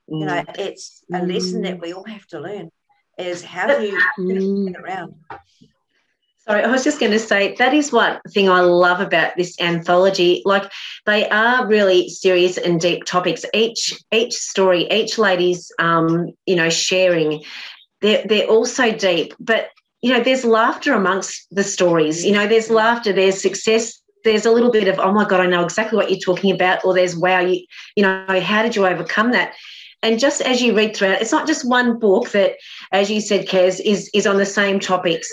You 0.07 0.25
know, 0.25 0.43
mm. 0.43 0.57
it's 0.59 1.03
a 1.13 1.25
lesson 1.25 1.63
that 1.63 1.77
mm. 1.77 1.81
we 1.81 1.93
all 1.93 2.03
have 2.05 2.27
to 2.27 2.39
learn 2.39 2.69
is 3.17 3.43
how 3.43 3.67
do 3.67 3.83
you 3.83 3.99
Mm. 4.19 4.71
get 4.71 4.81
around. 4.81 5.15
Sorry, 6.47 6.63
I 6.63 6.69
was 6.69 6.83
just 6.83 6.99
going 6.99 7.11
to 7.11 7.19
say 7.19 7.55
that 7.55 7.73
is 7.73 7.91
one 7.91 8.19
thing 8.29 8.49
I 8.49 8.59
love 8.59 8.99
about 8.99 9.35
this 9.35 9.59
anthology. 9.59 10.43
Like 10.45 10.71
they 11.07 11.27
are 11.29 11.65
really 11.65 12.07
serious 12.07 12.57
and 12.57 12.79
deep 12.79 13.03
topics. 13.05 13.45
Each 13.53 13.93
each 14.13 14.33
story, 14.33 14.87
each 14.91 15.17
lady's 15.17 15.71
um, 15.79 16.31
you 16.45 16.55
know 16.55 16.69
sharing, 16.69 17.43
they're 18.01 18.23
they're 18.27 18.47
also 18.47 18.91
deep. 18.91 19.33
But 19.39 19.69
you 20.03 20.13
know, 20.13 20.21
there's 20.21 20.45
laughter 20.45 20.93
amongst 20.93 21.47
the 21.49 21.63
stories. 21.63 22.23
You 22.23 22.33
know, 22.33 22.47
there's 22.47 22.69
laughter, 22.69 23.11
there's 23.11 23.41
success. 23.41 23.99
There's 24.23 24.45
a 24.45 24.51
little 24.51 24.71
bit 24.71 24.87
of 24.87 24.99
oh 24.99 25.11
my 25.11 25.25
god, 25.25 25.41
I 25.41 25.47
know 25.47 25.63
exactly 25.63 25.97
what 25.97 26.11
you're 26.11 26.19
talking 26.19 26.53
about, 26.53 26.85
or 26.85 26.93
there's 26.93 27.15
wow, 27.15 27.39
you 27.39 27.65
you 27.95 28.03
know, 28.03 28.39
how 28.39 28.61
did 28.61 28.75
you 28.75 28.85
overcome 28.85 29.31
that? 29.31 29.55
And 30.03 30.19
just 30.19 30.41
as 30.41 30.61
you 30.61 30.75
read 30.75 30.95
throughout, 30.95 31.21
it's 31.21 31.31
not 31.31 31.47
just 31.47 31.67
one 31.67 31.97
book 31.97 32.29
that, 32.31 32.57
as 32.91 33.09
you 33.09 33.19
said, 33.19 33.47
Kez, 33.47 33.79
is 33.83 34.11
is 34.13 34.27
on 34.27 34.37
the 34.37 34.45
same 34.45 34.79
topics 34.79 35.27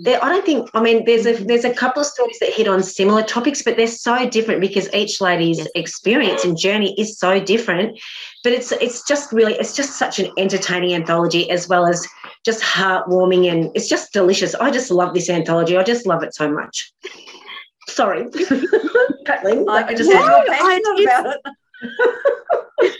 there, 0.00 0.24
I 0.24 0.28
don't 0.28 0.44
think. 0.44 0.70
I 0.74 0.80
mean, 0.80 1.04
there's 1.04 1.26
a 1.26 1.34
mm-hmm. 1.34 1.46
there's 1.46 1.64
a 1.64 1.74
couple 1.74 2.00
of 2.00 2.06
stories 2.06 2.38
that 2.40 2.50
hit 2.50 2.66
on 2.66 2.82
similar 2.82 3.22
topics, 3.22 3.62
but 3.62 3.76
they're 3.76 3.86
so 3.86 4.28
different 4.28 4.60
because 4.60 4.92
each 4.94 5.20
lady's 5.20 5.66
experience 5.74 6.44
and 6.44 6.56
journey 6.56 6.94
is 6.98 7.18
so 7.18 7.40
different. 7.40 8.00
But 8.42 8.52
it's 8.52 8.72
it's 8.72 9.06
just 9.06 9.32
really 9.32 9.54
it's 9.54 9.76
just 9.76 9.98
such 9.98 10.18
an 10.18 10.30
entertaining 10.38 10.94
anthology 10.94 11.50
as 11.50 11.68
well 11.68 11.86
as 11.86 12.06
just 12.44 12.62
heartwarming 12.62 13.50
and 13.50 13.70
it's 13.74 13.88
just 13.88 14.12
delicious. 14.12 14.54
I 14.54 14.70
just 14.70 14.90
love 14.90 15.14
this 15.14 15.28
anthology. 15.28 15.76
I 15.76 15.82
just 15.82 16.06
love 16.06 16.22
it 16.22 16.34
so 16.34 16.50
much. 16.50 16.92
Sorry, 17.88 18.24
Kathleen, 19.26 19.68
I 19.68 19.94
just 19.94 20.10
No, 20.10 20.20
I- 20.20 20.80
about 21.02 21.36
it. 21.36 21.40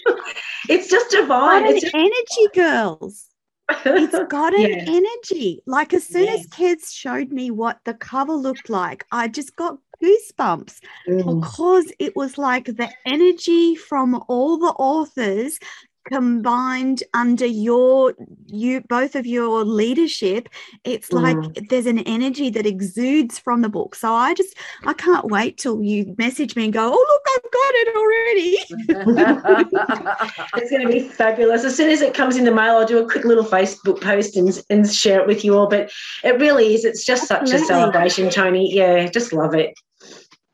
it's 0.68 0.88
just 0.90 1.10
divine. 1.10 1.66
It's 1.66 1.82
just, 1.82 1.94
energy, 1.94 2.48
girls. 2.54 3.31
It's 3.68 4.18
got 4.28 4.54
an 4.54 4.60
Yeah. 4.60 4.84
energy. 4.86 5.62
Like 5.66 5.94
as 5.94 6.06
soon 6.06 6.28
as 6.28 6.46
Kez 6.48 6.92
showed 6.92 7.30
me 7.30 7.50
what 7.50 7.80
the 7.84 7.94
cover 7.94 8.34
looked 8.34 8.68
like, 8.70 9.06
I 9.12 9.28
just 9.28 9.56
got 9.56 9.78
goosebumps 10.02 10.80
Mm. 11.08 11.40
because 11.40 11.92
it 11.98 12.16
was 12.16 12.38
like 12.38 12.64
the 12.66 12.90
energy 13.06 13.74
from 13.76 14.20
all 14.28 14.58
the 14.58 14.74
authors 14.78 15.58
combined 16.04 17.02
under 17.14 17.46
your 17.46 18.14
you 18.46 18.80
both 18.82 19.14
of 19.14 19.26
your 19.26 19.64
leadership 19.64 20.48
it's 20.84 21.12
like 21.12 21.36
mm. 21.36 21.68
there's 21.68 21.86
an 21.86 22.00
energy 22.00 22.50
that 22.50 22.66
exudes 22.66 23.38
from 23.38 23.62
the 23.62 23.68
book 23.68 23.94
so 23.94 24.12
i 24.12 24.34
just 24.34 24.56
i 24.84 24.92
can't 24.92 25.26
wait 25.26 25.56
till 25.58 25.82
you 25.82 26.14
message 26.18 26.56
me 26.56 26.64
and 26.64 26.72
go 26.72 26.90
oh 26.92 27.06
look 27.10 27.22
i've 27.34 27.50
got 27.52 27.74
it 27.74 27.96
already 27.96 28.58
It's 30.56 30.70
going 30.70 30.86
to 30.86 30.92
be 30.92 31.00
fabulous. 31.00 31.64
As 31.64 31.76
soon 31.76 31.90
as 31.90 32.02
it 32.02 32.14
comes 32.14 32.36
in 32.36 32.44
the 32.44 32.54
mail, 32.54 32.76
I'll 32.76 32.86
do 32.86 33.04
a 33.04 33.08
quick 33.08 33.24
little 33.24 33.44
Facebook 33.44 34.00
post 34.00 34.36
and, 34.36 34.62
and 34.70 34.90
share 34.90 35.20
it 35.20 35.26
with 35.26 35.44
you 35.44 35.56
all. 35.56 35.68
But 35.68 35.90
it 36.24 36.38
really 36.40 36.74
is, 36.74 36.84
it's 36.84 37.04
just 37.04 37.26
such 37.26 37.50
a 37.50 37.58
celebration, 37.58 38.30
Tony. 38.30 38.72
Yeah, 38.72 39.08
just 39.08 39.32
love 39.32 39.54
it. 39.54 39.74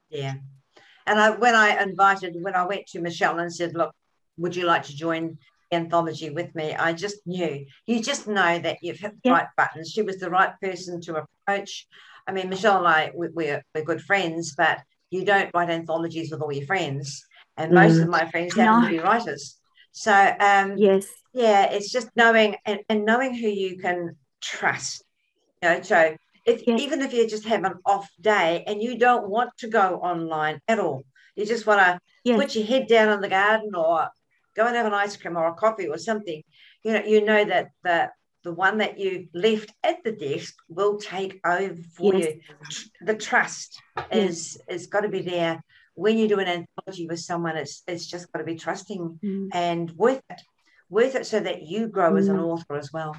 yeah. 0.08 0.34
And 1.06 1.18
I, 1.18 1.30
when 1.30 1.54
I 1.54 1.82
invited, 1.82 2.36
when 2.40 2.54
I 2.54 2.66
went 2.66 2.86
to 2.88 3.00
Michelle 3.00 3.38
and 3.38 3.52
said, 3.52 3.74
look, 3.74 3.94
would 4.38 4.56
you 4.56 4.64
like 4.64 4.84
to 4.84 4.96
join 4.96 5.38
the 5.70 5.76
anthology 5.76 6.30
with 6.30 6.54
me? 6.54 6.74
I 6.74 6.92
just 6.92 7.18
knew. 7.26 7.66
You 7.86 8.02
just 8.02 8.26
know 8.26 8.58
that 8.58 8.78
you've 8.82 8.98
hit 8.98 9.12
the 9.12 9.30
Yeah. 9.30 9.32
right 9.32 9.46
buttons. 9.56 9.90
She 9.90 10.02
was 10.02 10.18
the 10.18 10.30
right 10.30 10.52
person 10.62 11.00
to 11.02 11.24
approach. 11.46 11.86
I 12.26 12.32
mean, 12.32 12.48
Michelle 12.48 12.78
and 12.78 12.88
I, 12.88 13.12
we, 13.14 13.28
we're, 13.28 13.62
we're 13.74 13.84
good 13.84 14.02
friends, 14.02 14.54
but 14.56 14.80
you 15.10 15.24
don't 15.24 15.50
write 15.54 15.70
anthologies 15.70 16.30
with 16.30 16.40
all 16.42 16.52
your 16.52 16.66
friends. 16.66 17.24
And 17.56 17.72
most 17.72 17.98
Mm. 17.98 18.02
of 18.04 18.08
my 18.08 18.30
friends 18.30 18.54
happen 18.54 18.82
to 18.84 18.88
be 18.88 18.98
writers. 19.00 19.58
So, 19.92 20.12
um, 20.40 20.76
yes 20.78 21.06
yeah 21.34 21.64
it's 21.64 21.90
just 21.92 22.08
knowing 22.16 22.56
and, 22.64 22.80
and 22.88 23.04
knowing 23.04 23.34
who 23.34 23.48
you 23.48 23.78
can 23.78 24.16
trust 24.40 25.04
you 25.62 25.68
know 25.68 25.82
so 25.82 26.16
if 26.46 26.62
Yeah. 26.66 26.76
even 26.78 27.02
if 27.02 27.12
you 27.12 27.28
just 27.28 27.44
have 27.44 27.64
an 27.64 27.74
off 27.84 28.08
day 28.20 28.64
and 28.66 28.82
you 28.82 28.98
don't 28.98 29.28
want 29.28 29.50
to 29.58 29.68
go 29.68 29.96
online 29.96 30.60
at 30.68 30.78
all 30.78 31.02
you 31.36 31.44
just 31.44 31.66
want 31.66 31.80
to 31.80 32.00
yes 32.24 32.38
put 32.40 32.54
your 32.54 32.64
head 32.66 32.86
down 32.88 33.12
in 33.12 33.20
the 33.20 33.28
garden 33.28 33.74
or 33.74 34.08
go 34.58 34.66
and 34.68 34.76
have 34.80 34.86
an 34.92 35.00
ice 35.04 35.16
cream 35.20 35.36
or 35.40 35.46
a 35.48 35.54
coffee 35.64 35.88
or 35.92 35.98
something 36.10 36.40
you 36.84 36.92
know 36.94 37.04
you 37.12 37.20
know 37.30 37.42
that 37.52 37.66
the 37.86 37.98
the 38.46 38.52
one 38.66 38.76
that 38.82 38.94
you 39.02 39.12
left 39.46 39.70
at 39.90 39.98
the 40.06 40.12
desk 40.26 40.52
will 40.78 40.94
take 41.14 41.34
over 41.56 41.80
for 41.96 42.14
Yes. 42.14 42.26
you 42.26 43.06
the 43.08 43.16
trust 43.28 43.70
is 44.26 44.38
is 44.74 44.82
got 44.92 45.02
to 45.06 45.12
be 45.18 45.22
there 45.34 45.54
when 46.04 46.14
you 46.20 46.26
do 46.34 46.38
an 46.44 46.50
anthology 46.58 47.04
with 47.10 47.20
someone 47.30 47.56
it's 47.62 47.76
it's 47.92 48.06
just 48.14 48.24
got 48.32 48.38
to 48.42 48.48
be 48.52 48.58
trusting 48.66 49.02
Mm. 49.28 49.48
and 49.66 49.84
worth 50.02 50.22
it, 50.34 50.40
worth 50.96 51.14
it 51.20 51.26
so 51.32 51.38
that 51.48 51.58
you 51.72 51.80
grow 51.96 52.10
as 52.20 52.28
an 52.28 52.36
Mm. 52.36 52.48
author 52.52 52.76
as 52.82 52.90
well. 52.96 53.12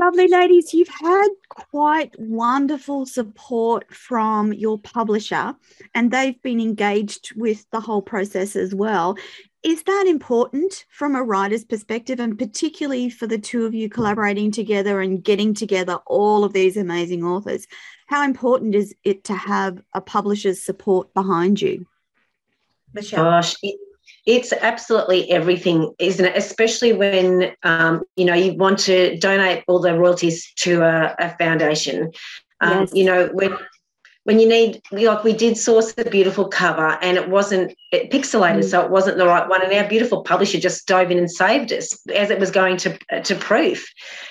Lovely 0.00 0.28
ladies, 0.28 0.72
you've 0.72 0.88
had 0.88 1.28
quite 1.50 2.18
wonderful 2.18 3.04
support 3.04 3.94
from 3.94 4.50
your 4.54 4.78
publisher, 4.78 5.54
and 5.94 6.10
they've 6.10 6.40
been 6.40 6.58
engaged 6.58 7.34
with 7.36 7.66
the 7.70 7.80
whole 7.80 8.00
process 8.00 8.56
as 8.56 8.74
well. 8.74 9.18
Is 9.62 9.82
that 9.82 10.06
important 10.08 10.86
from 10.88 11.14
a 11.14 11.22
writer's 11.22 11.66
perspective, 11.66 12.18
and 12.18 12.38
particularly 12.38 13.10
for 13.10 13.26
the 13.26 13.36
two 13.36 13.66
of 13.66 13.74
you 13.74 13.90
collaborating 13.90 14.50
together 14.50 15.02
and 15.02 15.22
getting 15.22 15.52
together 15.52 15.98
all 16.06 16.44
of 16.44 16.54
these 16.54 16.78
amazing 16.78 17.22
authors? 17.22 17.66
How 18.06 18.24
important 18.24 18.74
is 18.74 18.94
it 19.04 19.24
to 19.24 19.34
have 19.34 19.82
a 19.92 20.00
publisher's 20.00 20.62
support 20.62 21.12
behind 21.12 21.60
you? 21.60 21.86
Michelle, 22.94 23.24
Gosh, 23.24 23.54
it, 23.62 23.78
it's 24.26 24.52
absolutely 24.52 25.30
everything, 25.30 25.92
isn't 25.98 26.24
it? 26.24 26.36
Especially 26.36 26.92
when 26.92 27.52
um, 27.62 28.02
you 28.16 28.24
know 28.24 28.34
you 28.34 28.54
want 28.54 28.78
to 28.80 29.16
donate 29.18 29.64
all 29.68 29.80
the 29.80 29.98
royalties 29.98 30.52
to 30.56 30.82
a, 30.82 31.14
a 31.18 31.36
foundation. 31.38 32.12
Um, 32.60 32.80
Yes. 32.80 32.90
You 32.94 33.04
know 33.04 33.28
when 33.32 33.56
when 34.24 34.38
you 34.38 34.46
need 34.46 34.82
like 34.92 35.24
we 35.24 35.32
did 35.32 35.56
source 35.56 35.92
the 35.94 36.04
beautiful 36.04 36.46
cover 36.46 36.98
and 37.00 37.16
it 37.16 37.28
wasn't 37.30 37.74
it 37.90 38.10
pixelated, 38.10 38.58
Mm. 38.64 38.70
so 38.70 38.84
it 38.84 38.90
wasn't 38.90 39.16
the 39.16 39.26
right 39.26 39.48
one, 39.48 39.62
and 39.62 39.72
our 39.72 39.88
beautiful 39.88 40.22
publisher 40.22 40.60
just 40.60 40.86
dove 40.86 41.10
in 41.10 41.16
and 41.18 41.30
saved 41.30 41.72
us 41.72 41.98
as 42.14 42.30
it 42.30 42.38
was 42.38 42.50
going 42.50 42.76
to 42.76 42.98
to 43.22 43.34
proof, 43.34 43.86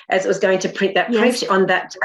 as 0.10 0.26
it 0.26 0.28
was 0.28 0.40
going 0.40 0.60
to 0.60 0.70
print 0.70 0.94
that 0.94 1.12
Yes. 1.12 1.40
proof 1.40 1.52
on 1.52 1.66
that 1.66 1.92
day. 1.92 2.00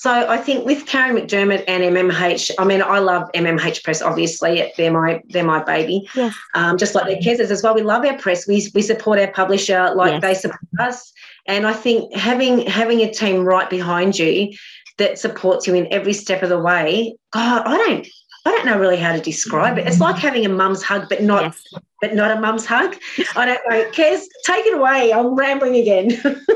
So 0.00 0.12
I 0.28 0.36
think 0.36 0.64
with 0.64 0.86
Karen 0.86 1.16
McDermott 1.16 1.64
and 1.66 1.82
MMH, 1.82 2.52
I 2.56 2.64
mean, 2.64 2.80
I 2.82 3.00
love 3.00 3.28
MMH 3.34 3.82
Press. 3.82 4.00
Obviously, 4.00 4.72
they're 4.76 4.92
my 4.92 5.20
they're 5.30 5.42
my 5.42 5.60
baby. 5.64 6.08
Yes. 6.14 6.36
Um, 6.54 6.78
just 6.78 6.94
like 6.94 7.06
their 7.06 7.20
Kez's 7.20 7.50
as 7.50 7.64
well. 7.64 7.74
We 7.74 7.82
love 7.82 8.04
our 8.04 8.16
press. 8.16 8.46
We 8.46 8.70
we 8.76 8.82
support 8.82 9.18
our 9.18 9.26
publisher 9.32 9.92
like 9.96 10.12
Yes. 10.12 10.22
they 10.22 10.34
support 10.34 10.60
us. 10.78 11.12
And 11.46 11.66
I 11.66 11.72
think 11.72 12.14
having 12.14 12.64
having 12.68 13.00
a 13.00 13.12
team 13.12 13.44
right 13.44 13.68
behind 13.68 14.16
you 14.16 14.52
that 14.98 15.18
supports 15.18 15.66
you 15.66 15.74
in 15.74 15.92
every 15.92 16.12
step 16.12 16.44
of 16.44 16.48
the 16.48 16.60
way. 16.60 17.16
God, 17.32 17.62
I 17.66 17.76
don't 17.76 18.06
I 18.46 18.52
don't 18.52 18.66
know 18.66 18.78
really 18.78 18.98
how 18.98 19.12
to 19.16 19.20
describe 19.20 19.78
it. 19.78 19.88
It's 19.88 19.98
like 19.98 20.14
having 20.14 20.46
a 20.46 20.48
mum's 20.48 20.80
hug, 20.80 21.08
but 21.08 21.24
not 21.24 21.42
Yes. 21.42 21.64
but 22.00 22.14
not 22.14 22.30
a 22.30 22.40
mum's 22.40 22.64
hug. 22.66 22.94
I 23.34 23.44
don't 23.46 23.60
know. 23.68 23.90
Kez, 23.90 24.20
take 24.44 24.64
it 24.64 24.74
away. 24.78 25.12
I'm 25.12 25.34
rambling 25.34 25.74
again. 25.74 26.22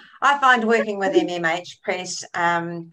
I 0.20 0.38
find 0.38 0.64
working 0.64 0.98
with 0.98 1.14
MMH 1.14 1.80
Press, 1.82 2.24
um, 2.34 2.92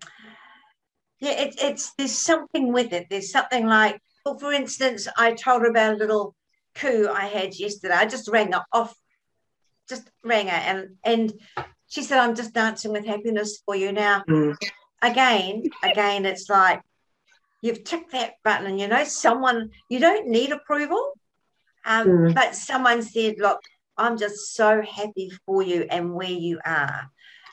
yeah, 1.19 1.31
it, 1.31 1.55
it's 1.61 1.93
there's 1.97 2.11
something 2.11 2.73
with 2.73 2.93
it. 2.93 3.07
There's 3.09 3.31
something 3.31 3.65
like, 3.65 3.99
well, 4.25 4.37
for 4.37 4.51
instance, 4.51 5.07
I 5.17 5.33
told 5.33 5.61
her 5.61 5.69
about 5.69 5.93
a 5.93 5.97
little 5.97 6.35
coup 6.75 7.07
I 7.11 7.25
had 7.25 7.57
yesterday. 7.57 7.93
I 7.95 8.05
just 8.05 8.27
rang 8.27 8.51
her 8.51 8.63
off, 8.71 8.93
just 9.87 10.09
rang 10.23 10.47
her, 10.47 10.57
and 10.57 10.95
and 11.03 11.33
she 11.87 12.03
said, 12.03 12.19
"I'm 12.19 12.35
just 12.35 12.53
dancing 12.53 12.91
with 12.91 13.05
happiness 13.05 13.61
for 13.65 13.75
you 13.75 13.91
now." 13.91 14.23
Mm. 14.29 14.55
again, 15.01 15.63
again, 15.83 16.25
it's 16.25 16.49
like 16.49 16.81
you've 17.61 17.83
ticked 17.83 18.11
that 18.11 18.33
button, 18.43 18.67
and 18.67 18.79
you 18.79 18.87
know 18.87 19.03
someone 19.05 19.71
you 19.89 19.99
don't 19.99 20.27
need 20.27 20.51
approval, 20.51 21.13
um, 21.85 22.07
Mm. 22.07 22.35
but 22.35 22.55
someone 22.55 23.01
said, 23.01 23.35
"Look, 23.39 23.61
I'm 23.97 24.17
just 24.17 24.53
so 24.53 24.81
happy 24.81 25.31
for 25.45 25.63
you 25.63 25.87
and 25.89 26.13
where 26.13 26.27
you 26.27 26.59
are." 26.65 27.09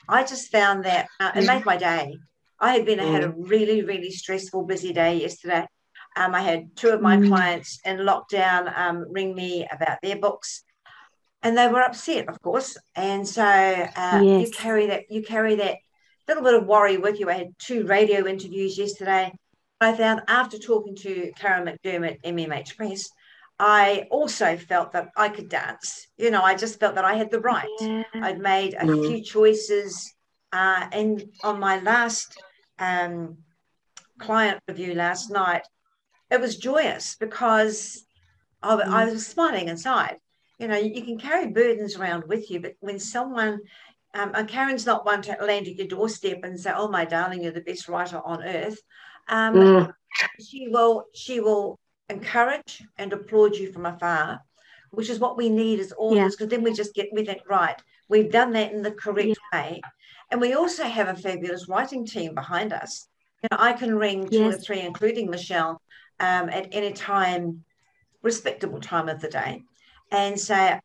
I 0.07 0.23
just 0.23 0.51
found 0.51 0.85
that 0.85 1.07
uh, 1.19 1.31
it 1.35 1.45
made 1.45 1.65
my 1.65 1.77
day. 1.77 2.17
I 2.59 2.73
had 2.73 2.85
been 2.85 2.99
I 2.99 3.05
had 3.05 3.23
a 3.23 3.29
really 3.31 3.83
really 3.83 4.11
stressful, 4.11 4.63
busy 4.63 4.93
day 4.93 5.19
yesterday. 5.21 5.67
Um, 6.15 6.35
I 6.35 6.41
had 6.41 6.75
two 6.75 6.89
of 6.89 7.01
my 7.01 7.17
mm. 7.17 7.27
clients 7.27 7.79
in 7.85 7.97
lockdown 7.97 8.75
um, 8.77 9.05
ring 9.11 9.33
me 9.33 9.67
about 9.71 9.97
their 10.01 10.17
books, 10.17 10.63
and 11.41 11.57
they 11.57 11.67
were 11.67 11.81
upset, 11.81 12.29
of 12.29 12.41
course. 12.41 12.77
And 12.95 13.27
so 13.27 13.43
uh, 13.43 14.21
yes. 14.23 14.47
you 14.47 14.51
carry 14.51 14.87
that 14.87 15.09
you 15.09 15.23
carry 15.23 15.55
that 15.55 15.77
little 16.27 16.43
bit 16.43 16.53
of 16.53 16.65
worry 16.65 16.97
with 16.97 17.19
you. 17.19 17.29
I 17.29 17.33
had 17.33 17.59
two 17.59 17.85
radio 17.85 18.25
interviews 18.27 18.77
yesterday. 18.77 19.33
I 19.81 19.95
found 19.95 20.21
after 20.27 20.57
talking 20.57 20.95
to 20.97 21.31
Karen 21.37 21.67
McDermott, 21.67 22.21
MMH 22.23 22.77
Press, 22.77 23.09
I 23.65 24.07
also 24.11 24.57
felt 24.57 24.91
that 24.91 25.11
I 25.15 25.29
could 25.29 25.47
dance. 25.47 26.07
You 26.17 26.31
know, 26.31 26.41
I 26.41 26.53
just 26.53 26.81
felt 26.81 26.95
that 26.95 27.05
I 27.05 27.13
had 27.15 27.31
the 27.31 27.39
right. 27.39 27.69
Yeah. 27.79 28.03
I'd 28.15 28.39
made 28.39 28.73
a 28.73 28.83
mm. 28.83 29.07
few 29.07 29.23
choices. 29.23 30.13
Uh, 30.51 30.85
and 30.91 31.23
on 31.45 31.61
my 31.61 31.79
last 31.79 32.37
um, 32.77 33.37
client 34.17 34.59
review 34.67 34.95
last 34.95 35.31
night, 35.31 35.65
it 36.29 36.41
was 36.41 36.57
joyous 36.57 37.15
because 37.17 38.03
I, 38.61 38.75
mm. 38.75 38.85
I 38.85 39.05
was 39.05 39.27
smiling 39.27 39.69
inside. 39.69 40.17
You 40.59 40.67
know, 40.67 40.77
you, 40.77 40.91
you 40.95 41.01
can 41.03 41.17
carry 41.17 41.47
burdens 41.47 41.95
around 41.95 42.25
with 42.27 42.51
you, 42.51 42.59
but 42.59 42.73
when 42.81 42.99
someone 42.99 43.61
um, 44.13 44.31
and 44.35 44.47
Karen's 44.47 44.85
not 44.85 45.05
one 45.05 45.21
to 45.21 45.37
land 45.41 45.67
at 45.67 45.77
your 45.77 45.87
doorstep 45.87 46.41
and 46.43 46.59
say, 46.59 46.71
"Oh, 46.75 46.89
my 46.89 47.05
darling, 47.05 47.41
you're 47.41 47.53
the 47.53 47.61
best 47.61 47.87
writer 47.87 48.21
on 48.23 48.43
earth." 48.43 48.79
Um, 49.29 49.55
mm. 49.55 49.93
She 50.39 50.67
will. 50.67 51.05
She 51.15 51.39
will 51.39 51.79
encourage 52.09 52.83
and 52.97 53.13
applaud 53.13 53.55
you 53.55 53.71
from 53.71 53.85
afar, 53.85 54.41
which 54.91 55.09
is 55.09 55.19
what 55.19 55.37
we 55.37 55.49
need 55.49 55.79
as 55.79 55.93
authors, 55.97 56.35
because 56.35 56.51
yeah. 56.51 56.57
then 56.57 56.63
we 56.63 56.73
just 56.73 56.93
get 56.93 57.09
we 57.13 57.25
think 57.25 57.41
right. 57.49 57.81
We've 58.09 58.31
done 58.31 58.51
that 58.53 58.73
in 58.73 58.81
the 58.81 58.91
correct 58.91 59.27
yeah. 59.27 59.59
way, 59.59 59.81
and 60.31 60.39
we 60.39 60.53
also 60.53 60.83
have 60.83 61.07
a 61.07 61.19
fabulous 61.19 61.67
writing 61.67 62.05
team 62.05 62.35
behind 62.35 62.73
us. 62.73 63.07
You 63.41 63.49
know, 63.51 63.57
I 63.59 63.73
can 63.73 63.95
ring 63.95 64.29
two 64.29 64.39
yes. 64.39 64.55
or 64.55 64.59
three, 64.59 64.81
including 64.81 65.29
Michelle, 65.29 65.81
um, 66.19 66.49
at 66.49 66.69
any 66.71 66.93
time, 66.93 67.63
respectable 68.21 68.79
time 68.79 69.09
of 69.09 69.19
the 69.19 69.29
day, 69.29 69.63
and 70.11 70.39
say, 70.39 70.79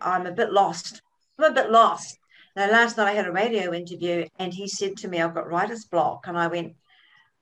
"I'm 0.00 0.26
a 0.26 0.32
bit 0.32 0.52
lost. 0.52 1.02
I'm 1.38 1.50
a 1.50 1.54
bit 1.54 1.70
lost." 1.70 2.18
Now, 2.56 2.70
last 2.70 2.96
night 2.96 3.08
I 3.08 3.14
had 3.14 3.26
a 3.26 3.32
radio 3.32 3.72
interview 3.74 4.26
and 4.38 4.54
he 4.54 4.68
said 4.68 4.96
to 4.98 5.08
me, 5.08 5.20
I've 5.20 5.34
got 5.34 5.48
writer's 5.48 5.86
block. 5.86 6.28
And 6.28 6.38
I 6.38 6.46
went, 6.46 6.76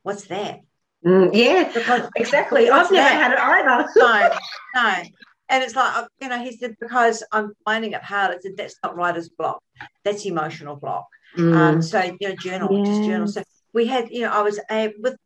What's 0.03 0.25
that? 0.25 0.61
Mm, 1.05 1.31
yeah, 1.35 1.71
because, 1.73 2.09
exactly. 2.17 2.71
I've 2.71 2.91
never 2.91 3.09
that? 3.09 3.13
had 3.13 3.33
it 3.33 3.39
either. 3.39 3.89
no, 3.97 4.31
no. 4.75 5.03
And 5.49 5.63
it's 5.63 5.75
like, 5.75 5.97
uh, 5.97 6.07
you 6.21 6.29
know, 6.29 6.39
he 6.39 6.57
said, 6.57 6.77
because 6.81 7.23
I'm 7.33 7.53
finding 7.65 7.93
it 7.93 8.03
hard. 8.03 8.31
I 8.31 8.39
said, 8.41 8.53
that's 8.57 8.77
not 8.83 8.97
writer's 8.97 9.29
block. 9.29 9.63
That's 10.05 10.25
emotional 10.25 10.77
block. 10.77 11.07
Mm. 11.37 11.57
Um, 11.57 11.83
so, 11.83 12.01
you 12.03 12.29
know, 12.29 12.35
journal, 12.37 12.79
yeah. 12.79 12.85
just 12.85 13.03
journal. 13.03 13.27
So 13.27 13.43
we 13.75 13.87
had, 13.87 14.11
you 14.11 14.23
know, 14.23 14.31
I 14.31 14.43
was 14.43 14.61
a, 14.71 14.95
with 14.99 15.17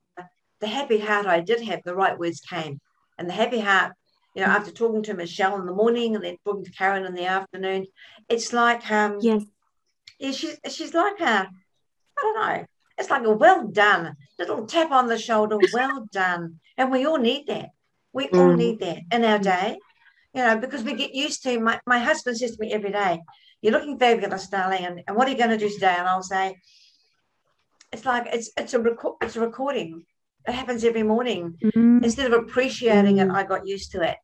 the 0.61 0.67
happy 0.67 0.99
heart 0.99 1.27
I 1.27 1.41
did 1.41 1.61
have, 1.63 1.83
the 1.85 1.95
right 1.95 2.19
words 2.19 2.41
came. 2.41 2.81
And 3.19 3.29
the 3.29 3.35
happy 3.35 3.61
heart, 3.61 3.93
you 4.35 4.43
know, 4.43 4.49
after 4.49 4.71
talking 4.71 5.03
to 5.05 5.15
Michelle 5.15 5.59
in 5.61 5.67
the 5.67 5.75
morning 5.75 6.15
and 6.15 6.25
then 6.25 6.37
talking 6.45 6.65
to 6.65 6.73
Karen 6.73 7.07
in 7.07 7.15
the 7.15 7.27
afternoon, 7.27 7.87
it's 8.29 8.53
like, 8.53 8.91
um, 8.91 9.19
yes 9.21 9.43
yeah, 10.19 10.33
she's 10.33 10.59
she's 10.71 10.95
like 10.95 11.21
a, 11.21 11.49
I 12.19 12.23
don't 12.23 12.41
know, 12.41 12.67
it's 12.99 13.11
like 13.11 13.25
a 13.25 13.33
well 13.33 13.67
done, 13.67 14.17
little 14.39 14.67
tap 14.67 14.91
on 14.91 15.07
the 15.07 15.19
shoulder, 15.19 15.59
well 15.73 16.07
done. 16.13 16.61
And 16.79 16.91
we 16.91 17.07
all 17.07 17.19
need 17.19 17.47
that. 17.49 17.71
We 18.13 18.29
mm. 18.29 18.39
all 18.39 18.55
need 18.55 18.81
that 18.81 18.99
in 19.13 19.25
our 19.25 19.39
day, 19.39 19.79
you 20.35 20.43
know, 20.43 20.59
because 20.59 20.83
we 20.83 20.95
get 20.95 21.15
used 21.15 21.43
to 21.43 21.61
my, 21.61 21.81
my 21.87 21.99
husband 21.99 22.39
says 22.39 22.57
to 22.57 22.61
me 22.61 22.73
every 22.73 22.93
day, 22.93 23.21
You're 23.61 23.73
looking 23.73 23.99
fabulous, 23.99 24.49
darling, 24.49 24.85
and, 24.85 25.03
and 25.07 25.17
what 25.17 25.29
are 25.29 25.31
you 25.31 25.37
going 25.37 25.51
to 25.51 25.59
do 25.59 25.69
today? 25.69 25.95
And 25.99 26.09
I'll 26.09 26.23
say, 26.23 26.57
It's 27.93 28.07
like 28.07 28.29
it's 28.33 28.51
it's 28.57 28.75
a 28.75 28.81
record 28.81 29.17
it's 29.21 29.37
a 29.37 29.41
recording. 29.41 30.05
It 30.49 30.53
happens 30.53 30.85
every 30.85 31.03
morning. 31.03 31.59
Mm. 31.63 32.05
Instead 32.05 32.33
of 32.33 32.41
appreciating 32.41 33.17
mm. 33.17 33.25
it, 33.25 33.31
I 33.31 33.43
got 33.43 33.67
used 33.67 33.93
to 33.93 34.03
it. 34.03 34.17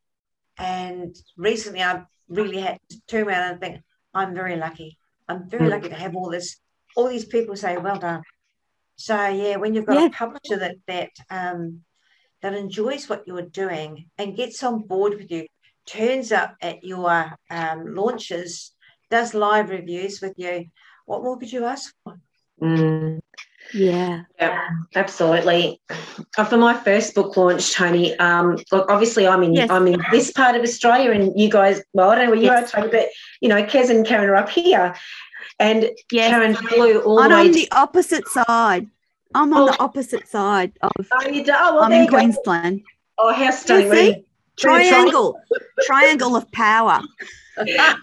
And 0.56 1.14
recently 1.36 1.82
I've 1.82 2.04
really 2.28 2.60
had 2.60 2.78
to 2.90 2.96
turn 3.08 3.28
around 3.28 3.50
and 3.50 3.60
think, 3.60 3.82
I'm 4.14 4.34
very 4.34 4.56
lucky. 4.56 4.98
I'm 5.28 5.48
very 5.48 5.66
mm. 5.66 5.70
lucky 5.70 5.88
to 5.88 5.94
have 5.94 6.14
all 6.14 6.30
this, 6.30 6.56
all 6.96 7.08
these 7.08 7.24
people 7.24 7.56
say, 7.56 7.76
well 7.76 7.98
done. 7.98 8.22
So 9.02 9.26
yeah, 9.26 9.56
when 9.56 9.74
you've 9.74 9.84
got 9.86 9.98
yeah. 9.98 10.06
a 10.06 10.10
publisher 10.10 10.58
that 10.60 10.76
that 10.86 11.10
um, 11.28 11.80
that 12.40 12.54
enjoys 12.54 13.08
what 13.08 13.26
you're 13.26 13.42
doing 13.42 14.08
and 14.16 14.36
gets 14.36 14.62
on 14.62 14.82
board 14.82 15.14
with 15.14 15.28
you, 15.28 15.48
turns 15.86 16.30
up 16.30 16.54
at 16.62 16.84
your 16.84 17.36
um, 17.50 17.96
launches, 17.96 18.70
does 19.10 19.34
live 19.34 19.70
reviews 19.70 20.20
with 20.20 20.34
you, 20.36 20.66
what 21.06 21.24
more 21.24 21.36
could 21.36 21.52
you 21.52 21.64
ask 21.64 21.92
for? 22.04 22.20
Mm. 22.62 23.20
Yeah. 23.74 24.22
Yeah, 24.38 24.68
absolutely. 24.94 25.80
Uh, 26.38 26.44
for 26.44 26.56
my 26.56 26.74
first 26.74 27.16
book 27.16 27.36
launch, 27.36 27.74
Tony, 27.74 28.16
um, 28.18 28.56
look, 28.70 28.88
obviously 28.88 29.26
I'm 29.26 29.42
in 29.42 29.54
yes. 29.54 29.68
I'm 29.68 29.88
in 29.88 30.00
this 30.12 30.30
part 30.30 30.54
of 30.54 30.62
Australia 30.62 31.10
and 31.10 31.32
you 31.38 31.50
guys, 31.50 31.82
well, 31.92 32.10
I 32.10 32.14
don't 32.14 32.26
know 32.26 32.30
where 32.30 32.40
you 32.40 32.46
yes. 32.46 32.72
are, 32.72 32.82
Toni, 32.82 32.92
but 32.92 33.08
you 33.40 33.48
know, 33.48 33.64
Kez 33.64 33.90
and 33.90 34.06
Karen 34.06 34.28
are 34.28 34.36
up 34.36 34.48
here. 34.48 34.94
And. 35.58 35.90
Karen 36.10 36.54
flew 36.54 37.00
all 37.00 37.20
I'm 37.20 37.30
the 37.30 37.36
way 37.36 37.46
on 37.46 37.52
the 37.52 37.68
opposite 37.72 38.26
side. 38.28 38.88
I'm 39.34 39.52
on 39.52 39.62
oh. 39.62 39.66
the 39.72 39.82
opposite 39.82 40.28
side 40.28 40.72
of 40.82 40.90
oh, 40.98 41.28
you 41.28 41.44
do? 41.44 41.52
Oh, 41.54 41.74
well, 41.74 41.84
I'm 41.84 41.92
in 41.92 42.08
Queensland. 42.08 42.82
Oh, 43.18 43.32
how 43.32 43.50
stunning. 43.50 43.92
See? 43.92 44.24
Triangle. 44.58 45.40
Triangle 45.82 46.36
of 46.36 46.50
power. 46.52 47.00
yeah, 47.66 47.94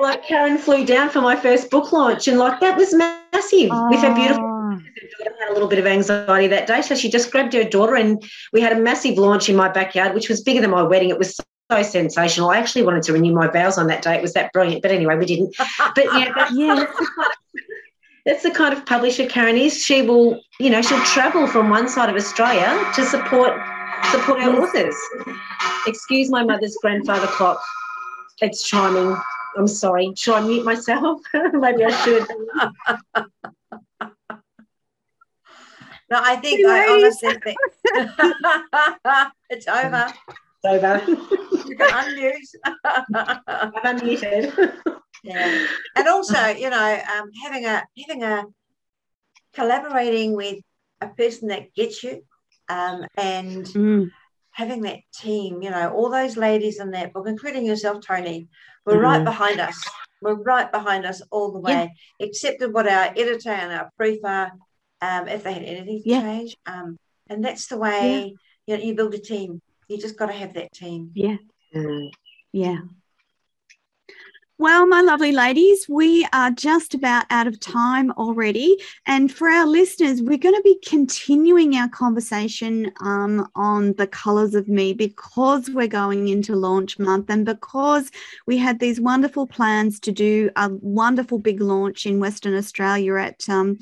like 0.00 0.24
Karen 0.24 0.58
flew 0.58 0.84
down 0.84 1.10
for 1.10 1.20
my 1.20 1.36
first 1.36 1.70
book 1.70 1.92
launch, 1.92 2.28
and 2.28 2.38
like 2.38 2.60
that 2.60 2.76
was 2.76 2.94
massive 2.94 3.70
oh. 3.72 3.88
with 3.90 4.00
her 4.00 4.14
beautiful. 4.14 4.46
Had 5.40 5.50
a 5.50 5.52
little 5.52 5.68
bit 5.68 5.78
of 5.78 5.86
anxiety 5.86 6.46
that 6.48 6.66
day, 6.66 6.82
so 6.82 6.94
she 6.94 7.10
just 7.10 7.30
grabbed 7.30 7.52
her 7.54 7.64
daughter, 7.64 7.96
and 7.96 8.22
we 8.52 8.60
had 8.60 8.72
a 8.72 8.80
massive 8.80 9.18
launch 9.18 9.48
in 9.48 9.56
my 9.56 9.68
backyard, 9.68 10.14
which 10.14 10.28
was 10.28 10.42
bigger 10.42 10.60
than 10.60 10.70
my 10.70 10.82
wedding. 10.82 11.10
It 11.10 11.18
was 11.18 11.40
so, 11.70 11.82
sensational. 11.82 12.50
I 12.50 12.58
actually 12.58 12.82
wanted 12.82 13.02
to 13.04 13.12
renew 13.12 13.32
my 13.32 13.46
vows 13.48 13.78
on 13.78 13.86
that 13.88 14.02
day. 14.02 14.14
It 14.14 14.22
was 14.22 14.32
that 14.34 14.52
brilliant, 14.52 14.82
but 14.82 14.90
anyway, 14.90 15.16
we 15.16 15.26
didn't. 15.26 15.54
But 15.94 16.04
yeah, 16.04 16.32
that's, 16.34 16.52
yeah. 16.56 16.74
That's 16.74 16.98
the, 16.98 17.06
kind 17.14 17.32
of, 17.32 17.62
that's 18.26 18.42
the 18.42 18.50
kind 18.50 18.74
of 18.74 18.86
publisher 18.86 19.26
Karen 19.26 19.56
is. 19.56 19.82
She 19.84 20.02
will, 20.02 20.40
you 20.58 20.70
know, 20.70 20.82
she'll 20.82 21.02
travel 21.04 21.46
from 21.46 21.70
one 21.70 21.88
side 21.88 22.10
of 22.10 22.16
Australia 22.16 22.90
to 22.94 23.04
support 23.04 23.60
support 24.10 24.40
our 24.40 24.62
authors. 24.62 24.96
Excuse 25.86 26.30
my 26.30 26.42
mother's 26.42 26.76
grandfather 26.80 27.26
clock. 27.26 27.62
It's 28.40 28.66
chiming. 28.66 29.16
I'm 29.56 29.66
sorry. 29.66 30.12
Should 30.16 30.34
I 30.34 30.40
mute 30.40 30.64
myself? 30.64 31.20
Maybe 31.34 31.84
I 31.84 31.90
should. 32.04 32.26
no, 36.10 36.20
I 36.22 36.36
think 36.36 36.66
I 36.66 36.88
honestly 36.88 37.34
think 37.34 37.58
it's 39.50 39.68
over. 39.68 40.12
Over. 40.64 41.02
you 41.06 41.76
can 41.76 41.90
unmute. 41.90 42.54
I'm 43.46 43.72
unmuted. 43.72 44.74
yeah, 45.24 45.66
and 45.96 46.08
also, 46.08 46.48
you 46.48 46.70
know, 46.70 47.02
um, 47.16 47.30
having 47.42 47.64
a 47.64 47.82
having 47.98 48.22
a 48.22 48.44
collaborating 49.54 50.36
with 50.36 50.58
a 51.00 51.08
person 51.08 51.48
that 51.48 51.74
gets 51.74 52.02
you, 52.02 52.22
um, 52.68 53.06
and 53.16 53.64
mm 53.66 54.10
having 54.52 54.82
that 54.82 55.00
team, 55.14 55.62
you 55.62 55.70
know, 55.70 55.90
all 55.92 56.10
those 56.10 56.36
ladies 56.36 56.80
in 56.80 56.90
that 56.90 57.12
book, 57.12 57.26
including 57.26 57.64
yourself, 57.64 58.04
Tony, 58.06 58.48
were 58.84 58.94
mm-hmm. 58.94 59.02
right 59.02 59.24
behind 59.24 59.60
us. 59.60 59.82
We're 60.20 60.34
right 60.34 60.70
behind 60.70 61.06
us 61.06 61.22
all 61.30 61.52
the 61.52 61.60
way, 61.60 61.90
yeah. 62.18 62.26
accepted 62.26 62.72
what 62.72 62.86
our 62.86 63.06
editor 63.16 63.50
and 63.50 63.72
our 63.72 63.90
proof 63.96 64.18
are, 64.24 64.52
um, 65.00 65.28
if 65.28 65.44
they 65.44 65.54
had 65.54 65.62
anything 65.62 66.02
to 66.02 66.08
yeah. 66.08 66.20
change. 66.20 66.56
Um, 66.66 66.98
and 67.28 67.42
that's 67.42 67.68
the 67.68 67.78
way 67.78 68.34
yeah. 68.66 68.76
you, 68.76 68.82
know, 68.82 68.84
you 68.88 68.94
build 68.94 69.14
a 69.14 69.18
team. 69.18 69.62
You 69.90 69.98
just 69.98 70.16
got 70.16 70.26
to 70.26 70.32
have 70.32 70.54
that 70.54 70.72
team. 70.72 71.10
Yeah. 71.14 71.36
Yeah. 72.52 72.78
Well, 74.56 74.86
my 74.86 75.00
lovely 75.00 75.32
ladies, 75.32 75.88
we 75.88 76.28
are 76.32 76.52
just 76.52 76.94
about 76.94 77.24
out 77.28 77.48
of 77.48 77.58
time 77.58 78.12
already. 78.12 78.76
And 79.06 79.32
for 79.32 79.48
our 79.48 79.66
listeners, 79.66 80.22
we're 80.22 80.38
going 80.38 80.54
to 80.54 80.62
be 80.62 80.78
continuing 80.86 81.74
our 81.74 81.88
conversation 81.88 82.92
um, 83.00 83.50
on 83.56 83.94
the 83.94 84.06
colors 84.06 84.54
of 84.54 84.68
me 84.68 84.92
because 84.92 85.68
we're 85.70 85.88
going 85.88 86.28
into 86.28 86.54
launch 86.54 87.00
month 87.00 87.28
and 87.28 87.44
because 87.44 88.12
we 88.46 88.58
had 88.58 88.78
these 88.78 89.00
wonderful 89.00 89.48
plans 89.48 89.98
to 90.00 90.12
do 90.12 90.50
a 90.54 90.68
wonderful 90.68 91.40
big 91.40 91.60
launch 91.60 92.06
in 92.06 92.20
Western 92.20 92.54
Australia 92.54 93.16
at. 93.16 93.48
Um, 93.48 93.78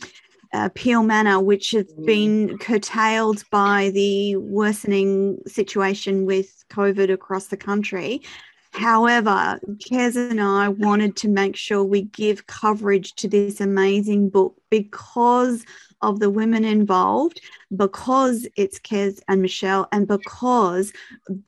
uh, 0.52 0.68
Peel 0.74 1.02
Manor, 1.02 1.40
which 1.40 1.72
has 1.72 1.86
mm. 1.86 2.06
been 2.06 2.58
curtailed 2.58 3.44
by 3.50 3.90
the 3.94 4.36
worsening 4.36 5.38
situation 5.46 6.26
with 6.26 6.64
COVID 6.70 7.12
across 7.12 7.46
the 7.46 7.56
country. 7.56 8.22
However, 8.72 9.58
Kez 9.78 10.16
and 10.16 10.40
I 10.40 10.68
wanted 10.68 11.16
to 11.16 11.28
make 11.28 11.56
sure 11.56 11.82
we 11.82 12.02
give 12.02 12.46
coverage 12.46 13.14
to 13.14 13.28
this 13.28 13.60
amazing 13.60 14.28
book 14.28 14.56
because 14.70 15.64
of 16.00 16.20
the 16.20 16.30
women 16.30 16.64
involved, 16.64 17.40
because 17.74 18.46
it's 18.56 18.78
Kez 18.78 19.20
and 19.26 19.42
Michelle, 19.42 19.88
and 19.90 20.06
because 20.06 20.92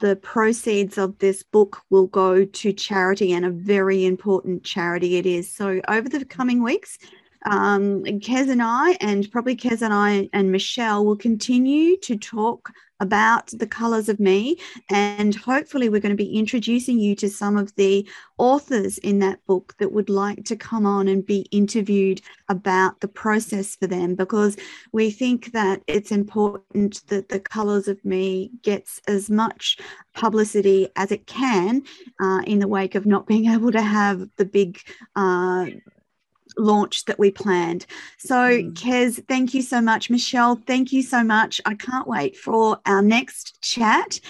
the 0.01 0.17
proceeds 0.17 0.99
of 0.99 1.19
this 1.19 1.43
book 1.43 1.83
will 1.91 2.09
go 2.09 2.45
to 2.45 2.73
charity 2.73 3.33
and 3.33 3.45
a 3.45 3.51
very 3.51 4.05
important 4.05 4.65
charity 4.65 5.17
it 5.17 5.27
is. 5.27 5.53
So, 5.53 5.81
over 5.89 6.09
the 6.09 6.25
coming 6.25 6.63
weeks, 6.63 6.99
um, 7.47 8.05
Kez 8.05 8.51
and 8.51 8.63
I, 8.63 8.97
and 9.01 9.31
probably 9.31 9.57
Kez 9.57 9.83
and 9.83 9.95
I 9.95 10.29
and 10.33 10.53
Michelle 10.53 11.05
will 11.05 11.17
continue 11.17 11.97
to 11.99 12.17
talk 12.17 12.73
about 13.01 13.47
the 13.49 13.67
colors 13.67 14.09
of 14.09 14.21
me. 14.21 14.59
And 14.91 15.35
hopefully, 15.35 15.89
we're 15.89 16.01
going 16.01 16.17
to 16.17 16.23
be 16.23 16.39
introducing 16.39 16.99
you 16.99 17.17
to 17.17 17.29
some 17.29 17.57
of 17.57 17.75
the 17.77 18.07
authors 18.39 18.99
in 18.99 19.19
that 19.21 19.45
book 19.47 19.75
that 19.79 19.93
would 19.93 20.11
like 20.11 20.45
to 20.45 20.57
come 20.57 20.87
on 20.87 21.09
and 21.09 21.25
be 21.25 21.47
interviewed 21.51 22.21
about 22.49 23.01
the 23.01 23.09
process 23.09 23.75
for 23.75 23.87
them 23.87 24.15
because 24.15 24.57
we 24.93 25.11
think 25.11 25.53
that 25.53 25.83
it's 25.87 26.13
important 26.13 27.07
that 27.09 27.31
the 27.31 27.41
colors 27.41 27.89
of 27.89 28.05
me 28.05 28.51
gets 28.63 29.01
as 29.09 29.31
much 29.31 29.79
publicity 30.15 30.89
as 30.97 31.11
it 31.11 31.27
can 31.27 31.83
uh, 32.21 32.43
in 32.47 32.59
the 32.59 32.69
wake 32.69 32.95
of 32.95 33.07
not 33.07 33.27
being 33.27 33.47
able 33.51 33.73
to 33.73 33.83
have 33.83 34.29
the 34.37 34.45
big 34.45 34.79
uh, 35.17 35.67
launch 36.57 37.05
that 37.07 37.19
we 37.19 37.31
planned. 37.31 37.87
So, 38.19 38.35
mm. 38.35 38.73
Kez, 38.75 39.25
thank 39.29 39.55
you 39.55 39.63
so 39.63 39.81
much. 39.81 40.11
Michelle, 40.11 40.57
thank 40.67 40.93
you 40.93 41.03
so 41.03 41.23
much. 41.23 41.61
I 41.65 41.75
can't 41.75 42.07
wait 42.07 42.37
for 42.37 42.79
our 42.87 43.03
next 43.03 43.61
chat. 43.63 44.21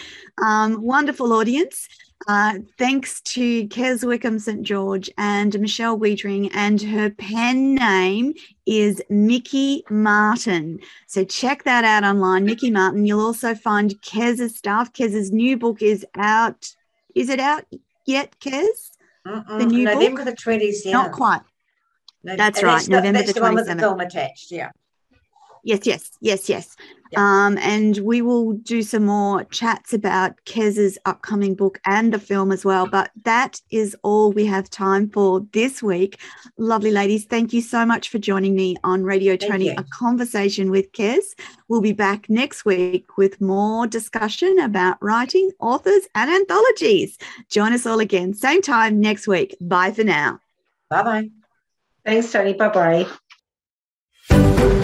Um, 0.43 0.83
wonderful 0.83 1.33
audience. 1.33 1.89
Uh, 2.29 2.59
thanks 2.79 3.21
to 3.23 3.66
Kez 3.68 4.07
Wickham 4.07 4.39
St. 4.39 4.62
George 4.62 5.09
and 5.16 5.59
Michelle 5.59 5.99
Wiedring, 5.99 6.51
and 6.53 6.81
her 6.83 7.11
pen 7.11 7.75
name 7.75 8.35
is 8.66 9.03
Mickey 9.09 9.85
Martin. 9.89 10.81
So 11.07 11.25
check 11.25 11.64
that 11.64 11.85
out 11.85 12.05
online, 12.05 12.45
Mickey 12.45 12.71
Martin. 12.71 13.07
You'll 13.07 13.25
also 13.25 13.55
find 13.55 14.01
Kez's 14.03 14.57
stuff. 14.57 14.93
Kez's 14.93 15.33
new 15.33 15.57
book 15.57 15.81
is 15.81 16.05
out. 16.14 16.68
Is 17.14 17.31
it 17.31 17.41
out 17.41 17.64
yet, 18.07 18.37
Kez? 18.39 18.91
The 19.25 19.66
new 19.66 19.85
November 19.85 20.25
book? 20.25 20.37
the 20.37 20.43
20th. 20.43 20.85
Yeah. 20.85 20.93
Not 20.93 21.12
quite. 21.12 21.41
No, 22.23 22.37
that's 22.37 22.62
right. 22.62 22.85
The, 22.85 22.91
November 22.91 23.18
that's 23.18 23.33
the, 23.33 23.41
the 23.41 23.43
one 23.43 23.55
with 23.55 23.66
the 23.66 23.77
film 23.77 24.01
attached. 24.01 24.51
Yeah. 24.51 24.71
Yes, 25.62 25.81
yes, 25.85 26.11
yes, 26.21 26.49
yes. 26.49 26.77
Yep. 27.12 27.21
Um, 27.21 27.59
and 27.59 27.99
we 27.99 28.23
will 28.23 28.53
do 28.53 28.83
some 28.83 29.07
more 29.07 29.45
chats 29.45 29.93
about 29.93 30.43
Kez's 30.45 30.97
upcoming 31.07 31.55
book 31.55 31.81
and 31.85 32.14
the 32.14 32.21
film 32.21 32.53
as 32.53 32.64
well. 32.64 32.87
But 32.87 33.11
that 33.25 33.61
is 33.71 33.97
all 34.03 34.33
we 34.33 34.47
have 34.47 34.71
time 34.71 35.11
for 35.11 35.45
this 35.53 35.83
week. 35.83 36.21
Lovely 36.57 36.93
ladies, 36.93 37.25
thank 37.25 37.53
you 37.53 37.62
so 37.62 37.85
much 37.85 38.09
for 38.09 38.18
joining 38.18 38.55
me 38.55 38.77
on 38.85 39.03
Radio 39.03 39.37
Tony, 39.37 39.71
a 39.71 39.85
conversation 39.91 40.71
with 40.71 40.93
Kez. 40.93 41.35
We'll 41.68 41.81
be 41.81 41.93
back 41.93 42.31
next 42.31 42.64
week 42.64 43.16
with 43.16 43.41
more 43.41 43.87
discussion 43.89 44.61
about 44.61 44.97
writing, 45.03 45.51
authors, 45.59 46.07
and 46.14 46.31
anthologies. 46.31 47.18
Join 47.49 47.73
us 47.73 47.87
all 47.87 47.99
again, 47.99 48.35
same 48.35 48.62
time 48.62 49.01
next 49.01 49.27
week. 49.27 49.57
Bye 49.61 49.91
for 49.91 50.05
now. 50.05 50.39
Bye 50.89 51.03
bye. 51.03 51.31
Thanks, 52.05 52.32
Tony. 52.32 52.55
Bye 52.55 53.07
bye. 54.28 54.76